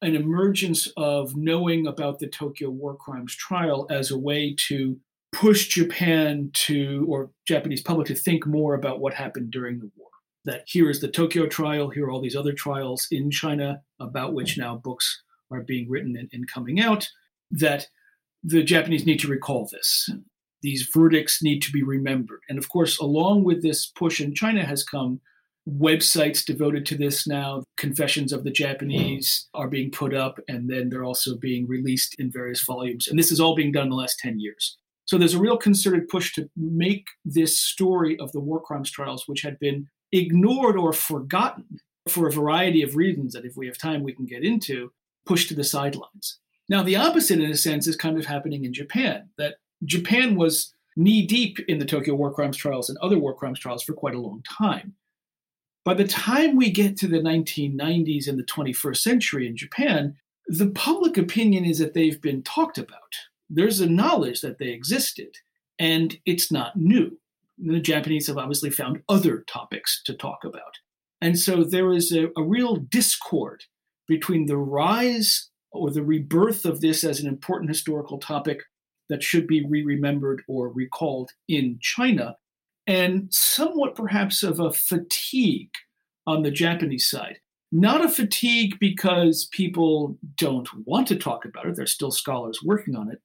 an 0.00 0.16
emergence 0.16 0.88
of 0.96 1.36
knowing 1.36 1.86
about 1.86 2.20
the 2.20 2.26
Tokyo 2.26 2.70
war 2.70 2.96
crimes 2.96 3.34
trial 3.36 3.86
as 3.90 4.10
a 4.10 4.18
way 4.18 4.54
to 4.68 4.98
push 5.32 5.68
Japan 5.68 6.50
to, 6.54 7.04
or 7.08 7.30
Japanese 7.46 7.82
public 7.82 8.06
to 8.06 8.14
think 8.14 8.46
more 8.46 8.74
about 8.74 9.00
what 9.00 9.12
happened 9.12 9.50
during 9.50 9.78
the 9.80 9.90
war 9.96 10.03
that 10.44 10.64
here 10.66 10.90
is 10.90 11.00
the 11.00 11.08
Tokyo 11.08 11.46
trial, 11.46 11.88
here 11.88 12.06
are 12.06 12.10
all 12.10 12.20
these 12.20 12.36
other 12.36 12.52
trials 12.52 13.06
in 13.10 13.30
China 13.30 13.80
about 14.00 14.34
which 14.34 14.58
now 14.58 14.76
books 14.76 15.22
are 15.50 15.62
being 15.62 15.88
written 15.88 16.16
and, 16.16 16.28
and 16.32 16.50
coming 16.50 16.80
out, 16.80 17.08
that 17.50 17.86
the 18.42 18.62
Japanese 18.62 19.06
need 19.06 19.20
to 19.20 19.28
recall 19.28 19.68
this. 19.72 20.10
These 20.62 20.90
verdicts 20.92 21.42
need 21.42 21.60
to 21.62 21.72
be 21.72 21.82
remembered. 21.82 22.40
And 22.48 22.58
of 22.58 22.68
course, 22.68 22.98
along 22.98 23.44
with 23.44 23.62
this 23.62 23.86
push 23.86 24.20
in 24.20 24.34
China 24.34 24.64
has 24.64 24.82
come 24.82 25.20
websites 25.68 26.44
devoted 26.44 26.84
to 26.86 26.96
this 26.96 27.26
now. 27.26 27.64
Confessions 27.76 28.32
of 28.32 28.44
the 28.44 28.50
Japanese 28.50 29.48
are 29.54 29.68
being 29.68 29.90
put 29.90 30.14
up, 30.14 30.38
and 30.48 30.68
then 30.68 30.88
they're 30.88 31.04
also 31.04 31.36
being 31.36 31.66
released 31.66 32.16
in 32.18 32.30
various 32.30 32.62
volumes. 32.64 33.08
And 33.08 33.18
this 33.18 33.32
is 33.32 33.40
all 33.40 33.54
being 33.54 33.72
done 33.72 33.84
in 33.84 33.90
the 33.90 33.96
last 33.96 34.18
10 34.18 34.38
years. 34.38 34.78
So 35.06 35.18
there's 35.18 35.34
a 35.34 35.38
real 35.38 35.56
concerted 35.56 36.08
push 36.08 36.34
to 36.34 36.48
make 36.56 37.06
this 37.24 37.58
story 37.58 38.18
of 38.20 38.32
the 38.32 38.40
war 38.40 38.60
crimes 38.60 38.90
trials, 38.90 39.24
which 39.26 39.42
had 39.42 39.58
been 39.58 39.88
ignored 40.14 40.76
or 40.76 40.92
forgotten 40.92 41.80
for 42.08 42.28
a 42.28 42.32
variety 42.32 42.82
of 42.82 42.96
reasons 42.96 43.32
that 43.32 43.44
if 43.44 43.56
we 43.56 43.66
have 43.66 43.78
time 43.78 44.02
we 44.02 44.12
can 44.12 44.26
get 44.26 44.44
into, 44.44 44.92
pushed 45.26 45.48
to 45.48 45.54
the 45.54 45.64
sidelines. 45.64 46.38
Now, 46.68 46.82
the 46.82 46.96
opposite, 46.96 47.40
in 47.40 47.50
a 47.50 47.56
sense, 47.56 47.86
is 47.86 47.96
kind 47.96 48.18
of 48.18 48.24
happening 48.24 48.64
in 48.64 48.72
Japan, 48.72 49.28
that 49.38 49.56
Japan 49.84 50.36
was 50.36 50.72
knee 50.96 51.26
deep 51.26 51.58
in 51.68 51.78
the 51.78 51.84
Tokyo 51.84 52.14
war 52.14 52.32
crimes 52.32 52.56
trials 52.56 52.88
and 52.88 52.96
other 52.98 53.18
war 53.18 53.34
crimes 53.34 53.58
trials 53.58 53.82
for 53.82 53.92
quite 53.92 54.14
a 54.14 54.20
long 54.20 54.42
time. 54.42 54.94
By 55.84 55.94
the 55.94 56.06
time 56.06 56.56
we 56.56 56.70
get 56.70 56.96
to 56.98 57.06
the 57.06 57.18
1990s 57.18 58.28
and 58.28 58.38
the 58.38 58.44
21st 58.44 58.96
century 58.96 59.46
in 59.46 59.56
Japan, 59.56 60.16
the 60.46 60.70
public 60.70 61.18
opinion 61.18 61.64
is 61.64 61.78
that 61.78 61.94
they've 61.94 62.20
been 62.20 62.42
talked 62.42 62.78
about. 62.78 63.12
There's 63.50 63.80
a 63.80 63.88
knowledge 63.88 64.40
that 64.40 64.58
they 64.58 64.68
existed, 64.68 65.36
and 65.78 66.16
it's 66.24 66.50
not 66.50 66.76
new. 66.76 67.18
The 67.58 67.80
Japanese 67.80 68.26
have 68.26 68.38
obviously 68.38 68.70
found 68.70 69.02
other 69.08 69.44
topics 69.46 70.02
to 70.04 70.14
talk 70.14 70.44
about. 70.44 70.78
And 71.20 71.38
so 71.38 71.64
there 71.64 71.92
is 71.92 72.12
a, 72.12 72.28
a 72.36 72.42
real 72.42 72.76
discord 72.76 73.62
between 74.06 74.46
the 74.46 74.58
rise 74.58 75.50
or 75.72 75.90
the 75.90 76.02
rebirth 76.02 76.64
of 76.64 76.80
this 76.80 77.04
as 77.04 77.20
an 77.20 77.26
important 77.26 77.70
historical 77.70 78.18
topic 78.18 78.60
that 79.08 79.22
should 79.22 79.46
be 79.46 79.64
re 79.66 79.82
remembered 79.82 80.42
or 80.48 80.68
recalled 80.68 81.30
in 81.48 81.78
China, 81.80 82.36
and 82.86 83.32
somewhat 83.32 83.94
perhaps 83.94 84.42
of 84.42 84.60
a 84.60 84.72
fatigue 84.72 85.72
on 86.26 86.42
the 86.42 86.50
Japanese 86.50 87.08
side. 87.08 87.38
Not 87.72 88.04
a 88.04 88.08
fatigue 88.08 88.78
because 88.78 89.48
people 89.52 90.16
don't 90.36 90.68
want 90.86 91.08
to 91.08 91.16
talk 91.16 91.44
about 91.44 91.66
it, 91.66 91.76
there's 91.76 91.92
still 91.92 92.10
scholars 92.10 92.60
working 92.64 92.94
on 92.96 93.10
it, 93.10 93.20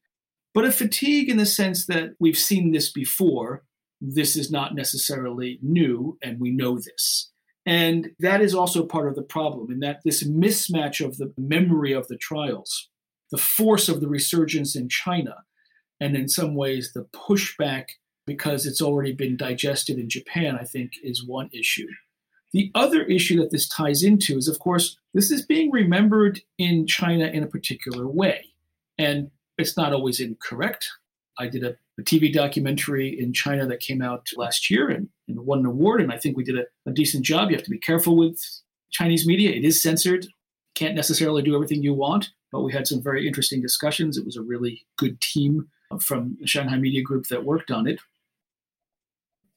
but 0.53 0.65
a 0.65 0.71
fatigue 0.71 1.29
in 1.29 1.37
the 1.37 1.45
sense 1.45 1.85
that 1.85 2.11
we've 2.19 2.37
seen 2.37 2.71
this 2.71 2.91
before. 2.91 3.63
This 4.01 4.35
is 4.35 4.51
not 4.51 4.75
necessarily 4.75 5.59
new, 5.61 6.17
and 6.21 6.39
we 6.39 6.51
know 6.51 6.77
this. 6.77 7.31
And 7.65 8.11
that 8.19 8.41
is 8.41 8.55
also 8.55 8.85
part 8.85 9.07
of 9.07 9.15
the 9.15 9.21
problem, 9.21 9.71
in 9.71 9.79
that 9.81 10.01
this 10.03 10.27
mismatch 10.27 11.05
of 11.05 11.17
the 11.17 11.33
memory 11.37 11.91
of 11.91 12.07
the 12.07 12.17
trials, 12.17 12.89
the 13.31 13.37
force 13.37 13.89
of 13.89 14.01
the 14.01 14.07
resurgence 14.07 14.75
in 14.75 14.89
China, 14.89 15.43
and 15.99 16.15
in 16.15 16.27
some 16.29 16.55
ways 16.55 16.93
the 16.93 17.05
pushback 17.13 17.89
because 18.25 18.65
it's 18.65 18.81
already 18.81 19.11
been 19.11 19.35
digested 19.35 19.97
in 19.97 20.07
Japan, 20.07 20.57
I 20.59 20.63
think, 20.63 20.93
is 21.03 21.25
one 21.25 21.49
issue. 21.51 21.87
The 22.53 22.71
other 22.75 23.03
issue 23.03 23.39
that 23.39 23.51
this 23.51 23.67
ties 23.67 24.03
into 24.03 24.37
is, 24.37 24.47
of 24.47 24.59
course, 24.59 24.97
this 25.13 25.31
is 25.31 25.45
being 25.45 25.71
remembered 25.71 26.41
in 26.57 26.87
China 26.87 27.25
in 27.25 27.43
a 27.43 27.47
particular 27.47 28.07
way. 28.07 28.45
And 28.97 29.31
it's 29.57 29.77
not 29.77 29.93
always 29.93 30.19
incorrect. 30.19 30.89
I 31.39 31.47
did 31.47 31.63
a, 31.63 31.75
a 31.97 32.03
TV 32.03 32.31
documentary 32.31 33.19
in 33.19 33.33
China 33.33 33.65
that 33.67 33.79
came 33.79 34.01
out 34.01 34.27
last 34.35 34.69
year 34.69 34.89
and, 34.89 35.07
and 35.27 35.39
won 35.39 35.59
an 35.59 35.65
award, 35.65 36.01
and 36.01 36.11
I 36.11 36.17
think 36.17 36.37
we 36.37 36.43
did 36.43 36.57
a, 36.57 36.65
a 36.85 36.91
decent 36.91 37.25
job. 37.25 37.49
You 37.49 37.55
have 37.55 37.65
to 37.65 37.71
be 37.71 37.79
careful 37.79 38.17
with 38.17 38.39
Chinese 38.91 39.25
media, 39.25 39.51
it 39.51 39.63
is 39.63 39.81
censored. 39.81 40.27
Can't 40.75 40.95
necessarily 40.95 41.41
do 41.41 41.55
everything 41.55 41.83
you 41.83 41.93
want, 41.93 42.29
but 42.51 42.61
we 42.61 42.71
had 42.71 42.87
some 42.87 43.01
very 43.01 43.27
interesting 43.27 43.61
discussions. 43.61 44.17
It 44.17 44.25
was 44.25 44.37
a 44.37 44.41
really 44.41 44.85
good 44.97 45.19
team 45.21 45.67
from 46.01 46.37
Shanghai 46.45 46.77
Media 46.77 47.01
Group 47.01 47.27
that 47.27 47.43
worked 47.43 47.71
on 47.71 47.87
it. 47.87 47.99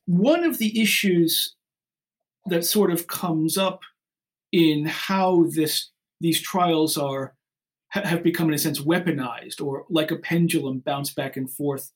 One 0.07 0.45
of 0.45 0.59
the 0.59 0.81
issues 0.81 1.55
that 2.47 2.65
sort 2.65 2.91
of 2.91 3.07
comes 3.07 3.57
up 3.57 3.81
in 4.51 4.87
how 4.87 5.47
this 5.55 5.91
these 6.21 6.41
trials 6.41 6.97
are 6.97 7.35
have 7.93 8.23
become 8.23 8.49
in 8.49 8.55
a 8.55 8.59
sense 8.59 8.81
weaponized 8.81 9.63
or 9.63 9.85
like 9.91 10.11
a 10.11 10.17
pendulum 10.17 10.79
bounce 10.79 11.13
back 11.13 11.37
and 11.37 11.51
forth 11.51 11.93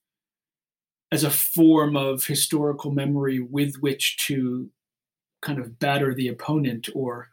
as 1.11 1.24
a 1.24 1.30
form 1.30 1.97
of 1.97 2.24
historical 2.24 2.90
memory 2.90 3.40
with 3.40 3.76
which 3.76 4.16
to 4.18 4.68
kind 5.40 5.59
of 5.59 5.78
batter 5.78 6.12
the 6.12 6.28
opponent 6.28 6.88
or 6.94 7.28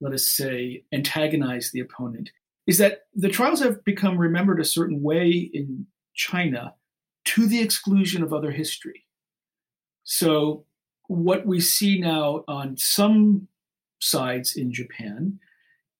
let 0.00 0.12
us 0.12 0.28
say 0.28 0.84
antagonize 0.92 1.70
the 1.72 1.80
opponent 1.80 2.30
is 2.66 2.78
that 2.78 3.02
the 3.14 3.28
trials 3.28 3.60
have 3.60 3.84
become 3.84 4.18
remembered 4.18 4.60
a 4.60 4.64
certain 4.64 5.02
way 5.02 5.30
in 5.30 5.86
China 6.14 6.74
to 7.24 7.46
the 7.46 7.60
exclusion 7.60 8.22
of 8.22 8.32
other 8.32 8.50
history. 8.50 9.06
So, 10.04 10.64
what 11.08 11.46
we 11.46 11.60
see 11.60 12.00
now 12.00 12.44
on 12.48 12.76
some 12.76 13.46
sides 14.00 14.56
in 14.56 14.72
Japan 14.72 15.38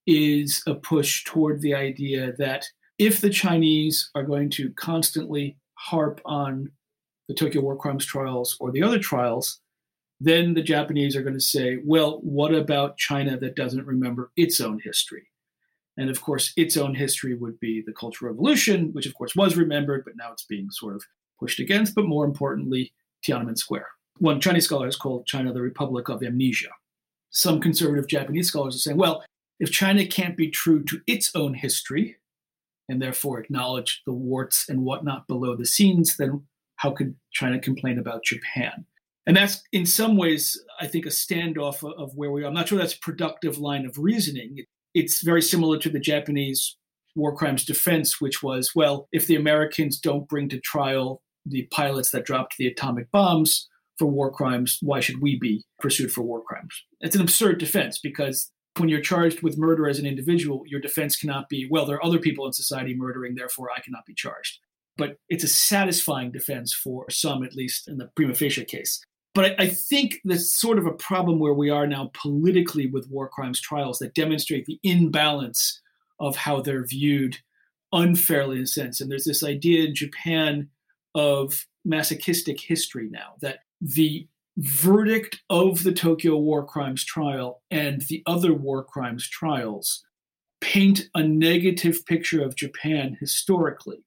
is 0.07 0.63
a 0.67 0.75
push 0.75 1.25
toward 1.25 1.61
the 1.61 1.75
idea 1.75 2.33
that 2.39 2.67
if 2.99 3.21
the 3.21 3.31
Chinese 3.31 4.11
are 4.15 4.23
going 4.23 4.51
to 4.51 4.71
constantly 4.71 5.57
harp 5.75 6.21
on 6.25 6.71
the 7.29 7.35
Tokyo 7.35 7.61
War 7.61 7.77
Crimes 7.77 8.07
trials 8.07 8.57
or 8.61 8.71
the 8.71 8.83
other 8.83 8.99
trials, 8.99 9.61
then 10.21 10.55
the 10.55 10.63
Japanese 10.63 11.15
are 11.15 11.23
going 11.23 11.35
to 11.35 11.41
say, 11.41 11.79
well, 11.85 12.21
what 12.23 12.55
about 12.55 12.97
China 12.97 13.37
that 13.39 13.57
doesn't 13.57 13.87
remember 13.87 14.31
its 14.37 14.61
own 14.61 14.81
history? 14.83 15.29
And 15.99 16.11
of 16.11 16.21
course, 16.21 16.53
its 16.57 16.77
own 16.77 16.95
history 16.95 17.35
would 17.35 17.59
be 17.61 17.83
the 17.85 17.93
Cultural 17.93 18.33
Revolution, 18.33 18.91
which 18.93 19.07
of 19.07 19.15
course 19.15 19.35
was 19.35 19.57
remembered, 19.57 20.05
but 20.05 20.17
now 20.17 20.33
it's 20.33 20.45
being 20.45 20.71
sort 20.71 20.95
of 20.95 21.03
pushed 21.39 21.59
against. 21.59 21.95
But 21.95 22.07
more 22.07 22.25
importantly, 22.25 22.93
Tiananmen 23.27 23.59
Square. 23.59 23.89
One 24.19 24.41
Chinese 24.41 24.65
scholar 24.65 24.87
has 24.87 24.97
called 24.97 25.27
China 25.27 25.53
the 25.53 25.61
Republic 25.61 26.09
of 26.09 26.23
Amnesia. 26.23 26.71
Some 27.31 27.61
conservative 27.61 28.09
Japanese 28.09 28.49
scholars 28.49 28.77
are 28.77 28.79
saying, 28.79 28.97
well, 28.97 29.23
if 29.59 29.71
China 29.71 30.07
can't 30.07 30.37
be 30.37 30.51
true 30.51 30.83
to 30.85 31.01
its 31.07 31.31
own 31.35 31.55
history 31.55 32.17
and 32.89 33.01
therefore 33.01 33.41
acknowledge 33.41 34.03
the 34.07 34.13
warts 34.13 34.69
and 34.69 34.83
whatnot 34.83 35.27
below 35.27 35.57
the 35.57 35.67
scenes, 35.67 36.17
then 36.17 36.43
how 36.77 36.91
could 36.91 37.15
China 37.33 37.59
complain 37.59 37.99
about 37.99 38.25
Japan? 38.25 38.85
And 39.27 39.37
that's 39.37 39.63
in 39.73 39.87
some 39.87 40.17
ways, 40.17 40.61
I 40.81 40.87
think, 40.87 41.05
a 41.05 41.11
standoff 41.11 41.83
of 41.83 42.15
where 42.15 42.31
we 42.31 42.45
are. 42.45 42.47
I'm 42.47 42.55
not 42.55 42.69
sure 42.69 42.79
that's 42.79 42.95
a 42.95 43.01
productive 43.01 43.59
line 43.59 43.85
of 43.85 43.99
reasoning 43.99 44.67
it's 44.97 45.23
very 45.23 45.43
similar 45.43 45.79
to 45.79 45.91
the 45.91 46.01
Japanese 46.01 46.75
war 47.15 47.37
crimes 47.37 47.67
defense, 47.67 48.19
which 48.19 48.43
was 48.43 48.73
well, 48.75 49.09
if 49.13 49.27
the 49.27 49.37
Americans 49.37 50.01
don't 50.01 50.27
bring 50.27 50.49
to 50.49 50.59
trial 50.61 51.23
the 51.45 51.69
pilots 51.71 52.11
that 52.11 52.25
dropped 52.25 52.57
the 52.57 52.67
atomic 52.67 53.11
bombs 53.11 53.69
for 53.99 54.07
war 54.07 54.33
crimes, 54.33 54.79
why 54.81 55.01
should 55.01 55.21
we 55.21 55.39
be 55.39 55.63
pursued 55.79 56.11
for 56.11 56.23
war 56.23 56.43
crimes? 56.43 56.83
It's 57.01 57.15
an 57.15 57.21
absurd 57.21 57.59
defense 57.59 57.99
because 57.99 58.51
when 58.79 58.89
you're 58.89 59.01
charged 59.01 59.43
with 59.43 59.59
murder 59.59 59.89
as 59.89 59.99
an 59.99 60.07
individual, 60.07 60.63
your 60.67 60.81
defense 60.81 61.17
cannot 61.17 61.49
be, 61.49 61.67
well, 61.71 61.87
there 61.87 61.97
are 61.97 62.05
other 62.05 62.19
people 62.19 62.47
in 62.47 62.53
society 62.53 62.95
murdering, 62.95 63.35
therefore 63.35 63.71
I 63.77 63.81
cannot 63.81 64.07
be 64.07 64.15
charged. 64.15 64.59
But 64.97 65.17
it's 65.29 65.45
a 65.45 65.49
satisfying 65.49 66.33
defense 66.33 66.73
for 66.73 67.09
some, 67.11 67.45
at 67.45 67.55
least 67.55 67.89
in 67.89 67.99
the 67.99 68.11
prima 68.17 68.35
facie 68.35 68.65
case. 68.65 69.05
But 69.35 69.45
I, 69.61 69.65
I 69.65 69.69
think 69.69 70.21
that's 70.25 70.59
sort 70.59 70.79
of 70.79 70.87
a 70.87 70.93
problem 70.93 71.39
where 71.39 71.53
we 71.53 71.69
are 71.69 71.87
now 71.87 72.11
politically 72.15 72.87
with 72.87 73.11
war 73.11 73.29
crimes 73.29 73.61
trials 73.61 73.99
that 73.99 74.15
demonstrate 74.15 74.65
the 74.65 74.81
imbalance 74.83 75.81
of 76.19 76.37
how 76.37 76.63
they're 76.63 76.87
viewed 76.87 77.37
unfairly 77.93 78.57
in 78.57 78.63
a 78.63 78.67
sense. 78.67 79.01
And 79.01 79.11
there's 79.11 79.27
this 79.27 79.45
idea 79.45 79.85
in 79.85 79.95
Japan 79.95 80.69
of 81.15 81.67
masochistic 81.85 82.61
history 82.61 83.09
now 83.11 83.35
that 83.41 83.61
the 83.81 84.27
verdict 84.57 85.41
of 85.51 85.83
the 85.83 85.93
Tokyo 85.93 86.37
war 86.37 86.65
crimes 86.65 87.05
trial 87.05 87.63
and 87.71 88.03
the 88.03 88.23
other 88.27 88.55
war 88.55 88.83
crimes 88.83 89.29
trials 89.29 90.05
paint 90.61 91.09
a 91.15 91.23
negative 91.23 92.05
picture 92.07 92.43
of 92.43 92.57
Japan 92.57 93.17
historically. 93.21 94.05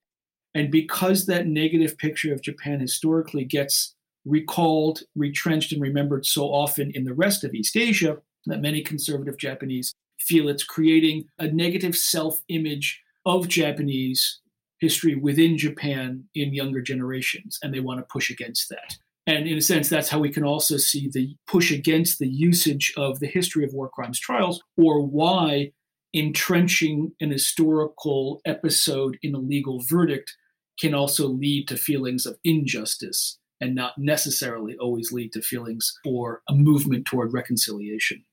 And 0.55 0.71
because 0.71 1.25
that 1.25 1.47
negative 1.47 1.97
picture 1.97 2.33
of 2.33 2.41
Japan 2.41 2.79
historically 2.79 3.45
gets 3.45 3.95
recalled, 4.25 5.01
retrenched, 5.15 5.71
and 5.71 5.81
remembered 5.81 6.25
so 6.25 6.45
often 6.45 6.91
in 6.95 7.03
the 7.03 7.13
rest 7.13 7.43
of 7.43 7.53
East 7.53 7.77
Asia 7.77 8.17
that 8.47 8.61
many 8.61 8.81
conservative 8.81 9.37
Japanese 9.37 9.93
feel 10.19 10.49
it's 10.49 10.63
creating 10.63 11.25
a 11.37 11.47
negative 11.47 11.95
self 11.95 12.41
image 12.49 13.01
of 13.25 13.47
Japanese 13.47 14.39
history 14.79 15.15
within 15.15 15.57
Japan 15.57 16.23
in 16.33 16.53
younger 16.53 16.81
generations, 16.81 17.59
and 17.61 17.73
they 17.73 17.79
want 17.79 17.99
to 17.99 18.05
push 18.11 18.29
against 18.29 18.69
that. 18.69 18.97
And 19.29 19.47
in 19.47 19.59
a 19.59 19.61
sense, 19.61 19.89
that's 19.89 20.09
how 20.09 20.17
we 20.17 20.31
can 20.31 20.43
also 20.43 20.77
see 20.77 21.07
the 21.07 21.35
push 21.45 21.71
against 21.71 22.17
the 22.17 22.27
usage 22.27 22.91
of 22.97 23.19
the 23.19 23.27
history 23.27 23.63
of 23.63 23.71
war 23.73 23.87
crimes 23.87 24.19
trials, 24.19 24.59
or 24.75 25.05
why 25.05 25.71
entrenching 26.15 27.11
an 27.21 27.29
historical 27.29 28.41
episode 28.45 29.19
in 29.21 29.35
a 29.35 29.37
legal 29.37 29.83
verdict 29.87 30.35
can 30.79 30.95
also 30.95 31.27
lead 31.27 31.67
to 31.67 31.77
feelings 31.77 32.25
of 32.25 32.39
injustice 32.43 33.37
and 33.61 33.75
not 33.75 33.93
necessarily 33.99 34.75
always 34.77 35.11
lead 35.11 35.31
to 35.33 35.43
feelings 35.43 35.93
or 36.03 36.41
a 36.49 36.55
movement 36.55 37.05
toward 37.05 37.31
reconciliation. 37.31 38.25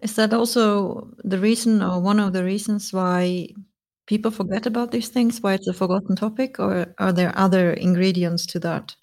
Is 0.00 0.16
that 0.16 0.34
also 0.34 1.14
the 1.22 1.38
reason 1.38 1.80
or 1.80 2.00
one 2.00 2.18
of 2.18 2.32
the 2.32 2.42
reasons 2.42 2.92
why 2.92 3.50
people 4.08 4.32
forget 4.32 4.66
about 4.66 4.90
these 4.90 5.10
things, 5.10 5.40
why 5.40 5.54
it's 5.54 5.68
a 5.68 5.72
forgotten 5.72 6.16
topic, 6.16 6.58
or 6.58 6.92
are 6.98 7.12
there 7.12 7.38
other 7.38 7.72
ingredients 7.74 8.46
to 8.46 8.58
that? 8.58 8.96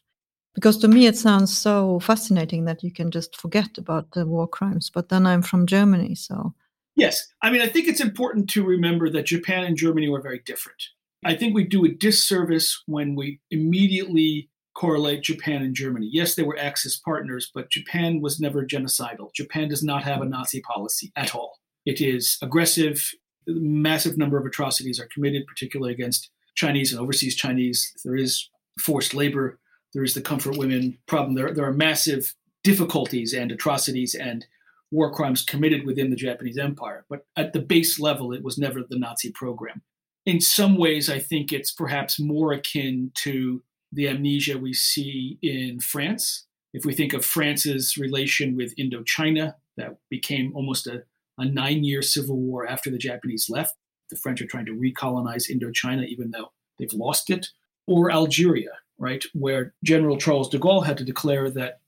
Because 0.54 0.78
to 0.80 0.88
me, 0.88 1.06
it 1.06 1.18
sounds 1.18 1.58
so 1.58 2.00
fascinating 2.02 2.66
that 2.66 2.84
you 2.84 2.92
can 2.92 3.10
just 3.10 3.36
forget 3.38 3.78
about 3.78 4.12
the 4.12 4.26
war 4.26 4.48
crimes. 4.48 4.90
But 4.94 5.10
then 5.10 5.26
I'm 5.26 5.42
from 5.42 5.66
Germany, 5.66 6.16
so. 6.16 6.54
Yes. 6.96 7.26
I 7.42 7.52
mean, 7.52 7.62
I 7.62 7.68
think 7.68 7.88
it's 7.88 8.02
important 8.02 8.50
to 8.52 8.66
remember 8.66 9.10
that 9.10 9.26
Japan 9.26 9.64
and 9.64 9.78
Germany 9.78 10.10
were 10.10 10.22
very 10.22 10.42
different. 10.46 10.82
I 11.24 11.36
think 11.36 11.56
we 11.56 11.64
do 11.64 11.86
a 11.86 11.90
disservice 11.90 12.82
when 12.86 13.16
we 13.16 13.40
immediately 13.50 14.50
correlate 14.74 15.24
Japan 15.24 15.62
and 15.62 15.76
Germany. 15.76 16.10
Yes, 16.12 16.36
they 16.36 16.44
were 16.44 16.58
Axis 16.58 16.98
partners, 16.98 17.50
but 17.54 17.70
Japan 17.70 18.22
was 18.22 18.40
never 18.40 18.66
genocidal. 18.66 19.34
Japan 19.34 19.70
does 19.70 19.84
not 19.84 20.04
have 20.04 20.22
a 20.22 20.26
Nazi 20.26 20.62
policy 20.62 21.12
at 21.16 21.36
all. 21.36 21.60
It 21.86 22.02
is 22.02 22.38
aggressive. 22.42 23.12
Massive 23.48 24.18
number 24.18 24.38
of 24.38 24.46
atrocities 24.46 25.00
are 25.00 25.10
committed, 25.14 25.46
particularly 25.48 25.94
against 25.94 26.30
Chinese 26.56 26.92
and 26.92 27.02
overseas 27.02 27.36
Chinese. 27.36 27.94
There 28.04 28.16
is 28.16 28.50
forced 28.80 29.14
labor 29.14 29.60
there 29.94 30.04
is 30.04 30.14
the 30.14 30.22
comfort 30.22 30.58
women 30.58 30.98
problem. 31.08 31.36
There, 31.36 31.54
there 31.54 31.66
are 31.66 31.74
massive 31.74 32.34
difficulties 32.64 33.34
and 33.34 33.52
atrocities 33.52 34.16
and 34.16 34.46
war 34.92 35.12
crimes 35.12 35.42
committed 35.42 35.86
within 35.86 36.10
the 36.10 36.16
Japanese 36.16 36.58
Empire. 36.58 37.06
But 37.10 37.26
at 37.36 37.54
the 37.54 37.60
base 37.60 38.00
level, 38.00 38.34
it 38.34 38.44
was 38.44 38.58
never 38.58 38.82
the 38.82 39.00
Nazi 39.00 39.32
program. 39.32 39.82
In 40.26 40.40
some 40.40 40.78
ways, 40.78 41.10
I 41.10 41.20
think 41.20 41.52
it's 41.52 41.72
perhaps 41.72 42.20
more 42.20 42.54
akin 42.54 43.12
to 43.16 43.64
the 43.92 44.08
amnesia 44.08 44.58
we 44.58 44.74
see 44.74 45.40
in 45.42 45.80
France. 45.80 46.46
If 46.74 46.86
we 46.86 46.94
think 46.94 47.14
of 47.14 47.26
France's 47.26 47.98
relation 47.98 48.56
with 48.56 48.76
Indochina, 48.76 49.56
that 49.78 49.98
became 50.10 50.52
almost 50.56 50.88
a, 50.88 51.04
a 51.38 51.46
nine 51.46 51.84
year 51.84 52.02
civil 52.02 52.38
war 52.38 52.68
after 52.68 52.90
the 52.90 52.98
Japanese 52.98 53.50
left. 53.50 53.76
The 54.10 54.18
French 54.18 54.42
are 54.42 54.48
trying 54.48 54.66
to 54.66 54.74
recolonize 54.74 55.50
Indochina, 55.50 56.06
even 56.08 56.32
though 56.32 56.52
they've 56.78 56.94
lost 56.94 57.30
it. 57.30 57.48
Or 57.88 58.12
Algeria, 58.12 58.72
right, 59.02 59.26
where 59.34 59.74
General 59.84 60.18
Charles 60.18 60.48
de 60.48 60.60
Gaulle 60.60 60.86
had 60.86 60.98
to 61.00 61.04
declare 61.04 61.50
that 61.50 61.80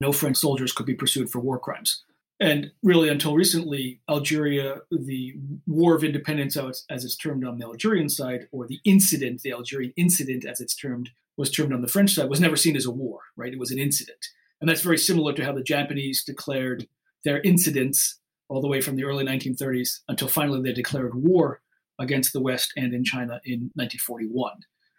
no 0.00 0.10
French 0.10 0.38
soldiers 0.38 0.72
could 0.72 0.86
be 0.86 0.94
pursued 0.94 1.30
for 1.30 1.38
war 1.38 1.58
crimes. 1.58 2.02
And 2.40 2.72
really, 2.82 3.08
until 3.08 3.36
recently, 3.36 4.00
Algeria, 4.10 4.78
the 4.90 5.36
War 5.66 5.94
of 5.94 6.02
Independence, 6.02 6.56
as 6.56 7.04
it's 7.04 7.14
termed 7.14 7.44
on 7.44 7.58
the 7.58 7.66
Algerian 7.66 8.08
side, 8.08 8.48
or 8.50 8.66
the 8.66 8.80
incident, 8.84 9.42
the 9.42 9.52
Algerian 9.52 9.92
incident, 9.96 10.44
as 10.44 10.60
it's 10.60 10.74
termed, 10.74 11.10
was 11.36 11.50
termed 11.50 11.72
on 11.72 11.82
the 11.82 11.88
French 11.88 12.14
side, 12.14 12.28
was 12.28 12.40
never 12.40 12.56
seen 12.56 12.74
as 12.74 12.86
a 12.86 12.90
war, 12.90 13.20
right? 13.36 13.52
It 13.52 13.60
was 13.60 13.70
an 13.70 13.78
incident. 13.78 14.26
And 14.60 14.68
that's 14.68 14.80
very 14.80 14.98
similar 14.98 15.34
to 15.34 15.44
how 15.44 15.52
the 15.52 15.62
Japanese 15.62 16.24
declared 16.24 16.88
their 17.24 17.40
incidents 17.42 18.18
all 18.48 18.62
the 18.62 18.68
way 18.68 18.80
from 18.80 18.96
the 18.96 19.04
early 19.04 19.24
1930s 19.24 20.00
until 20.08 20.28
finally 20.28 20.62
they 20.62 20.72
declared 20.72 21.14
war 21.14 21.60
against 21.98 22.32
the 22.32 22.40
West 22.40 22.72
and 22.76 22.92
in 22.92 23.04
China 23.04 23.40
in 23.44 23.70
1941. 23.74 24.52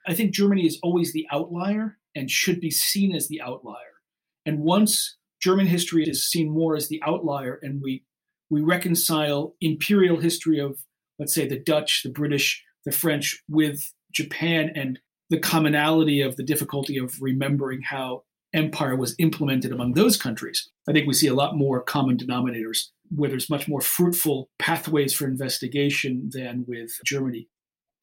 I 0.05 0.13
think 0.13 0.33
Germany 0.33 0.65
is 0.65 0.79
always 0.83 1.13
the 1.13 1.27
outlier 1.31 1.97
and 2.15 2.29
should 2.29 2.59
be 2.59 2.71
seen 2.71 3.15
as 3.15 3.27
the 3.27 3.41
outlier. 3.41 4.01
And 4.45 4.59
once 4.59 5.17
German 5.41 5.67
history 5.67 6.03
is 6.07 6.29
seen 6.29 6.49
more 6.49 6.75
as 6.75 6.87
the 6.87 7.01
outlier 7.05 7.59
and 7.61 7.81
we 7.81 8.03
we 8.49 8.61
reconcile 8.61 9.55
imperial 9.61 10.19
history 10.19 10.59
of 10.59 10.79
let's 11.19 11.33
say 11.33 11.47
the 11.47 11.59
Dutch, 11.59 12.01
the 12.03 12.11
British, 12.11 12.63
the 12.85 12.91
French 12.91 13.41
with 13.49 13.93
Japan 14.11 14.71
and 14.75 14.99
the 15.29 15.39
commonality 15.39 16.21
of 16.21 16.35
the 16.35 16.43
difficulty 16.43 16.97
of 16.97 17.15
remembering 17.21 17.81
how 17.81 18.23
empire 18.53 18.95
was 18.95 19.15
implemented 19.17 19.71
among 19.71 19.93
those 19.93 20.15
countries. 20.15 20.69
I 20.87 20.91
think 20.91 21.07
we 21.07 21.13
see 21.13 21.27
a 21.27 21.33
lot 21.33 21.57
more 21.57 21.81
common 21.81 22.17
denominators 22.17 22.89
where 23.09 23.29
there's 23.29 23.49
much 23.49 23.67
more 23.67 23.81
fruitful 23.81 24.49
pathways 24.59 25.13
for 25.13 25.25
investigation 25.25 26.29
than 26.31 26.65
with 26.67 26.91
Germany. 27.05 27.47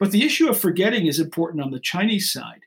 But 0.00 0.10
the 0.10 0.24
issue 0.24 0.48
of 0.48 0.58
forgetting 0.58 1.06
is 1.06 1.20
important 1.20 1.62
on 1.62 1.70
the 1.70 1.78
Chinese 1.78 2.32
side. 2.32 2.62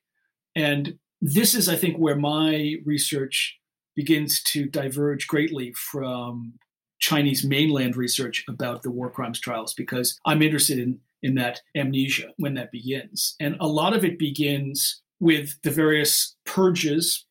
And 0.55 0.97
this 1.19 1.55
is, 1.55 1.67
I 1.67 1.75
think, 1.75 1.97
where 1.97 2.15
my 2.15 2.75
research 2.85 3.59
begins 3.95 4.41
to 4.43 4.67
diverge 4.67 5.27
greatly 5.27 5.73
from 5.73 6.53
Chinese 6.99 7.43
mainland 7.43 7.97
research 7.97 8.45
about 8.47 8.83
the 8.83 8.91
war 8.91 9.09
crimes 9.09 9.39
trials 9.39 9.73
because 9.73 10.17
I'm 10.25 10.41
interested 10.41 10.79
in, 10.79 10.99
in 11.21 11.35
that 11.35 11.61
amnesia 11.75 12.29
when 12.37 12.53
that 12.53 12.71
begins. 12.71 13.35
And 13.39 13.57
a 13.59 13.67
lot 13.67 13.95
of 13.95 14.05
it 14.05 14.19
begins 14.19 15.01
with 15.19 15.59
the 15.63 15.71
various 15.71 16.35
purges 16.45 17.25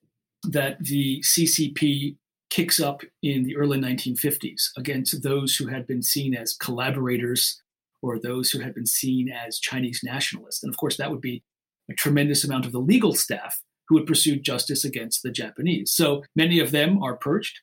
that 0.44 0.78
the 0.80 1.20
CCP 1.20 2.16
kicks 2.50 2.80
up 2.80 3.02
in 3.22 3.44
the 3.44 3.56
early 3.56 3.78
1950s 3.78 4.70
against 4.76 5.22
those 5.22 5.56
who 5.56 5.68
had 5.68 5.86
been 5.86 6.02
seen 6.02 6.34
as 6.34 6.54
collaborators 6.54 7.62
or 8.02 8.18
those 8.18 8.50
who 8.50 8.60
had 8.60 8.74
been 8.74 8.86
seen 8.86 9.30
as 9.30 9.58
Chinese 9.58 10.00
nationalists. 10.02 10.62
And 10.62 10.72
of 10.72 10.76
course, 10.76 10.96
that 10.96 11.10
would 11.10 11.20
be 11.20 11.42
a 11.90 11.94
tremendous 11.94 12.44
amount 12.44 12.66
of 12.66 12.72
the 12.72 12.80
legal 12.80 13.14
staff 13.14 13.62
who 13.88 13.96
would 13.96 14.06
pursue 14.06 14.36
justice 14.36 14.84
against 14.84 15.22
the 15.22 15.30
Japanese. 15.30 15.92
So 15.92 16.22
many 16.36 16.60
of 16.60 16.70
them 16.70 17.02
are 17.02 17.16
purged. 17.16 17.60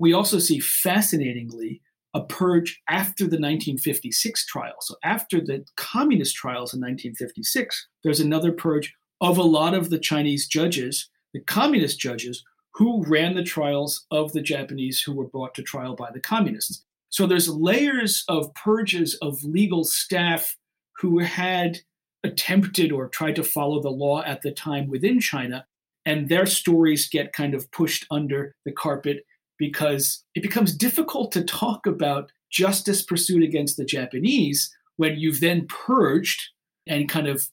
We 0.00 0.12
also 0.12 0.38
see, 0.38 0.58
fascinatingly, 0.58 1.82
a 2.14 2.22
purge 2.22 2.80
after 2.88 3.24
the 3.24 3.38
1956 3.38 4.46
trial. 4.46 4.74
So 4.80 4.96
after 5.02 5.40
the 5.40 5.64
communist 5.76 6.34
trials 6.34 6.74
in 6.74 6.80
1956, 6.80 7.88
there's 8.04 8.20
another 8.20 8.52
purge 8.52 8.94
of 9.20 9.38
a 9.38 9.42
lot 9.42 9.74
of 9.74 9.90
the 9.90 9.98
Chinese 9.98 10.46
judges 10.46 11.08
the 11.32 11.40
communist 11.40 11.98
judges 11.98 12.44
who 12.74 13.02
ran 13.04 13.34
the 13.34 13.42
trials 13.42 14.06
of 14.10 14.32
the 14.32 14.42
Japanese 14.42 15.00
who 15.00 15.14
were 15.14 15.26
brought 15.26 15.54
to 15.54 15.62
trial 15.62 15.94
by 15.94 16.10
the 16.12 16.20
communists. 16.20 16.84
So 17.12 17.26
there's 17.26 17.48
layers 17.48 18.24
of 18.26 18.54
purges 18.54 19.18
of 19.20 19.44
legal 19.44 19.84
staff 19.84 20.56
who 20.96 21.18
had 21.18 21.80
attempted 22.24 22.90
or 22.90 23.06
tried 23.06 23.36
to 23.36 23.44
follow 23.44 23.82
the 23.82 23.90
law 23.90 24.22
at 24.22 24.40
the 24.40 24.50
time 24.50 24.88
within 24.88 25.20
China, 25.20 25.66
and 26.06 26.30
their 26.30 26.46
stories 26.46 27.10
get 27.10 27.34
kind 27.34 27.52
of 27.52 27.70
pushed 27.70 28.06
under 28.10 28.54
the 28.64 28.72
carpet 28.72 29.26
because 29.58 30.24
it 30.34 30.42
becomes 30.42 30.74
difficult 30.74 31.32
to 31.32 31.44
talk 31.44 31.86
about 31.86 32.32
justice 32.50 33.02
pursued 33.02 33.42
against 33.42 33.76
the 33.76 33.84
Japanese 33.84 34.74
when 34.96 35.18
you've 35.18 35.40
then 35.40 35.66
purged 35.66 36.42
and 36.86 37.10
kind 37.10 37.26
of 37.26 37.50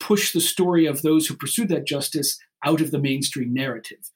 pushed 0.00 0.34
the 0.34 0.40
story 0.40 0.84
of 0.84 1.00
those 1.00 1.26
who 1.26 1.34
pursued 1.34 1.70
that 1.70 1.86
justice 1.86 2.38
out 2.62 2.82
of 2.82 2.90
the 2.90 3.00
mainstream 3.00 3.54
narrative. 3.54 4.10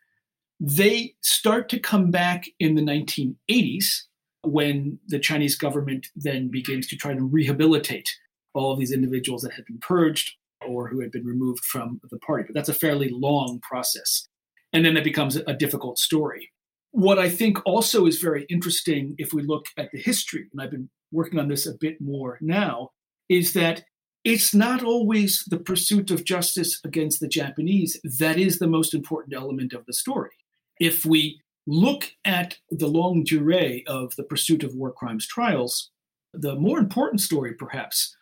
They 0.61 1.15
start 1.23 1.71
to 1.71 1.79
come 1.79 2.11
back 2.11 2.45
in 2.61 2.75
the 2.75 2.83
1980s 2.83 4.03
when 4.45 4.99
the 5.09 5.19
Chinese 5.19 5.57
government 5.57 6.09
then 6.17 6.49
begins 6.49 6.87
to 6.89 6.97
try 6.97 7.15
to 7.15 7.23
rehabilitate 7.23 8.11
all 8.55 8.73
of 8.73 8.79
these 8.79 8.93
individuals 8.93 9.43
that 9.43 9.53
had 9.53 9.65
been 9.65 9.79
purged 9.79 10.33
or 10.67 10.89
who 10.89 11.01
had 11.01 11.11
been 11.11 11.25
removed 11.25 11.65
from 11.65 12.01
the 12.11 12.19
party. 12.19 12.45
But 12.47 12.55
that's 12.55 12.69
a 12.69 12.75
fairly 12.75 13.09
long 13.11 13.61
process. 13.63 14.29
And 14.73 14.85
then 14.85 14.97
it 14.97 15.05
becomes 15.05 15.37
a 15.37 15.55
difficult 15.55 15.99
story. 15.99 16.51
What 16.93 17.19
I 17.19 17.29
think 17.29 17.59
also 17.65 18.07
is 18.07 18.19
very 18.19 18.45
interesting 18.51 19.15
if 19.19 19.33
we 19.33 19.43
look 19.43 19.67
at 19.79 19.91
the 19.93 19.99
history, 19.99 20.49
and 20.53 20.61
I've 20.61 20.71
been 20.71 20.91
working 21.11 21.39
on 21.39 21.49
this 21.49 21.67
a 21.67 21.75
bit 21.79 22.01
more 22.01 22.39
now, 22.41 22.91
is 23.29 23.55
that 23.55 23.85
it's 24.25 24.55
not 24.55 24.85
always 24.85 25.45
the 25.49 25.59
pursuit 25.59 26.11
of 26.11 26.25
justice 26.25 26.79
against 26.85 27.21
the 27.21 27.29
Japanese 27.29 28.01
that 28.19 28.39
is 28.39 28.59
the 28.59 28.69
most 28.69 28.95
important 28.95 29.35
element 29.35 29.73
of 29.73 29.85
the 29.87 29.93
story. 29.93 30.31
If 30.79 31.05
we 31.05 31.41
look 31.67 32.13
at 32.25 32.59
the 32.71 32.89
longue 32.89 33.25
durée 33.25 33.87
of 33.87 34.15
the 34.17 34.25
pursuit 34.25 34.65
of 34.65 34.75
war 34.75 34.93
crimes 34.93 35.27
trials, 35.27 35.91
the 36.33 36.55
more 36.57 36.79
important 36.79 37.21
story, 37.21 37.55
perhaps, 37.55 38.17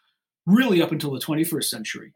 really 0.46 0.82
up 0.82 0.92
until 0.92 1.12
the 1.12 1.20
21st 1.20 1.64
century, 1.64 2.12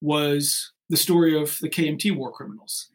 was 0.00 0.72
the 0.88 0.96
story 0.96 1.40
of 1.40 1.58
the 1.60 1.68
KMT 1.68 2.16
war 2.16 2.32
criminals. 2.32 2.90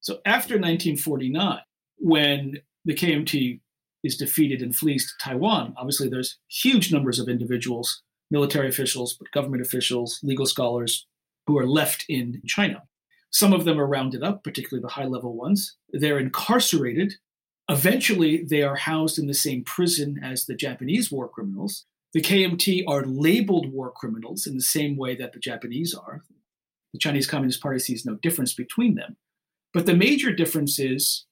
So 0.00 0.20
after 0.24 0.54
1949, 0.54 1.60
when 1.96 2.58
the 2.84 2.94
KMT 2.94 3.60
is 4.04 4.16
defeated 4.16 4.62
and 4.62 4.74
flees 4.74 5.06
to 5.06 5.24
Taiwan, 5.24 5.74
obviously 5.76 6.08
there's 6.08 6.38
huge 6.48 6.92
numbers 6.92 7.18
of 7.18 7.28
individuals 7.28 8.02
military 8.30 8.68
officials, 8.68 9.14
but 9.14 9.30
government 9.30 9.62
officials, 9.62 10.20
legal 10.22 10.46
scholars 10.46 11.06
who 11.46 11.58
are 11.58 11.66
left 11.66 12.04
in 12.08 12.42
China. 12.46 12.82
Some 13.30 13.52
of 13.52 13.64
them 13.64 13.78
are 13.78 13.86
rounded 13.86 14.22
up, 14.22 14.42
particularly 14.42 14.82
the 14.82 14.94
high 14.94 15.06
level 15.06 15.34
ones. 15.34 15.76
They're 15.90 16.18
incarcerated. 16.18 17.14
Eventually, 17.68 18.44
they 18.44 18.62
are 18.62 18.76
housed 18.76 19.18
in 19.18 19.26
the 19.26 19.34
same 19.34 19.64
prison 19.64 20.18
as 20.22 20.46
the 20.46 20.54
Japanese 20.54 21.12
war 21.12 21.28
criminals. 21.28 21.84
The 22.14 22.22
KMT 22.22 22.84
are 22.88 23.04
labeled 23.04 23.70
war 23.70 23.92
criminals 23.94 24.46
in 24.46 24.54
the 24.54 24.62
same 24.62 24.96
way 24.96 25.14
that 25.16 25.32
the 25.32 25.38
Japanese 25.38 25.94
are. 25.94 26.22
The 26.94 26.98
Chinese 26.98 27.26
Communist 27.26 27.60
Party 27.60 27.78
sees 27.78 28.06
no 28.06 28.14
difference 28.14 28.54
between 28.54 28.94
them. 28.94 29.16
But 29.74 29.84
the 29.84 29.94
major 29.94 30.32
difference 30.32 30.78
is 30.78 31.26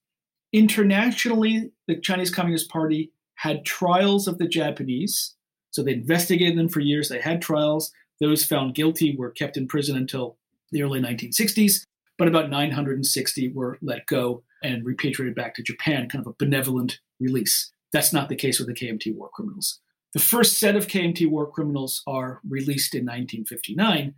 internationally, 0.52 1.70
the 1.88 1.98
Chinese 1.98 2.30
Communist 2.30 2.68
Party 2.68 3.12
had 3.36 3.64
trials 3.64 4.28
of 4.28 4.36
the 4.36 4.46
Japanese 4.46 5.36
so 5.76 5.82
they 5.82 5.92
investigated 5.92 6.56
them 6.56 6.70
for 6.70 6.80
years. 6.80 7.10
They 7.10 7.20
had 7.20 7.42
trials. 7.42 7.92
Those 8.18 8.46
found 8.46 8.74
guilty 8.74 9.14
were 9.14 9.30
kept 9.30 9.58
in 9.58 9.68
prison 9.68 9.94
until 9.94 10.38
the 10.72 10.82
early 10.82 11.00
1960s, 11.00 11.84
but 12.18 12.28
about 12.28 12.50
960 12.50 13.52
were 13.52 13.78
let 13.82 14.06
go 14.06 14.42
and 14.62 14.84
repatriated 14.84 15.34
back 15.34 15.54
to 15.54 15.62
Japan, 15.62 16.08
kind 16.08 16.24
of 16.24 16.30
a 16.30 16.36
benevolent 16.38 17.00
release. 17.20 17.70
That's 17.92 18.12
not 18.12 18.28
the 18.28 18.36
case 18.36 18.58
with 18.58 18.68
the 18.68 18.74
KMT 18.74 19.14
war 19.14 19.30
criminals. 19.32 19.80
The 20.12 20.20
first 20.20 20.58
set 20.58 20.76
of 20.76 20.86
KMT 20.86 21.28
war 21.28 21.50
criminals 21.50 22.02
are 22.06 22.40
released 22.48 22.94
in 22.94 23.04
1959, 23.04 24.14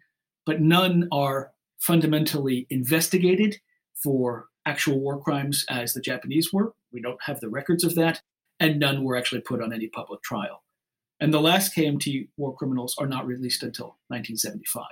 but 0.47 0.61
none 0.61 1.09
are 1.11 1.53
fundamentally 1.79 2.67
investigated 2.71 3.57
for 4.03 4.47
actual 4.65 5.01
war 5.01 5.21
crimes 5.21 5.65
as 5.69 5.93
the 5.93 6.01
Japanese 6.01 6.53
were. 6.53 6.75
We 6.93 7.01
don't 7.01 7.23
have 7.23 7.41
the 7.41 7.49
records 7.49 7.85
of 7.85 7.95
that, 7.97 8.21
and 8.61 8.79
none 8.79 9.03
were 9.03 9.17
actually 9.17 9.41
put 9.41 9.63
on 9.63 9.73
any 9.73 9.89
public 9.89 10.23
trial. 10.23 10.63
And 11.21 11.35
the 11.35 11.41
last 11.41 11.75
KMT 11.75 12.29
war 12.37 12.55
criminals 12.55 12.95
are 12.99 13.07
not 13.07 13.27
released 13.27 13.63
until 13.63 13.99
1975. 14.09 14.85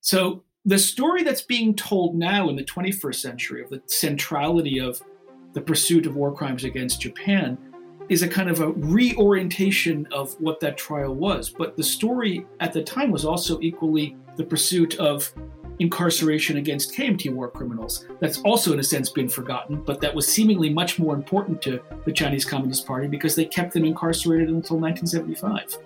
So 0.00 0.44
the 0.66 0.78
story 0.78 1.22
that's 1.22 1.42
being 1.42 1.74
told 1.74 2.14
now 2.14 2.48
in 2.48 2.56
the 2.56 2.64
21st 2.64 3.16
century 3.16 3.62
of 3.62 3.68
the 3.68 3.82
centrality 3.86 4.78
of 4.78 5.02
the 5.52 5.60
pursuit 5.60 6.06
of 6.06 6.16
war 6.16 6.32
crimes 6.32 6.64
against 6.64 7.00
Japan 7.00 7.58
is 8.08 8.22
a 8.22 8.28
kind 8.28 8.50
of 8.50 8.60
a 8.60 8.72
reorientation 8.72 10.06
of 10.10 10.38
what 10.40 10.60
that 10.60 10.76
trial 10.76 11.14
was. 11.14 11.48
But 11.48 11.76
the 11.76 11.82
story 11.82 12.46
at 12.60 12.72
the 12.72 12.82
time 12.82 13.10
was 13.10 13.24
also 13.24 13.60
equally 13.60 14.16
the 14.36 14.44
pursuit 14.44 14.96
of 14.96 15.32
incarceration 15.80 16.56
against 16.56 16.94
KMT 16.94 17.32
war 17.32 17.50
criminals. 17.50 18.06
That's 18.20 18.40
also, 18.42 18.72
in 18.72 18.78
a 18.78 18.84
sense, 18.84 19.10
been 19.10 19.28
forgotten, 19.28 19.82
but 19.82 20.00
that 20.00 20.14
was 20.14 20.26
seemingly 20.26 20.70
much 20.70 20.98
more 20.98 21.14
important 21.14 21.60
to 21.62 21.80
the 22.04 22.12
Chinese 22.12 22.44
Communist 22.44 22.86
Party 22.86 23.08
because 23.08 23.34
they 23.34 23.44
kept 23.44 23.74
them 23.74 23.84
incarcerated 23.84 24.48
until 24.48 24.78
1975, 24.78 25.78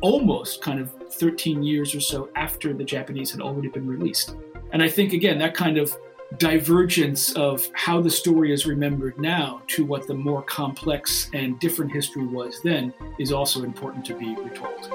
almost 0.00 0.62
kind 0.62 0.80
of 0.80 0.92
13 1.12 1.62
years 1.62 1.94
or 1.94 2.00
so 2.00 2.28
after 2.36 2.72
the 2.72 2.84
Japanese 2.84 3.30
had 3.30 3.40
already 3.40 3.68
been 3.68 3.86
released. 3.86 4.36
And 4.72 4.82
I 4.82 4.88
think, 4.88 5.12
again, 5.12 5.38
that 5.38 5.54
kind 5.54 5.78
of 5.78 5.96
divergence 6.36 7.32
of 7.32 7.68
how 7.72 8.00
the 8.02 8.10
story 8.10 8.52
is 8.52 8.66
remembered 8.66 9.18
now 9.18 9.62
to 9.68 9.84
what 9.84 10.06
the 10.06 10.14
more 10.14 10.42
complex 10.42 11.30
and 11.32 11.58
different 11.58 11.90
history 11.90 12.26
was 12.26 12.60
then 12.62 12.92
is 13.18 13.32
also 13.32 13.64
important 13.64 14.04
to 14.04 14.14
be 14.14 14.34
retold. 14.36 14.92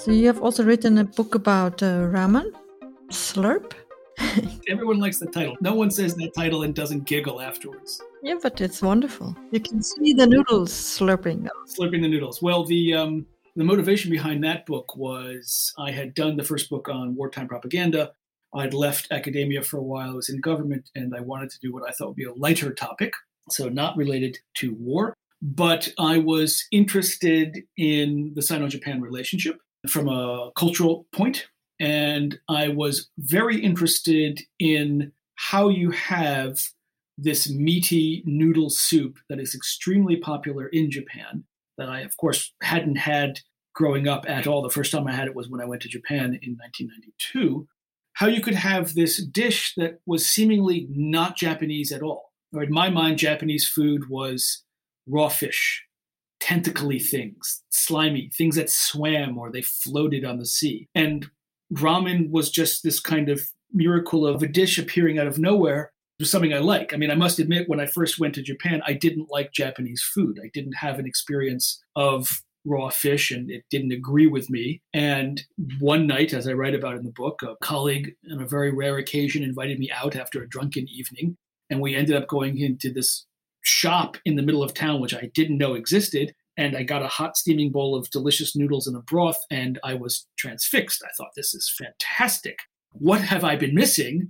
So 0.00 0.12
you 0.12 0.26
have 0.28 0.40
also 0.40 0.64
written 0.64 0.96
a 0.96 1.04
book 1.04 1.34
about 1.34 1.82
uh, 1.82 2.08
ramen, 2.08 2.54
Slurp. 3.10 3.72
Everyone 4.68 4.98
likes 4.98 5.18
the 5.18 5.26
title. 5.26 5.56
No 5.60 5.74
one 5.74 5.90
says 5.90 6.14
that 6.16 6.34
title 6.34 6.62
and 6.62 6.74
doesn't 6.74 7.04
giggle 7.04 7.40
afterwards. 7.40 8.00
Yeah, 8.22 8.36
but 8.42 8.60
it's 8.60 8.82
wonderful. 8.82 9.36
You 9.50 9.60
can 9.60 9.82
see 9.82 10.12
the 10.12 10.26
noodles 10.26 10.72
slurping. 10.72 11.48
Slurping 11.66 12.02
the 12.02 12.08
noodles. 12.08 12.42
Well, 12.42 12.64
the 12.64 12.94
um, 12.94 13.26
the 13.56 13.64
motivation 13.64 14.10
behind 14.10 14.44
that 14.44 14.66
book 14.66 14.96
was 14.96 15.72
I 15.78 15.90
had 15.90 16.14
done 16.14 16.36
the 16.36 16.44
first 16.44 16.70
book 16.70 16.88
on 16.88 17.14
wartime 17.14 17.48
propaganda. 17.48 18.12
I'd 18.54 18.74
left 18.74 19.08
academia 19.10 19.62
for 19.62 19.78
a 19.78 19.82
while. 19.82 20.10
I 20.10 20.14
was 20.14 20.28
in 20.28 20.40
government, 20.40 20.90
and 20.94 21.14
I 21.14 21.20
wanted 21.20 21.50
to 21.50 21.60
do 21.60 21.72
what 21.72 21.88
I 21.88 21.92
thought 21.92 22.08
would 22.08 22.16
be 22.16 22.24
a 22.24 22.34
lighter 22.34 22.72
topic, 22.72 23.12
so 23.48 23.68
not 23.68 23.96
related 23.96 24.38
to 24.58 24.74
war. 24.74 25.14
But 25.42 25.88
I 25.98 26.18
was 26.18 26.66
interested 26.70 27.62
in 27.78 28.32
the 28.34 28.42
Sino-Japan 28.42 29.00
relationship 29.00 29.58
from 29.88 30.08
a 30.08 30.50
cultural 30.56 31.06
point, 31.12 31.46
and 31.80 32.38
I 32.48 32.68
was 32.68 33.08
very 33.18 33.58
interested 33.58 34.40
in 34.58 35.12
how 35.36 35.70
you 35.70 35.90
have 35.90 36.60
this 37.16 37.50
meaty 37.50 38.22
noodle 38.26 38.70
soup 38.70 39.18
that 39.30 39.40
is 39.40 39.54
extremely 39.54 40.16
popular 40.16 40.66
in 40.68 40.90
Japan 40.90 41.44
that 41.78 41.88
I, 41.88 42.00
of 42.00 42.16
course, 42.18 42.52
hadn't 42.62 42.96
had 42.96 43.40
growing 43.74 44.06
up 44.06 44.26
at 44.28 44.46
all. 44.46 44.62
The 44.62 44.68
first 44.68 44.92
time 44.92 45.06
I 45.06 45.12
had 45.12 45.26
it 45.26 45.34
was 45.34 45.48
when 45.48 45.62
I 45.62 45.64
went 45.64 45.80
to 45.82 45.88
Japan 45.88 46.38
in 46.42 46.56
1992. 46.58 47.66
How 48.14 48.26
you 48.26 48.42
could 48.42 48.54
have 48.54 48.94
this 48.94 49.24
dish 49.24 49.72
that 49.78 50.00
was 50.04 50.26
seemingly 50.26 50.86
not 50.90 51.36
Japanese 51.36 51.90
at 51.92 52.02
all. 52.02 52.32
In 52.52 52.70
my 52.70 52.90
mind, 52.90 53.18
Japanese 53.18 53.66
food 53.66 54.10
was 54.10 54.64
raw 55.06 55.28
fish, 55.28 55.84
tentacly 56.40 56.98
things, 56.98 57.62
slimy, 57.70 58.30
things 58.36 58.56
that 58.56 58.68
swam 58.68 59.38
or 59.38 59.50
they 59.50 59.62
floated 59.62 60.24
on 60.24 60.38
the 60.38 60.46
sea. 60.46 60.88
And 60.94 61.30
ramen 61.72 62.30
was 62.30 62.50
just 62.50 62.82
this 62.82 63.00
kind 63.00 63.28
of 63.28 63.42
miracle 63.72 64.26
of 64.26 64.42
a 64.42 64.48
dish 64.48 64.78
appearing 64.78 65.18
out 65.18 65.26
of 65.26 65.38
nowhere 65.38 65.92
it 66.20 66.24
was 66.24 66.30
something 66.30 66.52
I 66.52 66.58
like. 66.58 66.92
I 66.92 66.98
mean, 66.98 67.10
I 67.10 67.14
must 67.14 67.38
admit, 67.38 67.66
when 67.66 67.80
I 67.80 67.86
first 67.86 68.18
went 68.18 68.34
to 68.34 68.42
Japan, 68.42 68.82
I 68.86 68.92
didn't 68.92 69.30
like 69.30 69.52
Japanese 69.52 70.02
food. 70.02 70.38
I 70.44 70.50
didn't 70.52 70.74
have 70.74 70.98
an 70.98 71.06
experience 71.06 71.82
of 71.96 72.42
raw 72.66 72.90
fish 72.90 73.30
and 73.30 73.50
it 73.50 73.64
didn't 73.70 73.92
agree 73.92 74.26
with 74.26 74.50
me. 74.50 74.82
And 74.92 75.42
one 75.78 76.06
night, 76.06 76.34
as 76.34 76.46
I 76.46 76.52
write 76.52 76.74
about 76.74 76.96
in 76.96 77.04
the 77.04 77.12
book, 77.16 77.40
a 77.42 77.56
colleague 77.62 78.12
on 78.30 78.42
a 78.42 78.46
very 78.46 78.70
rare 78.70 78.98
occasion 78.98 79.42
invited 79.42 79.78
me 79.78 79.90
out 79.90 80.14
after 80.14 80.42
a 80.42 80.48
drunken 80.48 80.86
evening. 80.90 81.38
And 81.70 81.80
we 81.80 81.96
ended 81.96 82.16
up 82.16 82.28
going 82.28 82.58
into 82.58 82.92
this 82.92 83.24
shop 83.62 84.18
in 84.26 84.36
the 84.36 84.42
middle 84.42 84.62
of 84.62 84.74
town, 84.74 85.00
which 85.00 85.14
I 85.14 85.30
didn't 85.32 85.56
know 85.56 85.72
existed. 85.72 86.34
And 86.56 86.76
I 86.76 86.82
got 86.82 87.02
a 87.02 87.08
hot 87.08 87.36
steaming 87.36 87.70
bowl 87.70 87.94
of 87.94 88.10
delicious 88.10 88.54
noodles 88.54 88.86
and 88.86 88.96
a 88.96 89.00
broth, 89.00 89.38
and 89.50 89.78
I 89.84 89.94
was 89.94 90.26
transfixed. 90.36 91.02
I 91.04 91.10
thought, 91.16 91.30
this 91.36 91.54
is 91.54 91.72
fantastic. 91.78 92.58
What 92.92 93.20
have 93.20 93.44
I 93.44 93.56
been 93.56 93.74
missing? 93.74 94.28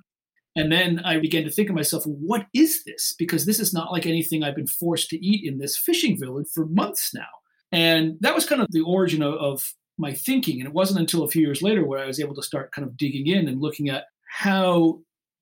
And 0.56 0.70
then 0.70 1.00
I 1.04 1.18
began 1.18 1.44
to 1.44 1.50
think 1.50 1.68
of 1.68 1.76
myself, 1.76 2.04
what 2.04 2.46
is 2.54 2.82
this? 2.84 3.14
Because 3.18 3.46
this 3.46 3.60
is 3.60 3.72
not 3.72 3.92
like 3.92 4.06
anything 4.06 4.42
I've 4.42 4.56
been 4.56 4.66
forced 4.66 5.08
to 5.10 5.24
eat 5.24 5.48
in 5.48 5.58
this 5.58 5.76
fishing 5.76 6.18
village 6.18 6.48
for 6.52 6.66
months 6.66 7.12
now. 7.14 7.28
And 7.72 8.16
that 8.20 8.34
was 8.34 8.46
kind 8.46 8.60
of 8.60 8.68
the 8.70 8.80
origin 8.80 9.22
of, 9.22 9.34
of 9.34 9.72
my 9.96 10.12
thinking. 10.12 10.60
And 10.60 10.66
it 10.66 10.74
wasn't 10.74 11.00
until 11.00 11.22
a 11.22 11.28
few 11.28 11.42
years 11.42 11.62
later 11.62 11.86
where 11.86 12.00
I 12.00 12.06
was 12.06 12.20
able 12.20 12.34
to 12.34 12.42
start 12.42 12.72
kind 12.72 12.86
of 12.86 12.96
digging 12.96 13.28
in 13.28 13.48
and 13.48 13.60
looking 13.60 13.88
at 13.88 14.04
how 14.28 15.00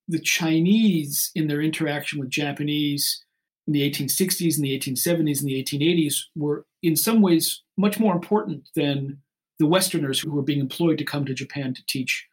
the 0.08 0.18
Chinese, 0.18 1.30
in 1.34 1.46
their 1.48 1.60
interaction 1.60 2.18
with 2.18 2.30
Japanese 2.30 3.24
in 3.68 3.72
the 3.74 3.88
1860s 3.88 4.56
and 4.56 4.64
the 4.64 4.76
1870s 4.78 5.40
and 5.40 5.48
the 5.48 5.62
1880s, 5.62 6.14
were 6.34 6.64
in 6.82 6.96
some 6.96 7.20
ways 7.20 7.62
much 7.76 8.00
more 8.00 8.14
important 8.14 8.66
than 8.74 9.18
the 9.58 9.66
Westerners 9.66 10.20
who 10.20 10.32
were 10.32 10.42
being 10.42 10.60
employed 10.60 10.96
to 10.98 11.04
come 11.04 11.26
to 11.26 11.34
Japan 11.34 11.74
to 11.74 11.82
teach 11.86 12.26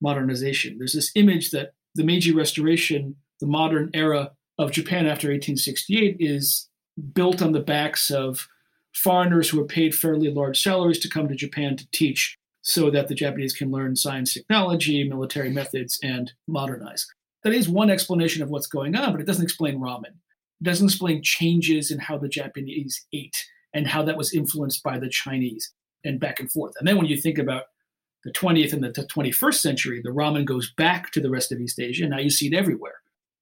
modernization. 0.00 0.78
There's 0.78 0.94
this 0.94 1.12
image 1.14 1.50
that 1.50 1.72
the 1.94 2.04
Meiji 2.04 2.32
Restoration, 2.32 3.16
the 3.40 3.46
modern 3.46 3.90
era 3.92 4.32
of 4.58 4.72
Japan 4.72 5.06
after 5.06 5.28
1868, 5.28 6.16
is 6.20 6.68
built 7.12 7.42
on 7.42 7.52
the 7.52 7.60
backs 7.60 8.10
of 8.10 8.48
foreigners 8.94 9.50
who 9.50 9.60
are 9.60 9.66
paid 9.66 9.94
fairly 9.94 10.30
large 10.30 10.60
salaries 10.62 10.98
to 11.00 11.08
come 11.08 11.28
to 11.28 11.34
Japan 11.34 11.76
to 11.76 11.86
teach 11.92 12.38
so 12.62 12.90
that 12.90 13.08
the 13.08 13.14
Japanese 13.14 13.52
can 13.52 13.70
learn 13.70 13.94
science, 13.94 14.32
technology, 14.32 15.04
military 15.04 15.50
methods, 15.50 15.98
and 16.02 16.32
modernize. 16.46 17.06
That 17.44 17.52
is 17.52 17.68
one 17.68 17.90
explanation 17.90 18.42
of 18.42 18.48
what's 18.48 18.66
going 18.66 18.96
on, 18.96 19.12
but 19.12 19.20
it 19.20 19.26
doesn't 19.26 19.44
explain 19.44 19.78
ramen. 19.78 20.14
Doesn't 20.62 20.88
explain 20.88 21.22
changes 21.22 21.90
in 21.90 21.98
how 21.98 22.18
the 22.18 22.28
Japanese 22.28 23.06
ate 23.12 23.44
and 23.72 23.86
how 23.86 24.02
that 24.02 24.16
was 24.16 24.34
influenced 24.34 24.82
by 24.82 24.98
the 24.98 25.08
Chinese 25.08 25.72
and 26.04 26.20
back 26.20 26.40
and 26.40 26.50
forth. 26.50 26.72
And 26.78 26.88
then 26.88 26.96
when 26.96 27.06
you 27.06 27.16
think 27.16 27.38
about 27.38 27.64
the 28.24 28.32
20th 28.32 28.72
and 28.72 28.82
the 28.82 28.90
21st 28.90 29.54
century, 29.54 30.00
the 30.02 30.10
ramen 30.10 30.44
goes 30.44 30.72
back 30.76 31.12
to 31.12 31.20
the 31.20 31.30
rest 31.30 31.52
of 31.52 31.60
East 31.60 31.78
Asia. 31.78 32.08
Now 32.08 32.18
you 32.18 32.30
see 32.30 32.48
it 32.48 32.54
everywhere. 32.54 32.96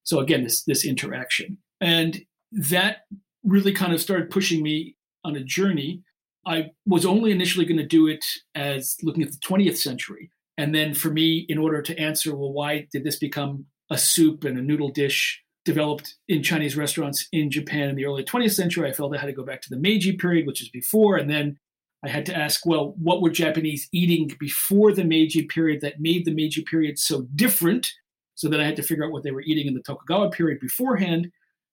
So 0.04 0.20
again, 0.20 0.44
this 0.44 0.62
this 0.64 0.84
interaction, 0.84 1.58
and 1.80 2.24
that 2.52 2.98
really 3.42 3.72
kind 3.72 3.92
of 3.92 4.00
started 4.00 4.30
pushing 4.30 4.62
me 4.62 4.96
on 5.24 5.34
a 5.34 5.42
journey. 5.42 6.02
I 6.46 6.70
was 6.86 7.04
only 7.04 7.32
initially 7.32 7.66
going 7.66 7.78
to 7.78 7.86
do 7.86 8.06
it 8.06 8.24
as 8.54 8.96
looking 9.02 9.24
at 9.24 9.32
the 9.32 9.38
20th 9.38 9.78
century, 9.78 10.30
and 10.56 10.72
then 10.72 10.94
for 10.94 11.10
me, 11.10 11.44
in 11.48 11.58
order 11.58 11.82
to 11.82 11.98
answer, 11.98 12.36
well, 12.36 12.52
why 12.52 12.86
did 12.92 13.02
this 13.02 13.18
become 13.18 13.66
a 13.90 13.98
soup 13.98 14.44
and 14.44 14.56
a 14.56 14.62
noodle 14.62 14.90
dish 14.90 15.42
developed 15.66 16.14
in 16.28 16.42
Chinese 16.42 16.76
restaurants 16.76 17.28
in 17.32 17.50
Japan 17.50 17.90
in 17.90 17.96
the 17.96 18.06
early 18.06 18.24
20th 18.24 18.54
century? 18.54 18.88
I 18.88 18.92
felt 18.92 19.14
I 19.14 19.20
had 19.20 19.26
to 19.26 19.32
go 19.32 19.44
back 19.44 19.60
to 19.62 19.70
the 19.70 19.76
Meiji 19.76 20.12
period, 20.12 20.46
which 20.46 20.62
is 20.62 20.70
before, 20.70 21.16
and 21.16 21.28
then 21.28 21.58
I 22.02 22.08
had 22.08 22.24
to 22.26 22.36
ask, 22.36 22.64
well, 22.64 22.94
what 22.96 23.20
were 23.20 23.30
Japanese 23.30 23.88
eating 23.92 24.34
before 24.38 24.92
the 24.92 25.04
Meiji 25.04 25.42
period 25.42 25.80
that 25.82 26.00
made 26.00 26.24
the 26.24 26.32
Meiji 26.32 26.62
period 26.62 26.98
so 26.98 27.22
different? 27.34 27.92
So 28.34 28.48
then 28.48 28.60
I 28.60 28.64
had 28.64 28.76
to 28.76 28.82
figure 28.82 29.04
out 29.04 29.12
what 29.12 29.22
they 29.24 29.32
were 29.32 29.42
eating 29.42 29.66
in 29.66 29.74
the 29.74 29.82
Tokugawa 29.82 30.30
period 30.30 30.60
beforehand. 30.60 31.30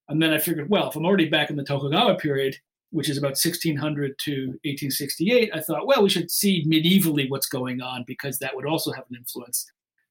And 0.10 0.22
then 0.22 0.34
I 0.34 0.38
figured, 0.38 0.70
well, 0.70 0.90
if 0.90 0.96
I'm 0.96 1.06
already 1.06 1.30
back 1.30 1.50
in 1.50 1.56
the 1.56 1.64
Tokugawa 1.64 2.16
period, 2.16 2.58
which 2.90 3.10
is 3.10 3.18
about 3.18 3.30
1600 3.30 4.18
to 4.20 4.32
1868, 4.64 5.52
I 5.54 5.60
thought, 5.60 5.88
well, 5.88 6.02
we 6.04 6.10
should 6.10 6.32
see 6.32 6.66
medievally 6.66 7.30
what's 7.30 7.48
going 7.48 7.82
on 7.82 8.04
because 8.08 8.40
that 8.40 8.56
would 8.56 8.66
also 8.66 8.92
have 8.92 9.06
an 9.10 9.18
influence, 9.18 9.66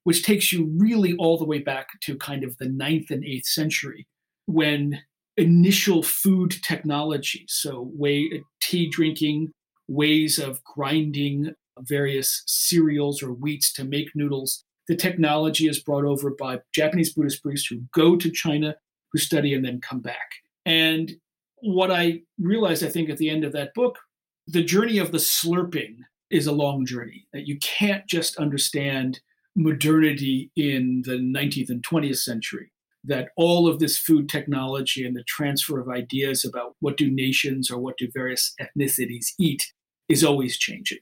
which 0.04 0.24
takes 0.24 0.52
you 0.52 0.70
really 0.76 1.14
all 1.16 1.38
the 1.38 1.44
way 1.44 1.58
back 1.58 1.88
to 2.02 2.16
kind 2.16 2.44
of 2.44 2.56
the 2.58 2.68
ninth 2.68 3.10
and 3.10 3.24
eighth 3.24 3.46
century 3.46 4.06
when 4.46 5.00
initial 5.36 6.02
food 6.02 6.54
technology, 6.62 7.44
so 7.48 7.90
way 7.94 8.42
tea 8.60 8.88
drinking, 8.88 9.52
ways 9.88 10.38
of 10.38 10.62
grinding 10.64 11.54
various 11.78 12.42
cereals 12.46 13.22
or 13.22 13.28
wheats 13.28 13.72
to 13.72 13.84
make 13.84 14.10
noodles. 14.14 14.64
The 14.88 14.96
technology 14.96 15.68
is 15.68 15.80
brought 15.80 16.04
over 16.04 16.30
by 16.30 16.60
Japanese 16.74 17.12
Buddhist 17.12 17.42
priests 17.42 17.68
who 17.68 17.82
go 17.94 18.16
to 18.16 18.30
China, 18.30 18.74
who 19.12 19.18
study, 19.18 19.54
and 19.54 19.64
then 19.64 19.80
come 19.80 20.00
back. 20.00 20.30
And 20.66 21.12
what 21.60 21.90
I 21.90 22.20
realized, 22.38 22.84
I 22.84 22.88
think, 22.88 23.08
at 23.08 23.18
the 23.18 23.30
end 23.30 23.44
of 23.44 23.52
that 23.52 23.74
book, 23.74 23.98
the 24.46 24.62
journey 24.62 24.98
of 24.98 25.12
the 25.12 25.18
slurping 25.18 25.98
is 26.30 26.46
a 26.46 26.52
long 26.52 26.84
journey. 26.84 27.26
That 27.32 27.46
you 27.46 27.58
can't 27.60 28.06
just 28.08 28.36
understand 28.36 29.20
modernity 29.54 30.50
in 30.56 31.02
the 31.04 31.18
19th 31.18 31.70
and 31.70 31.82
20th 31.82 32.18
century 32.18 32.72
that 33.04 33.30
all 33.36 33.66
of 33.66 33.80
this 33.80 33.98
food 33.98 34.28
technology 34.28 35.04
and 35.04 35.16
the 35.16 35.24
transfer 35.24 35.80
of 35.80 35.88
ideas 35.88 36.44
about 36.44 36.76
what 36.80 36.96
do 36.96 37.10
nations 37.10 37.70
or 37.70 37.78
what 37.78 37.98
do 37.98 38.08
various 38.14 38.54
ethnicities 38.60 39.32
eat 39.38 39.72
is 40.08 40.22
always 40.22 40.56
changing. 40.56 40.98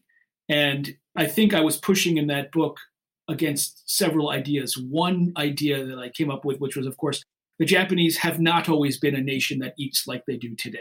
And 0.48 0.96
I 1.14 1.26
think 1.26 1.52
I 1.52 1.60
was 1.60 1.76
pushing 1.76 2.16
in 2.16 2.26
that 2.28 2.52
book 2.52 2.78
against 3.28 3.82
several 3.86 4.30
ideas. 4.30 4.76
One 4.76 5.32
idea 5.36 5.84
that 5.84 5.98
I 5.98 6.08
came 6.08 6.30
up 6.30 6.44
with, 6.44 6.58
which 6.58 6.76
was, 6.76 6.86
of 6.86 6.96
course, 6.96 7.22
the 7.58 7.66
Japanese 7.66 8.16
have 8.18 8.40
not 8.40 8.68
always 8.68 8.98
been 8.98 9.14
a 9.14 9.20
nation 9.20 9.58
that 9.60 9.74
eats 9.78 10.06
like 10.06 10.24
they 10.26 10.36
do 10.36 10.56
today. 10.56 10.80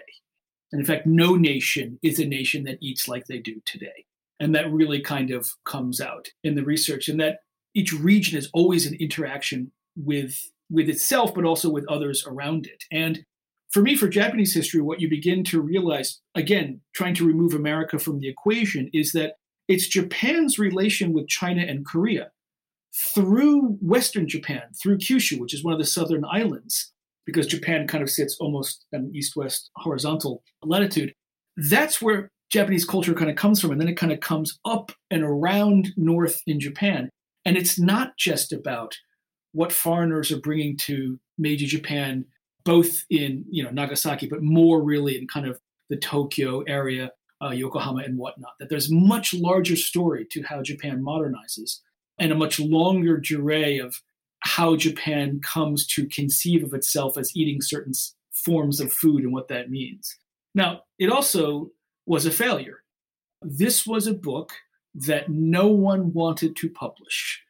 And 0.71 0.79
in 0.79 0.85
fact, 0.85 1.05
no 1.05 1.35
nation 1.35 1.99
is 2.01 2.19
a 2.19 2.25
nation 2.25 2.63
that 2.63 2.77
eats 2.81 3.07
like 3.07 3.25
they 3.25 3.39
do 3.39 3.61
today. 3.65 4.05
And 4.39 4.55
that 4.55 4.71
really 4.71 5.01
kind 5.01 5.31
of 5.31 5.49
comes 5.65 5.99
out 5.99 6.29
in 6.43 6.55
the 6.55 6.63
research, 6.63 7.09
and 7.09 7.19
that 7.19 7.39
each 7.73 7.93
region 7.93 8.37
is 8.37 8.49
always 8.53 8.85
an 8.85 8.95
interaction 8.95 9.71
with 9.95 10.49
with 10.69 10.89
itself, 10.89 11.33
but 11.33 11.45
also 11.45 11.69
with 11.69 11.87
others 11.89 12.25
around 12.27 12.67
it. 12.67 12.83
And 12.91 13.25
for 13.71 13.81
me, 13.81 13.95
for 13.95 14.07
Japanese 14.07 14.53
history, 14.53 14.81
what 14.81 14.99
you 15.01 15.09
begin 15.09 15.43
to 15.45 15.61
realize, 15.61 16.19
again, 16.35 16.81
trying 16.93 17.15
to 17.15 17.25
remove 17.25 17.53
America 17.53 17.99
from 17.99 18.19
the 18.19 18.29
equation, 18.29 18.89
is 18.93 19.11
that 19.13 19.33
it's 19.67 19.87
Japan's 19.87 20.57
relation 20.57 21.13
with 21.13 21.27
China 21.27 21.61
and 21.61 21.85
Korea 21.85 22.31
through 23.13 23.77
Western 23.81 24.27
Japan, 24.27 24.63
through 24.81 24.97
Kyushu, 24.97 25.39
which 25.39 25.53
is 25.53 25.63
one 25.63 25.73
of 25.73 25.79
the 25.79 25.85
southern 25.85 26.25
islands, 26.25 26.91
because 27.25 27.45
Japan 27.45 27.87
kind 27.87 28.03
of 28.03 28.09
sits 28.09 28.37
almost 28.39 28.85
an 28.91 29.11
east 29.13 29.35
west 29.35 29.69
horizontal 29.75 30.43
latitude. 30.63 31.13
That's 31.55 32.01
where 32.01 32.29
Japanese 32.51 32.85
culture 32.85 33.13
kind 33.13 33.29
of 33.29 33.35
comes 33.35 33.61
from. 33.61 33.71
And 33.71 33.79
then 33.79 33.87
it 33.87 33.97
kind 33.97 34.11
of 34.11 34.19
comes 34.19 34.59
up 34.65 34.91
and 35.11 35.23
around 35.23 35.89
north 35.95 36.41
in 36.47 36.59
Japan. 36.59 37.09
And 37.49 37.57
it's 37.57 37.79
not 37.79 38.15
just 38.15 38.53
about 38.53 38.95
what 39.53 39.73
foreigners 39.73 40.31
are 40.31 40.39
bringing 40.39 40.77
to 40.77 41.19
Meiji 41.39 41.65
Japan, 41.65 42.25
both 42.63 43.03
in 43.09 43.43
you 43.49 43.63
know 43.63 43.71
Nagasaki, 43.71 44.27
but 44.27 44.43
more 44.43 44.83
really 44.83 45.17
in 45.17 45.27
kind 45.27 45.47
of 45.47 45.59
the 45.89 45.97
Tokyo 45.97 46.61
area, 46.67 47.11
uh, 47.43 47.49
Yokohama, 47.49 48.03
and 48.03 48.19
whatnot. 48.19 48.51
That 48.59 48.69
there's 48.69 48.91
much 48.91 49.33
larger 49.33 49.75
story 49.75 50.27
to 50.29 50.43
how 50.43 50.61
Japan 50.61 51.01
modernizes, 51.01 51.79
and 52.19 52.31
a 52.31 52.35
much 52.35 52.59
longer 52.59 53.17
durée 53.17 53.83
of 53.83 53.99
how 54.41 54.75
Japan 54.75 55.41
comes 55.41 55.87
to 55.87 56.05
conceive 56.05 56.63
of 56.63 56.75
itself 56.75 57.17
as 57.17 57.35
eating 57.35 57.63
certain 57.63 57.93
forms 58.31 58.79
of 58.79 58.93
food 58.93 59.23
and 59.23 59.33
what 59.33 59.47
that 59.47 59.71
means. 59.71 60.15
Now, 60.53 60.81
it 60.99 61.11
also 61.11 61.71
was 62.05 62.27
a 62.27 62.31
failure. 62.31 62.83
This 63.41 63.87
was 63.87 64.05
a 64.05 64.13
book 64.13 64.53
that 64.95 65.29
no 65.29 65.67
one 65.67 66.13
wanted 66.13 66.55
to 66.57 66.69
publish. 66.69 67.43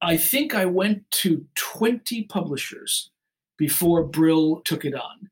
I 0.00 0.16
think 0.16 0.54
I 0.54 0.66
went 0.66 1.10
to 1.12 1.46
20 1.54 2.24
publishers 2.24 3.10
before 3.56 4.04
Brill 4.04 4.60
took 4.64 4.84
it 4.84 4.94
on. 4.94 5.30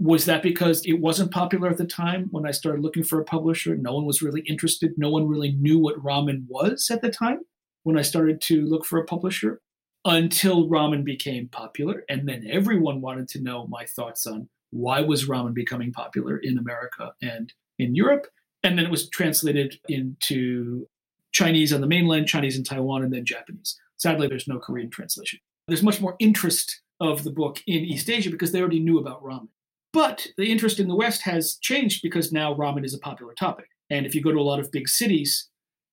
Was 0.00 0.24
that 0.26 0.42
because 0.42 0.84
it 0.86 1.00
wasn't 1.00 1.32
popular 1.32 1.68
at 1.68 1.76
the 1.76 1.84
time 1.84 2.28
when 2.30 2.46
I 2.46 2.52
started 2.52 2.82
looking 2.82 3.02
for 3.02 3.20
a 3.20 3.24
publisher? 3.24 3.76
No 3.76 3.94
one 3.94 4.06
was 4.06 4.22
really 4.22 4.42
interested. 4.42 4.92
No 4.96 5.10
one 5.10 5.26
really 5.26 5.52
knew 5.52 5.78
what 5.78 6.02
ramen 6.02 6.44
was 6.48 6.88
at 6.90 7.02
the 7.02 7.10
time 7.10 7.40
when 7.82 7.98
I 7.98 8.02
started 8.02 8.40
to 8.42 8.64
look 8.64 8.86
for 8.86 8.98
a 8.98 9.04
publisher 9.04 9.60
until 10.04 10.68
ramen 10.68 11.04
became 11.04 11.48
popular. 11.48 12.04
And 12.08 12.28
then 12.28 12.46
everyone 12.48 13.00
wanted 13.00 13.28
to 13.30 13.42
know 13.42 13.66
my 13.66 13.84
thoughts 13.84 14.26
on 14.26 14.48
why 14.70 15.00
was 15.00 15.28
ramen 15.28 15.54
becoming 15.54 15.92
popular 15.92 16.38
in 16.38 16.58
America 16.58 17.12
and 17.20 17.52
in 17.78 17.94
Europe. 17.94 18.28
And 18.62 18.76
then 18.76 18.84
it 18.84 18.90
was 18.90 19.08
translated 19.10 19.78
into 19.88 20.86
Chinese 21.32 21.72
on 21.72 21.80
the 21.80 21.86
mainland, 21.86 22.26
Chinese 22.26 22.56
in 22.56 22.64
Taiwan, 22.64 23.02
and 23.02 23.12
then 23.12 23.24
Japanese. 23.24 23.78
Sadly, 23.96 24.26
there's 24.26 24.48
no 24.48 24.58
Korean 24.58 24.90
translation. 24.90 25.38
There's 25.66 25.82
much 25.82 26.00
more 26.00 26.16
interest 26.18 26.82
of 27.00 27.24
the 27.24 27.30
book 27.30 27.60
in 27.66 27.84
East 27.84 28.10
Asia 28.10 28.30
because 28.30 28.52
they 28.52 28.60
already 28.60 28.80
knew 28.80 28.98
about 28.98 29.22
ramen. 29.22 29.48
But 29.92 30.26
the 30.36 30.50
interest 30.50 30.80
in 30.80 30.88
the 30.88 30.96
West 30.96 31.22
has 31.22 31.56
changed 31.56 32.02
because 32.02 32.32
now 32.32 32.54
ramen 32.54 32.84
is 32.84 32.94
a 32.94 32.98
popular 32.98 33.34
topic. 33.34 33.66
And 33.90 34.04
if 34.04 34.14
you 34.14 34.22
go 34.22 34.32
to 34.32 34.38
a 34.38 34.42
lot 34.42 34.60
of 34.60 34.70
big 34.70 34.88
cities, 34.88 35.48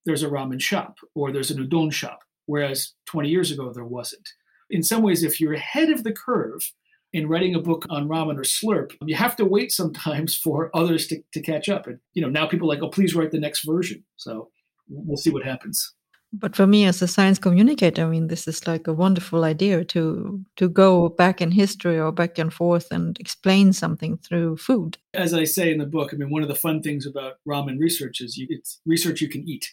there's 0.06 0.24
a 0.24 0.30
ramen 0.30 0.62
shop 0.62 0.98
or 1.14 1.32
there's 1.32 1.52
an 1.52 1.66
udon 1.66 1.92
shop, 1.92 2.20
whereas 2.46 2.94
20 3.06 3.30
years 3.30 3.52
ago 3.52 3.72
there 3.72 3.86
wasn't. 3.86 4.28
In 4.70 4.84
some 4.84 5.02
ways, 5.02 5.24
if 5.24 5.40
you're 5.40 5.54
ahead 5.54 5.90
of 5.90 6.04
the 6.04 6.12
curve 6.12 6.72
in 7.16 7.30
writing 7.30 7.56
a 7.56 7.62
book 7.62 7.86
on 7.90 8.10
ramen 8.10 8.38
or 8.38 8.42
slurp, 8.42 8.94
you 9.06 9.16
have 9.16 9.38
to 9.38 9.46
wait 9.46 9.72
sometimes 9.72 10.36
for 10.44 10.70
others 10.74 11.08
to, 11.08 11.22
to 11.34 11.42
catch 11.42 11.70
up. 11.70 11.88
And 11.88 12.00
you 12.14 12.22
know, 12.22 12.30
now 12.30 12.46
people 12.46 12.70
are 12.70 12.76
like, 12.76 12.84
oh, 12.84 12.90
please 12.90 13.16
write 13.16 13.32
the 13.32 13.40
next 13.40 13.66
version. 13.66 14.04
So 14.18 14.50
we'll 14.90 15.18
see 15.18 15.32
what 15.32 15.44
happens. 15.44 15.94
But 16.34 16.54
for 16.54 16.68
me 16.68 16.86
as 16.86 17.02
a 17.02 17.08
science 17.08 17.40
communicator, 17.40 18.04
I 18.04 18.10
mean, 18.10 18.28
this 18.28 18.46
is 18.46 18.68
like 18.68 18.88
a 18.88 18.94
wonderful 18.94 19.46
idea 19.46 19.86
to 19.86 20.44
to 20.58 20.68
go 20.68 21.08
back 21.08 21.42
in 21.42 21.52
history 21.52 21.98
or 21.98 22.12
back 22.12 22.38
and 22.38 22.54
forth 22.54 22.92
and 22.92 23.18
explain 23.20 23.72
something 23.72 24.18
through 24.18 24.58
food. 24.58 24.98
As 25.14 25.34
I 25.34 25.46
say 25.46 25.72
in 25.72 25.78
the 25.78 25.86
book, 25.86 26.10
I 26.12 26.18
mean, 26.18 26.30
one 26.30 26.42
of 26.42 26.50
the 26.50 26.56
fun 26.56 26.82
things 26.82 27.06
about 27.06 27.36
ramen 27.48 27.80
research 27.80 28.20
is 28.20 28.36
you, 28.36 28.48
it's 28.50 28.82
research 28.86 29.22
you 29.22 29.30
can 29.30 29.48
eat. 29.48 29.66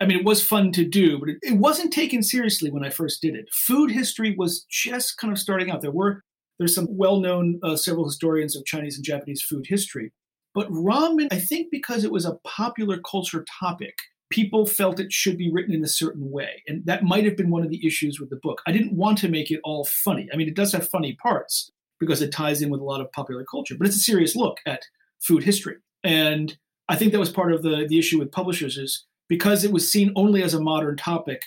I 0.00 0.04
mean, 0.04 0.18
it 0.18 0.26
was 0.26 0.44
fun 0.44 0.72
to 0.72 0.84
do, 0.84 1.18
but 1.18 1.28
it, 1.30 1.38
it 1.42 1.58
wasn't 1.58 1.92
taken 1.92 2.22
seriously 2.22 2.70
when 2.70 2.84
I 2.84 2.90
first 2.90 3.22
did 3.22 3.34
it. 3.34 3.46
Food 3.52 3.90
history 3.90 4.34
was 4.36 4.66
just 4.68 5.16
kind 5.16 5.32
of 5.32 5.38
starting 5.38 5.70
out. 5.70 5.80
There 5.80 5.92
were 5.92 6.24
there's 6.58 6.74
some 6.74 6.88
well-known 6.90 7.58
uh, 7.62 7.76
several 7.76 8.04
historians 8.04 8.56
of 8.56 8.64
Chinese 8.64 8.96
and 8.96 9.04
Japanese 9.04 9.42
food 9.42 9.66
history, 9.68 10.12
but 10.54 10.70
ramen, 10.70 11.28
I 11.30 11.38
think, 11.38 11.70
because 11.70 12.04
it 12.04 12.12
was 12.12 12.24
a 12.24 12.38
popular 12.44 12.98
culture 12.98 13.44
topic 13.60 13.94
people 14.32 14.64
felt 14.64 14.98
it 14.98 15.12
should 15.12 15.36
be 15.36 15.52
written 15.52 15.74
in 15.74 15.84
a 15.84 15.88
certain 15.88 16.30
way. 16.30 16.62
And 16.66 16.84
that 16.86 17.04
might 17.04 17.24
have 17.26 17.36
been 17.36 17.50
one 17.50 17.62
of 17.62 17.68
the 17.68 17.86
issues 17.86 18.18
with 18.18 18.30
the 18.30 18.40
book. 18.42 18.62
I 18.66 18.72
didn't 18.72 18.96
want 18.96 19.18
to 19.18 19.28
make 19.28 19.50
it 19.50 19.60
all 19.62 19.84
funny. 19.84 20.26
I 20.32 20.36
mean, 20.36 20.48
it 20.48 20.56
does 20.56 20.72
have 20.72 20.88
funny 20.88 21.16
parts 21.22 21.70
because 22.00 22.22
it 22.22 22.32
ties 22.32 22.62
in 22.62 22.70
with 22.70 22.80
a 22.80 22.84
lot 22.84 23.02
of 23.02 23.12
popular 23.12 23.44
culture, 23.44 23.74
but 23.78 23.86
it's 23.86 23.96
a 23.96 24.00
serious 24.00 24.34
look 24.34 24.58
at 24.66 24.82
food 25.20 25.44
history. 25.44 25.76
And 26.02 26.56
I 26.88 26.96
think 26.96 27.12
that 27.12 27.18
was 27.18 27.30
part 27.30 27.52
of 27.52 27.62
the, 27.62 27.86
the 27.86 27.98
issue 27.98 28.18
with 28.18 28.32
publishers 28.32 28.78
is 28.78 29.06
because 29.28 29.64
it 29.64 29.72
was 29.72 29.92
seen 29.92 30.12
only 30.16 30.42
as 30.42 30.54
a 30.54 30.60
modern 30.60 30.96
topic, 30.96 31.42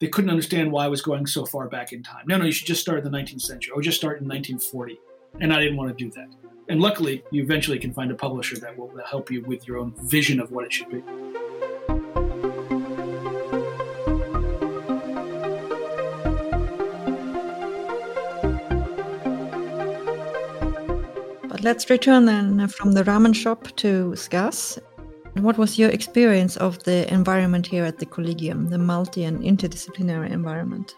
they 0.00 0.08
couldn't 0.08 0.30
understand 0.30 0.72
why 0.72 0.86
I 0.86 0.88
was 0.88 1.02
going 1.02 1.26
so 1.26 1.44
far 1.44 1.68
back 1.68 1.92
in 1.92 2.02
time. 2.02 2.24
No, 2.26 2.38
no, 2.38 2.46
you 2.46 2.52
should 2.52 2.66
just 2.66 2.80
start 2.80 3.04
in 3.04 3.12
the 3.12 3.16
19th 3.16 3.42
century 3.42 3.72
or 3.72 3.82
just 3.82 3.98
start 3.98 4.20
in 4.20 4.26
1940. 4.26 4.98
And 5.40 5.52
I 5.52 5.60
didn't 5.60 5.76
want 5.76 5.96
to 5.96 6.04
do 6.04 6.10
that. 6.12 6.26
And 6.68 6.80
luckily, 6.80 7.22
you 7.30 7.42
eventually 7.42 7.78
can 7.78 7.92
find 7.92 8.10
a 8.10 8.14
publisher 8.14 8.58
that 8.60 8.76
will 8.76 8.90
help 9.08 9.30
you 9.30 9.44
with 9.44 9.68
your 9.68 9.76
own 9.76 9.92
vision 10.04 10.40
of 10.40 10.50
what 10.52 10.64
it 10.64 10.72
should 10.72 10.88
be. 10.88 11.02
But 21.46 21.62
let's 21.62 21.90
return 21.90 22.24
then 22.24 22.68
from 22.68 22.92
the 22.92 23.04
ramen 23.04 23.34
shop 23.34 23.68
to 23.76 24.16
SCAS. 24.16 24.78
What 25.40 25.56
was 25.56 25.78
your 25.78 25.88
experience 25.88 26.58
of 26.58 26.82
the 26.84 27.10
environment 27.12 27.66
here 27.66 27.86
at 27.86 27.98
the 27.98 28.04
Collegium, 28.04 28.68
the 28.68 28.76
multi 28.76 29.24
and 29.24 29.40
interdisciplinary 29.42 30.30
environment? 30.30 30.94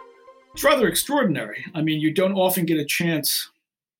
It's 0.52 0.64
rather 0.64 0.88
extraordinary. 0.88 1.64
I 1.76 1.80
mean, 1.80 2.00
you 2.00 2.12
don't 2.12 2.34
often 2.34 2.66
get 2.66 2.78
a 2.78 2.84
chance 2.84 3.48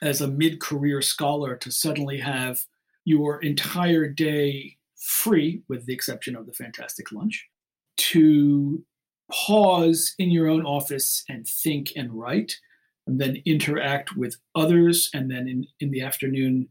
as 0.01 0.21
a 0.21 0.27
mid 0.27 0.61
career 0.61 1.01
scholar 1.01 1.55
to 1.59 1.71
suddenly 1.71 2.19
have 2.19 2.59
your 3.05 3.41
entire 3.43 4.09
day 4.09 4.77
free, 4.97 5.63
with 5.69 5.87
the 5.87 5.95
exception 5.95 6.35
of 6.35 6.47
the 6.47 6.53
fantastic 6.53 7.13
lunch, 7.13 7.49
to 7.99 8.85
pause 9.31 10.13
in 10.19 10.33
your 10.33 10.49
own 10.49 10.67
office 10.67 11.23
and 11.29 11.47
think 11.47 11.93
and 11.95 12.13
write 12.13 12.57
and 13.07 13.21
then 13.21 13.41
interact 13.45 14.17
with 14.17 14.37
others. 14.57 15.09
And 15.15 15.31
then 15.31 15.47
in, 15.47 15.67
in 15.79 15.93
the 15.93 16.03
afternoon, 16.03 16.69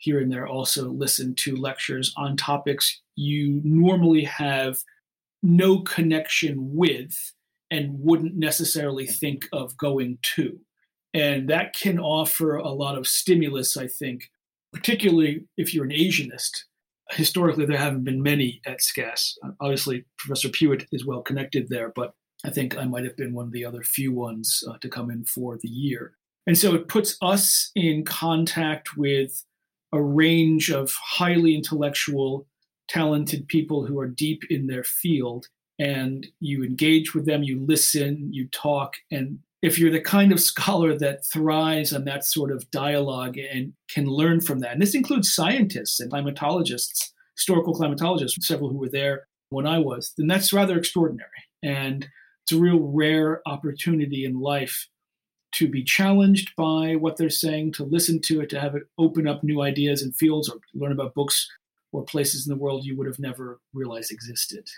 here 0.00 0.20
and 0.20 0.32
there, 0.32 0.46
also 0.46 0.88
listen 0.88 1.34
to 1.36 1.56
lectures 1.56 2.12
on 2.16 2.36
topics 2.36 3.00
you 3.16 3.60
normally 3.64 4.24
have 4.24 4.78
no 5.42 5.80
connection 5.80 6.56
with 6.74 7.32
and 7.70 8.00
wouldn't 8.00 8.34
necessarily 8.34 9.06
think 9.06 9.46
of 9.52 9.76
going 9.76 10.18
to. 10.34 10.58
And 11.12 11.48
that 11.50 11.74
can 11.74 11.98
offer 11.98 12.56
a 12.56 12.68
lot 12.68 12.96
of 12.96 13.06
stimulus, 13.06 13.76
I 13.76 13.86
think, 13.86 14.30
particularly 14.72 15.46
if 15.56 15.74
you're 15.74 15.84
an 15.84 15.90
Asianist. 15.90 16.64
Historically, 17.10 17.66
there 17.66 17.76
haven't 17.76 18.04
been 18.04 18.22
many 18.22 18.60
at 18.66 18.80
SCAS. 18.80 19.34
Obviously, 19.60 20.04
Professor 20.16 20.48
Puett 20.48 20.86
is 20.92 21.04
well 21.04 21.22
connected 21.22 21.68
there, 21.68 21.92
but 21.94 22.14
I 22.44 22.50
think 22.50 22.78
I 22.78 22.84
might 22.84 23.04
have 23.04 23.16
been 23.16 23.34
one 23.34 23.46
of 23.46 23.52
the 23.52 23.64
other 23.64 23.82
few 23.82 24.12
ones 24.12 24.62
uh, 24.68 24.78
to 24.80 24.88
come 24.88 25.10
in 25.10 25.24
for 25.24 25.58
the 25.60 25.68
year. 25.68 26.14
And 26.46 26.56
so 26.56 26.74
it 26.74 26.88
puts 26.88 27.16
us 27.20 27.70
in 27.74 28.04
contact 28.04 28.96
with 28.96 29.44
a 29.92 30.02
range 30.02 30.70
of 30.70 30.92
highly 30.92 31.54
intellectual, 31.54 32.46
talented 32.88 33.48
people 33.48 33.86
who 33.86 33.98
are 33.98 34.08
deep 34.08 34.42
in 34.50 34.66
their 34.66 34.84
field. 34.84 35.46
And 35.78 36.26
you 36.40 36.62
engage 36.62 37.14
with 37.14 37.26
them, 37.26 37.42
you 37.42 37.64
listen, 37.64 38.28
you 38.32 38.48
talk. 38.48 38.96
And 39.10 39.38
if 39.62 39.78
you're 39.78 39.90
the 39.90 40.00
kind 40.00 40.32
of 40.32 40.40
scholar 40.40 40.96
that 40.98 41.24
thrives 41.26 41.92
on 41.92 42.04
that 42.04 42.24
sort 42.24 42.50
of 42.50 42.70
dialogue 42.70 43.38
and 43.38 43.72
can 43.90 44.06
learn 44.06 44.40
from 44.40 44.60
that, 44.60 44.72
and 44.72 44.82
this 44.82 44.94
includes 44.94 45.32
scientists 45.32 46.00
and 46.00 46.12
climatologists, 46.12 47.10
historical 47.36 47.74
climatologists, 47.74 48.42
several 48.42 48.70
who 48.70 48.78
were 48.78 48.88
there 48.88 49.26
when 49.50 49.66
I 49.66 49.78
was, 49.78 50.12
then 50.16 50.26
that's 50.26 50.52
rather 50.52 50.78
extraordinary. 50.78 51.30
And 51.62 52.08
it's 52.44 52.52
a 52.52 52.60
real 52.60 52.80
rare 52.80 53.40
opportunity 53.46 54.24
in 54.24 54.40
life 54.40 54.86
to 55.52 55.68
be 55.68 55.82
challenged 55.82 56.54
by 56.56 56.94
what 56.94 57.16
they're 57.16 57.30
saying, 57.30 57.72
to 57.72 57.84
listen 57.84 58.20
to 58.22 58.40
it, 58.40 58.48
to 58.50 58.60
have 58.60 58.74
it 58.74 58.84
open 58.98 59.26
up 59.26 59.42
new 59.42 59.62
ideas 59.62 60.02
and 60.02 60.14
fields, 60.16 60.48
or 60.48 60.58
learn 60.74 60.92
about 60.92 61.14
books 61.14 61.48
or 61.92 62.04
places 62.04 62.46
in 62.46 62.54
the 62.54 62.60
world 62.60 62.84
you 62.84 62.96
would 62.96 63.06
have 63.06 63.18
never 63.18 63.58
realized 63.74 64.12
existed. 64.12 64.68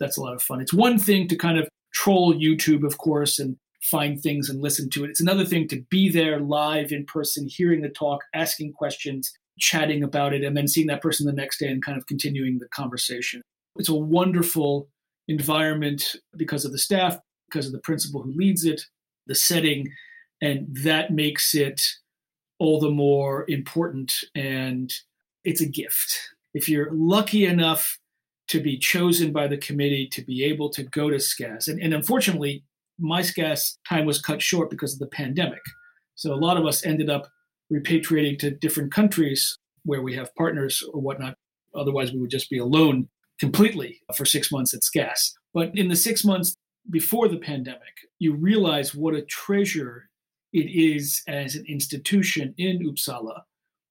That's 0.00 0.16
a 0.16 0.22
lot 0.22 0.34
of 0.34 0.42
fun. 0.42 0.60
It's 0.60 0.72
one 0.72 0.98
thing 0.98 1.28
to 1.28 1.36
kind 1.36 1.58
of 1.58 1.68
troll 1.92 2.34
YouTube, 2.34 2.84
of 2.84 2.98
course, 2.98 3.38
and 3.38 3.56
find 3.82 4.20
things 4.20 4.48
and 4.48 4.60
listen 4.60 4.90
to 4.90 5.04
it. 5.04 5.10
It's 5.10 5.20
another 5.20 5.44
thing 5.44 5.68
to 5.68 5.82
be 5.90 6.10
there 6.10 6.40
live 6.40 6.92
in 6.92 7.04
person, 7.06 7.46
hearing 7.48 7.82
the 7.82 7.88
talk, 7.88 8.22
asking 8.34 8.72
questions, 8.72 9.32
chatting 9.58 10.02
about 10.02 10.34
it, 10.34 10.42
and 10.42 10.56
then 10.56 10.68
seeing 10.68 10.86
that 10.88 11.02
person 11.02 11.26
the 11.26 11.32
next 11.32 11.58
day 11.58 11.68
and 11.68 11.84
kind 11.84 11.96
of 11.96 12.06
continuing 12.06 12.58
the 12.58 12.68
conversation. 12.68 13.42
It's 13.76 13.88
a 13.88 13.94
wonderful 13.94 14.88
environment 15.28 16.16
because 16.36 16.64
of 16.64 16.72
the 16.72 16.78
staff, 16.78 17.18
because 17.48 17.66
of 17.66 17.72
the 17.72 17.80
principal 17.80 18.22
who 18.22 18.32
leads 18.32 18.64
it, 18.64 18.82
the 19.26 19.34
setting, 19.34 19.88
and 20.40 20.66
that 20.82 21.10
makes 21.10 21.54
it 21.54 21.82
all 22.58 22.80
the 22.80 22.90
more 22.90 23.44
important 23.48 24.12
and 24.34 24.92
it's 25.44 25.60
a 25.60 25.68
gift. 25.68 26.18
If 26.54 26.68
you're 26.68 26.90
lucky 26.92 27.46
enough 27.46 27.98
to 28.48 28.60
be 28.60 28.78
chosen 28.78 29.32
by 29.32 29.46
the 29.46 29.58
committee 29.58 30.08
to 30.12 30.22
be 30.22 30.44
able 30.44 30.70
to 30.70 30.82
go 30.82 31.10
to 31.10 31.18
SCAS, 31.18 31.68
and, 31.68 31.80
and 31.80 31.92
unfortunately, 31.92 32.64
my 32.98 33.20
SCAS 33.20 33.78
time 33.88 34.06
was 34.06 34.20
cut 34.20 34.40
short 34.40 34.70
because 34.70 34.92
of 34.92 34.98
the 34.98 35.06
pandemic. 35.06 35.62
So 36.14 36.32
a 36.32 36.36
lot 36.36 36.56
of 36.56 36.66
us 36.66 36.84
ended 36.84 37.10
up 37.10 37.28
repatriating 37.72 38.38
to 38.40 38.50
different 38.50 38.92
countries 38.92 39.58
where 39.84 40.02
we 40.02 40.14
have 40.14 40.34
partners 40.34 40.82
or 40.92 41.00
whatnot. 41.00 41.36
Otherwise, 41.74 42.12
we 42.12 42.20
would 42.20 42.30
just 42.30 42.48
be 42.48 42.58
alone 42.58 43.08
completely 43.38 44.00
for 44.16 44.24
six 44.24 44.50
months 44.50 44.72
at 44.72 44.82
SCAS. 44.82 45.34
But 45.52 45.76
in 45.76 45.88
the 45.88 45.96
six 45.96 46.24
months 46.24 46.56
before 46.90 47.28
the 47.28 47.38
pandemic, 47.38 47.80
you 48.18 48.34
realize 48.34 48.94
what 48.94 49.14
a 49.14 49.22
treasure 49.22 50.08
it 50.52 50.70
is 50.70 51.22
as 51.28 51.54
an 51.54 51.64
institution 51.68 52.54
in 52.56 52.80
Uppsala, 52.80 53.42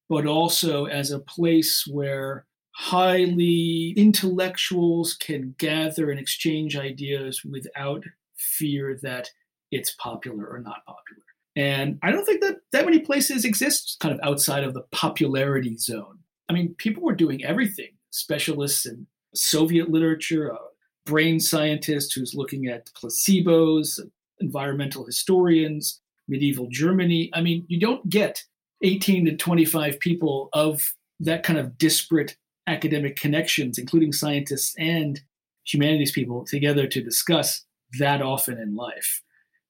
but 0.10 0.26
also 0.26 0.86
as 0.86 1.12
a 1.12 1.20
place 1.20 1.86
where 1.90 2.46
highly 2.76 3.94
intellectuals 3.96 5.14
can 5.14 5.56
gather 5.58 6.12
and 6.12 6.20
exchange 6.20 6.76
ideas 6.76 7.42
without 7.44 8.04
fear 8.36 9.00
that 9.02 9.30
it's 9.72 9.96
popular 9.96 10.46
or 10.46 10.60
not 10.60 10.86
popular. 10.86 11.22
And 11.56 11.98
I 12.04 12.12
don't 12.12 12.26
think 12.26 12.42
that 12.42 12.58
that 12.74 12.86
many 12.86 13.00
places 13.00 13.46
exist 13.46 13.98
kind 14.02 14.14
of 14.14 14.20
outside 14.24 14.64
of 14.64 14.74
the 14.74 14.84
popularity 14.92 15.78
zone. 15.78 16.20
I 16.50 16.54
mean, 16.54 16.76
people 16.78 17.04
were 17.04 17.16
doing 17.16 17.44
everything 17.46 17.92
specialists 18.12 18.86
in 18.86 19.08
Soviet 19.34 19.90
literature, 19.90 20.50
a 20.50 20.58
brain 21.06 21.40
scientist 21.40 22.14
who's 22.14 22.34
looking 22.36 22.68
at 22.68 22.90
placebos, 22.94 24.00
environmental 24.40 25.06
historians, 25.06 26.02
medieval 26.28 26.68
Germany. 26.70 27.30
I 27.34 27.42
mean, 27.42 27.66
you 27.68 27.80
don't 27.80 28.08
get 28.10 28.44
18 28.82 29.26
to 29.26 29.36
25 29.36 30.00
people 30.00 30.50
of 30.54 30.82
that 31.20 31.44
kind 31.44 31.60
of 31.60 31.78
disparate 31.78 32.38
academic 32.68 33.16
connections, 33.16 33.78
including 33.78 34.12
scientists 34.12 34.76
and 34.78 35.22
humanities 35.66 36.12
people, 36.12 36.46
together 36.46 36.88
to 36.88 37.04
discuss 37.04 37.64
that 38.00 38.22
often 38.22 38.58
in 38.58 38.76
life. 38.76 39.22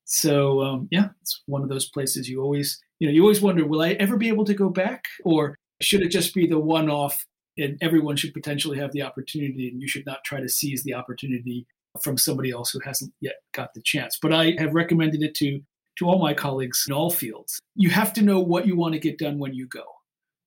So 0.06 0.62
um, 0.62 0.88
yeah, 0.91 1.10
it's 1.22 1.41
one 1.47 1.64
of 1.64 1.70
those 1.70 1.89
places 1.89 2.30
you 2.30 2.41
always, 2.41 2.80
you 2.99 3.08
know, 3.08 3.14
you 3.14 3.22
always 3.22 3.41
wonder, 3.41 3.66
will 3.66 3.82
I 3.82 3.91
ever 3.93 4.18
be 4.18 4.28
able 4.28 4.45
to 4.45 4.53
go 4.53 4.70
back, 4.70 5.03
or 5.24 5.58
should 5.82 6.01
it 6.01 6.10
just 6.10 6.34
be 6.34 6.47
the 6.47 6.60
one-off? 6.60 7.26
And 7.58 7.78
everyone 7.82 8.18
should 8.18 8.34
potentially 8.34 8.78
have 8.80 8.91
the 8.91 9.01
opportunity, 9.01 9.70
and 9.70 9.82
you 9.82 9.88
should 9.88 10.06
not 10.06 10.24
try 10.26 10.41
to 10.41 10.49
seize 10.49 10.84
the 10.84 10.93
opportunity 10.93 11.66
from 12.03 12.18
somebody 12.18 12.51
else 12.51 12.72
who 12.72 12.80
hasn't 12.82 13.14
yet 13.22 13.36
got 13.53 13.74
the 13.74 13.82
chance. 13.82 14.18
But 14.22 14.34
I 14.34 14.56
have 14.60 14.74
recommended 14.74 15.24
it 15.24 15.34
to 15.36 15.62
to 15.97 16.05
all 16.05 16.19
my 16.19 16.33
colleagues 16.33 16.85
in 16.87 16.93
all 16.93 17.09
fields. 17.09 17.59
You 17.75 17.89
have 17.89 18.13
to 18.13 18.21
know 18.21 18.39
what 18.39 18.67
you 18.67 18.75
want 18.75 18.93
to 18.93 18.99
get 18.99 19.17
done 19.17 19.39
when 19.39 19.53
you 19.53 19.67
go. 19.67 19.83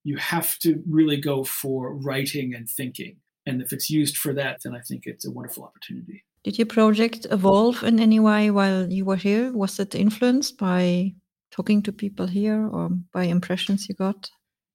You 0.04 0.16
have 0.16 0.58
to 0.60 0.82
really 0.88 1.16
go 1.16 1.44
for 1.44 1.94
writing 1.94 2.54
and 2.54 2.68
thinking. 2.68 3.16
And 3.46 3.62
if 3.62 3.72
it's 3.72 3.90
used 3.90 4.16
for 4.16 4.34
that, 4.34 4.60
then 4.62 4.74
I 4.74 4.80
think 4.80 5.04
it's 5.06 5.26
a 5.26 5.30
wonderful 5.30 5.64
opportunity. 5.64 6.24
Did 6.44 6.58
your 6.58 6.66
project 6.66 7.26
evolve 7.30 7.82
in 7.82 7.98
any 7.98 8.20
way 8.20 8.50
while 8.50 8.90
you 8.90 9.04
were 9.04 9.16
here? 9.16 9.52
Was 9.52 9.80
it 9.80 9.94
influenced 9.94 10.58
by 10.58 11.14
talking 11.50 11.82
to 11.82 11.92
people 11.92 12.26
here 12.26 12.66
or 12.66 12.90
by 13.12 13.24
impressions 13.24 13.88
you 13.88 13.94
got? 13.94 14.30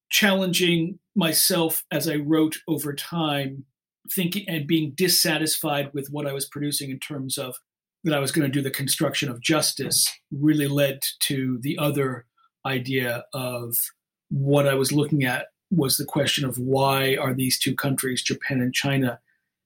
Challenging 0.10 1.00
myself 1.16 1.84
as 1.92 2.08
I 2.10 2.16
wrote 2.16 2.58
over 2.68 2.94
time, 2.94 3.66
thinking 4.12 4.48
and 4.48 4.68
being 4.68 4.94
dissatisfied 4.96 5.92
with 5.94 6.10
what 6.10 6.28
I 6.28 6.34
was 6.34 6.46
producing 6.46 6.92
in 6.92 7.00
terms 7.00 7.38
of 7.38 7.56
that 8.04 8.14
I 8.14 8.20
was 8.20 8.32
going 8.32 8.50
to 8.50 8.52
do 8.52 8.62
the 8.62 8.72
construction 8.72 9.30
of 9.30 9.42
justice 9.42 10.10
really 10.32 10.68
led 10.68 11.00
to 11.22 11.60
the 11.62 11.78
other 11.78 12.26
idea 12.66 13.24
of 13.34 13.76
what 14.30 14.68
I 14.68 14.74
was 14.74 14.92
looking 14.92 15.24
at 15.24 15.48
was 15.72 15.98
the 15.98 16.06
question 16.06 16.46
of 16.46 16.58
why 16.58 17.16
are 17.16 17.34
these 17.34 17.60
two 17.60 17.76
countries, 17.76 18.22
Japan 18.22 18.62
and 18.62 18.74
China, 18.74 19.20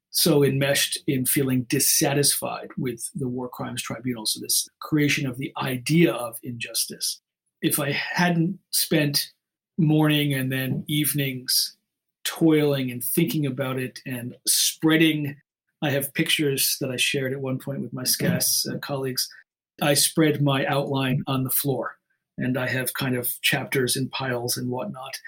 so 0.10 0.44
enmeshed 0.44 0.98
in 1.08 1.26
feeling 1.26 1.64
dissatisfied 1.64 2.70
with 2.78 3.10
the 3.14 3.28
War 3.28 3.50
Crimes 3.50 3.82
Tribunal. 3.82 4.26
So, 4.26 4.40
this 4.40 4.68
creation 4.80 5.28
of 5.28 5.38
the 5.38 5.54
idea 5.62 6.14
of 6.14 6.40
injustice. 6.44 7.22
If 7.62 7.80
I 7.80 7.92
hadn't 7.92 8.60
spent 8.72 9.32
morning 9.78 10.34
and 10.34 10.52
then 10.52 10.84
evenings 10.88 11.76
toiling 12.24 12.92
and 12.92 13.04
thinking 13.04 13.46
about 13.46 13.80
it 13.80 14.00
and 14.06 14.36
spreading, 14.48 15.36
I 15.82 15.92
have 15.92 16.14
pictures 16.14 16.78
that 16.82 16.90
I 16.90 16.98
shared 16.98 17.34
at 17.34 17.42
one 17.42 17.60
point 17.60 17.82
with 17.82 17.94
my 17.94 18.04
SCAS 18.04 18.66
uh, 18.72 18.78
colleagues. 18.80 19.30
I 19.82 19.94
spread 19.94 20.42
my 20.42 20.66
outline 20.66 21.24
on 21.28 21.44
the 21.44 21.52
floor 21.52 21.98
and 22.38 22.58
I 22.58 22.68
have 22.68 22.94
kind 22.94 23.16
of 23.16 23.30
chapters 23.42 23.96
in 23.96 24.10
piles 24.10 24.58
and 24.58 24.70
whatnot. 24.70 25.20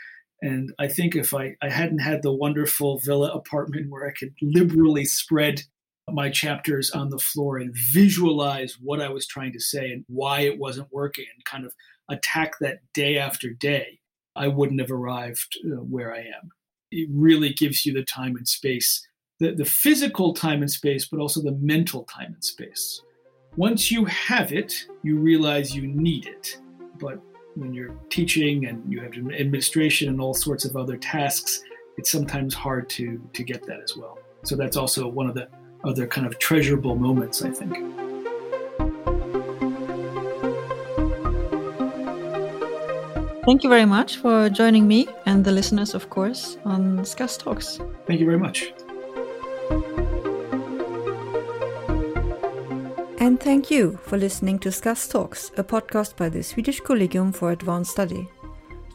And 0.42 0.72
I 0.80 0.88
think 0.88 1.16
if 1.16 1.34
I, 1.34 1.56
I 1.62 1.70
hadn't 1.70 2.00
had 2.00 2.22
the 2.24 2.34
wonderful 2.34 3.00
villa 3.00 3.32
apartment 3.32 3.90
where 3.90 4.08
I 4.08 4.14
could 4.14 4.34
liberally 4.42 5.06
spread 5.06 5.64
my 6.12 6.30
chapters 6.30 6.92
on 6.92 7.10
the 7.10 7.20
floor 7.20 7.58
and 7.58 7.76
visualize 7.94 8.78
what 8.82 9.02
I 9.02 9.10
was 9.10 9.28
trying 9.28 9.54
to 9.54 9.60
say 9.60 9.92
and 9.92 10.06
why 10.08 10.42
it 10.42 10.58
wasn't 10.58 10.92
working 10.92 11.26
and 11.34 11.46
kind 11.46 11.66
of 11.66 11.74
attack 12.10 12.54
that 12.60 12.80
day 12.94 13.18
after 13.18 13.50
day, 13.50 14.00
I 14.36 14.48
wouldn't 14.48 14.80
have 14.80 14.92
arrived 14.92 15.58
uh, 15.66 15.76
where 15.76 16.14
I 16.14 16.20
am. 16.20 16.50
It 16.92 17.08
really 17.12 17.54
gives 17.54 17.86
you 17.86 17.94
the 17.94 18.04
time 18.04 18.36
and 18.36 18.48
space, 18.48 19.08
the, 19.40 19.52
the 19.52 19.66
physical 19.66 20.34
time 20.34 20.62
and 20.62 20.70
space, 20.70 21.06
but 21.06 21.20
also 21.20 21.42
the 21.42 21.54
mental 21.54 22.04
time 22.04 22.34
and 22.34 22.44
space. 22.44 23.02
Once 23.56 23.90
you 23.90 24.06
have 24.06 24.52
it, 24.52 24.74
you 25.04 25.18
realize 25.18 25.76
you 25.76 25.88
need 25.88 26.28
it. 26.28 26.58
But 27.00 27.20
when 27.56 27.74
you're 27.74 27.96
teaching 28.10 28.68
and 28.68 28.84
you 28.92 29.02
have 29.02 29.14
administration 29.14 30.10
and 30.10 30.22
all 30.22 30.34
sorts 30.34 30.66
of 30.66 30.76
other 30.76 30.98
tasks, 30.98 31.62
it's 31.98 32.12
sometimes 32.12 32.54
hard 32.54 32.90
to 32.90 33.20
to 33.34 33.44
get 33.44 33.66
that 33.66 33.82
as 33.82 33.98
well. 33.98 34.20
So 34.44 34.56
that's 34.56 34.78
also 34.78 35.08
one 35.08 35.28
of 35.28 35.36
the 35.36 35.48
other 35.84 36.08
kind 36.08 36.28
of 36.28 36.38
treasurable 36.40 36.96
moments, 36.96 37.42
I 37.42 37.52
think. 37.52 37.74
Thank 43.46 43.64
you 43.64 43.70
very 43.70 43.86
much 43.86 44.18
for 44.18 44.50
joining 44.50 44.88
me 44.88 45.08
and 45.26 45.44
the 45.44 45.52
listeners, 45.52 45.96
of 45.96 46.10
course, 46.10 46.58
on 46.66 47.04
SCAS 47.04 47.38
Talks. 47.38 47.80
Thank 48.06 48.20
you 48.20 48.26
very 48.28 48.38
much. 48.38 48.74
And 53.30 53.40
thank 53.40 53.70
you 53.70 54.00
for 54.06 54.18
listening 54.18 54.58
to 54.58 54.72
SCAS 54.72 55.08
Talks, 55.08 55.52
a 55.56 55.64
podcast 55.64 56.16
by 56.16 56.30
the 56.30 56.42
Swedish 56.42 56.80
Collegium 56.80 57.32
for 57.32 57.52
Advanced 57.52 57.92
Study. 57.92 58.28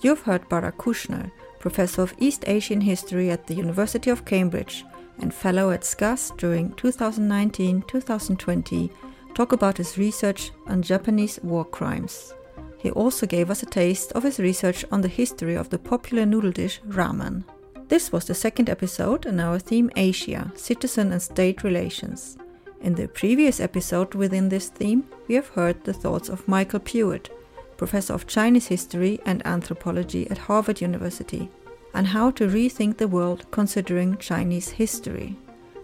You've 0.00 0.22
heard 0.22 0.48
Barak 0.48 0.76
Kushner, 0.76 1.30
Professor 1.60 2.02
of 2.02 2.14
East 2.18 2.42
Asian 2.48 2.80
History 2.80 3.30
at 3.30 3.46
the 3.46 3.54
University 3.54 4.10
of 4.10 4.24
Cambridge 4.24 4.84
and 5.20 5.32
Fellow 5.32 5.70
at 5.70 5.84
SCAS 5.84 6.32
during 6.36 6.72
2019 6.72 7.82
2020, 7.82 8.90
talk 9.34 9.52
about 9.52 9.76
his 9.76 9.96
research 9.98 10.50
on 10.66 10.82
Japanese 10.82 11.38
war 11.44 11.64
crimes. 11.64 12.34
He 12.76 12.90
also 12.90 13.28
gave 13.28 13.50
us 13.52 13.62
a 13.62 13.66
taste 13.66 14.10
of 14.14 14.24
his 14.24 14.40
research 14.40 14.84
on 14.90 15.00
the 15.00 15.06
history 15.06 15.54
of 15.54 15.70
the 15.70 15.78
popular 15.78 16.26
noodle 16.26 16.50
dish 16.50 16.80
ramen. 16.88 17.44
This 17.86 18.10
was 18.10 18.24
the 18.24 18.34
second 18.34 18.68
episode 18.68 19.26
in 19.26 19.38
our 19.38 19.60
theme 19.60 19.92
Asia 19.94 20.50
Citizen 20.56 21.12
and 21.12 21.22
State 21.22 21.62
Relations. 21.62 22.36
In 22.84 22.94
the 22.94 23.08
previous 23.08 23.60
episode 23.60 24.14
within 24.14 24.50
this 24.50 24.68
theme, 24.68 25.04
we 25.26 25.36
have 25.36 25.48
heard 25.48 25.82
the 25.82 25.94
thoughts 25.94 26.28
of 26.28 26.46
Michael 26.46 26.80
Puett, 26.80 27.30
professor 27.78 28.12
of 28.12 28.26
Chinese 28.26 28.66
history 28.66 29.18
and 29.24 29.40
anthropology 29.46 30.30
at 30.30 30.36
Harvard 30.36 30.82
University, 30.82 31.48
on 31.94 32.04
how 32.04 32.30
to 32.32 32.46
rethink 32.46 32.98
the 32.98 33.08
world 33.08 33.50
considering 33.50 34.18
Chinese 34.18 34.68
history. 34.68 35.34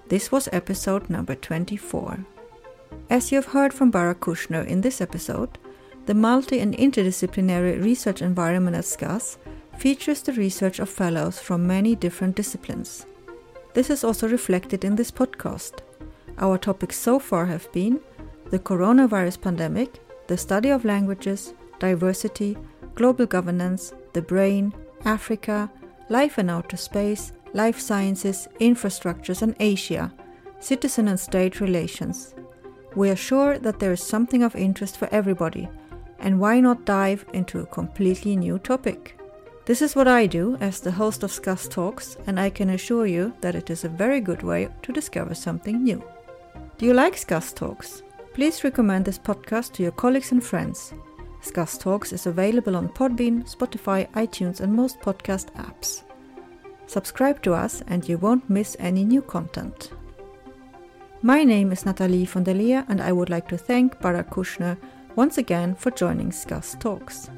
This 0.08 0.30
was 0.30 0.50
episode 0.52 1.08
number 1.08 1.34
24. 1.34 2.18
As 3.08 3.32
you 3.32 3.36
have 3.36 3.46
heard 3.46 3.72
from 3.72 3.90
Barak 3.90 4.20
Kushner 4.20 4.66
in 4.66 4.82
this 4.82 5.00
episode, 5.00 5.56
the 6.04 6.12
multi 6.12 6.60
and 6.60 6.76
interdisciplinary 6.76 7.82
research 7.82 8.20
environment 8.20 8.76
at 8.76 8.84
SCAS 8.84 9.38
features 9.78 10.20
the 10.20 10.34
research 10.34 10.78
of 10.78 10.90
fellows 10.90 11.38
from 11.38 11.66
many 11.66 11.96
different 11.96 12.36
disciplines. 12.36 13.06
This 13.72 13.88
is 13.88 14.04
also 14.04 14.28
reflected 14.28 14.84
in 14.84 14.96
this 14.96 15.10
podcast. 15.10 15.80
Our 16.38 16.58
topics 16.58 16.98
so 16.98 17.18
far 17.18 17.46
have 17.46 17.70
been 17.72 18.00
the 18.50 18.58
coronavirus 18.58 19.40
pandemic, 19.40 20.00
the 20.26 20.36
study 20.36 20.70
of 20.70 20.84
languages, 20.84 21.54
diversity, 21.78 22.56
global 22.94 23.26
governance, 23.26 23.92
the 24.12 24.22
brain, 24.22 24.72
Africa, 25.04 25.70
life 26.08 26.38
in 26.38 26.50
outer 26.50 26.76
space, 26.76 27.32
life 27.52 27.78
sciences, 27.78 28.48
infrastructures, 28.60 29.42
and 29.42 29.54
Asia, 29.60 30.12
citizen 30.58 31.08
and 31.08 31.18
state 31.18 31.60
relations. 31.60 32.34
We 32.96 33.10
are 33.10 33.16
sure 33.16 33.58
that 33.58 33.78
there 33.78 33.92
is 33.92 34.02
something 34.02 34.42
of 34.42 34.56
interest 34.56 34.98
for 34.98 35.08
everybody, 35.12 35.68
and 36.18 36.40
why 36.40 36.60
not 36.60 36.84
dive 36.84 37.24
into 37.32 37.60
a 37.60 37.66
completely 37.66 38.36
new 38.36 38.58
topic? 38.58 39.18
This 39.66 39.82
is 39.82 39.94
what 39.94 40.08
I 40.08 40.26
do 40.26 40.56
as 40.60 40.80
the 40.80 40.90
host 40.90 41.22
of 41.22 41.30
SCAS 41.30 41.68
Talks, 41.68 42.16
and 42.26 42.40
I 42.40 42.50
can 42.50 42.70
assure 42.70 43.06
you 43.06 43.32
that 43.40 43.54
it 43.54 43.70
is 43.70 43.84
a 43.84 43.88
very 43.88 44.20
good 44.20 44.42
way 44.42 44.68
to 44.82 44.92
discover 44.92 45.34
something 45.34 45.84
new. 45.84 46.02
Do 46.80 46.86
you 46.86 46.94
like 46.94 47.14
SCAS 47.14 47.52
Talks? 47.52 48.02
Please 48.32 48.64
recommend 48.64 49.04
this 49.04 49.18
podcast 49.18 49.74
to 49.74 49.82
your 49.82 49.92
colleagues 49.92 50.32
and 50.32 50.42
friends. 50.42 50.94
SCAS 51.42 51.76
Talks 51.76 52.10
is 52.10 52.24
available 52.24 52.74
on 52.74 52.88
Podbean, 52.88 53.44
Spotify, 53.44 54.08
iTunes, 54.12 54.62
and 54.62 54.72
most 54.72 54.98
podcast 55.00 55.52
apps. 55.56 56.04
Subscribe 56.86 57.42
to 57.42 57.52
us 57.52 57.82
and 57.88 58.08
you 58.08 58.16
won't 58.16 58.48
miss 58.48 58.78
any 58.78 59.04
new 59.04 59.20
content. 59.20 59.90
My 61.20 61.44
name 61.44 61.70
is 61.70 61.84
Nathalie 61.84 62.24
von 62.24 62.44
der 62.44 62.54
Leer, 62.54 62.86
and 62.88 63.02
I 63.02 63.12
would 63.12 63.28
like 63.28 63.48
to 63.48 63.58
thank 63.58 64.00
Barak 64.00 64.30
Kushner 64.30 64.78
once 65.16 65.36
again 65.36 65.74
for 65.74 65.90
joining 65.90 66.32
SCAS 66.32 66.78
Talks. 66.80 67.28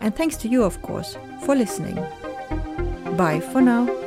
And 0.00 0.14
thanks 0.14 0.36
to 0.36 0.48
you, 0.48 0.62
of 0.62 0.82
course, 0.82 1.16
for 1.46 1.54
listening. 1.54 1.96
Bye 3.16 3.40
for 3.40 3.62
now. 3.62 4.05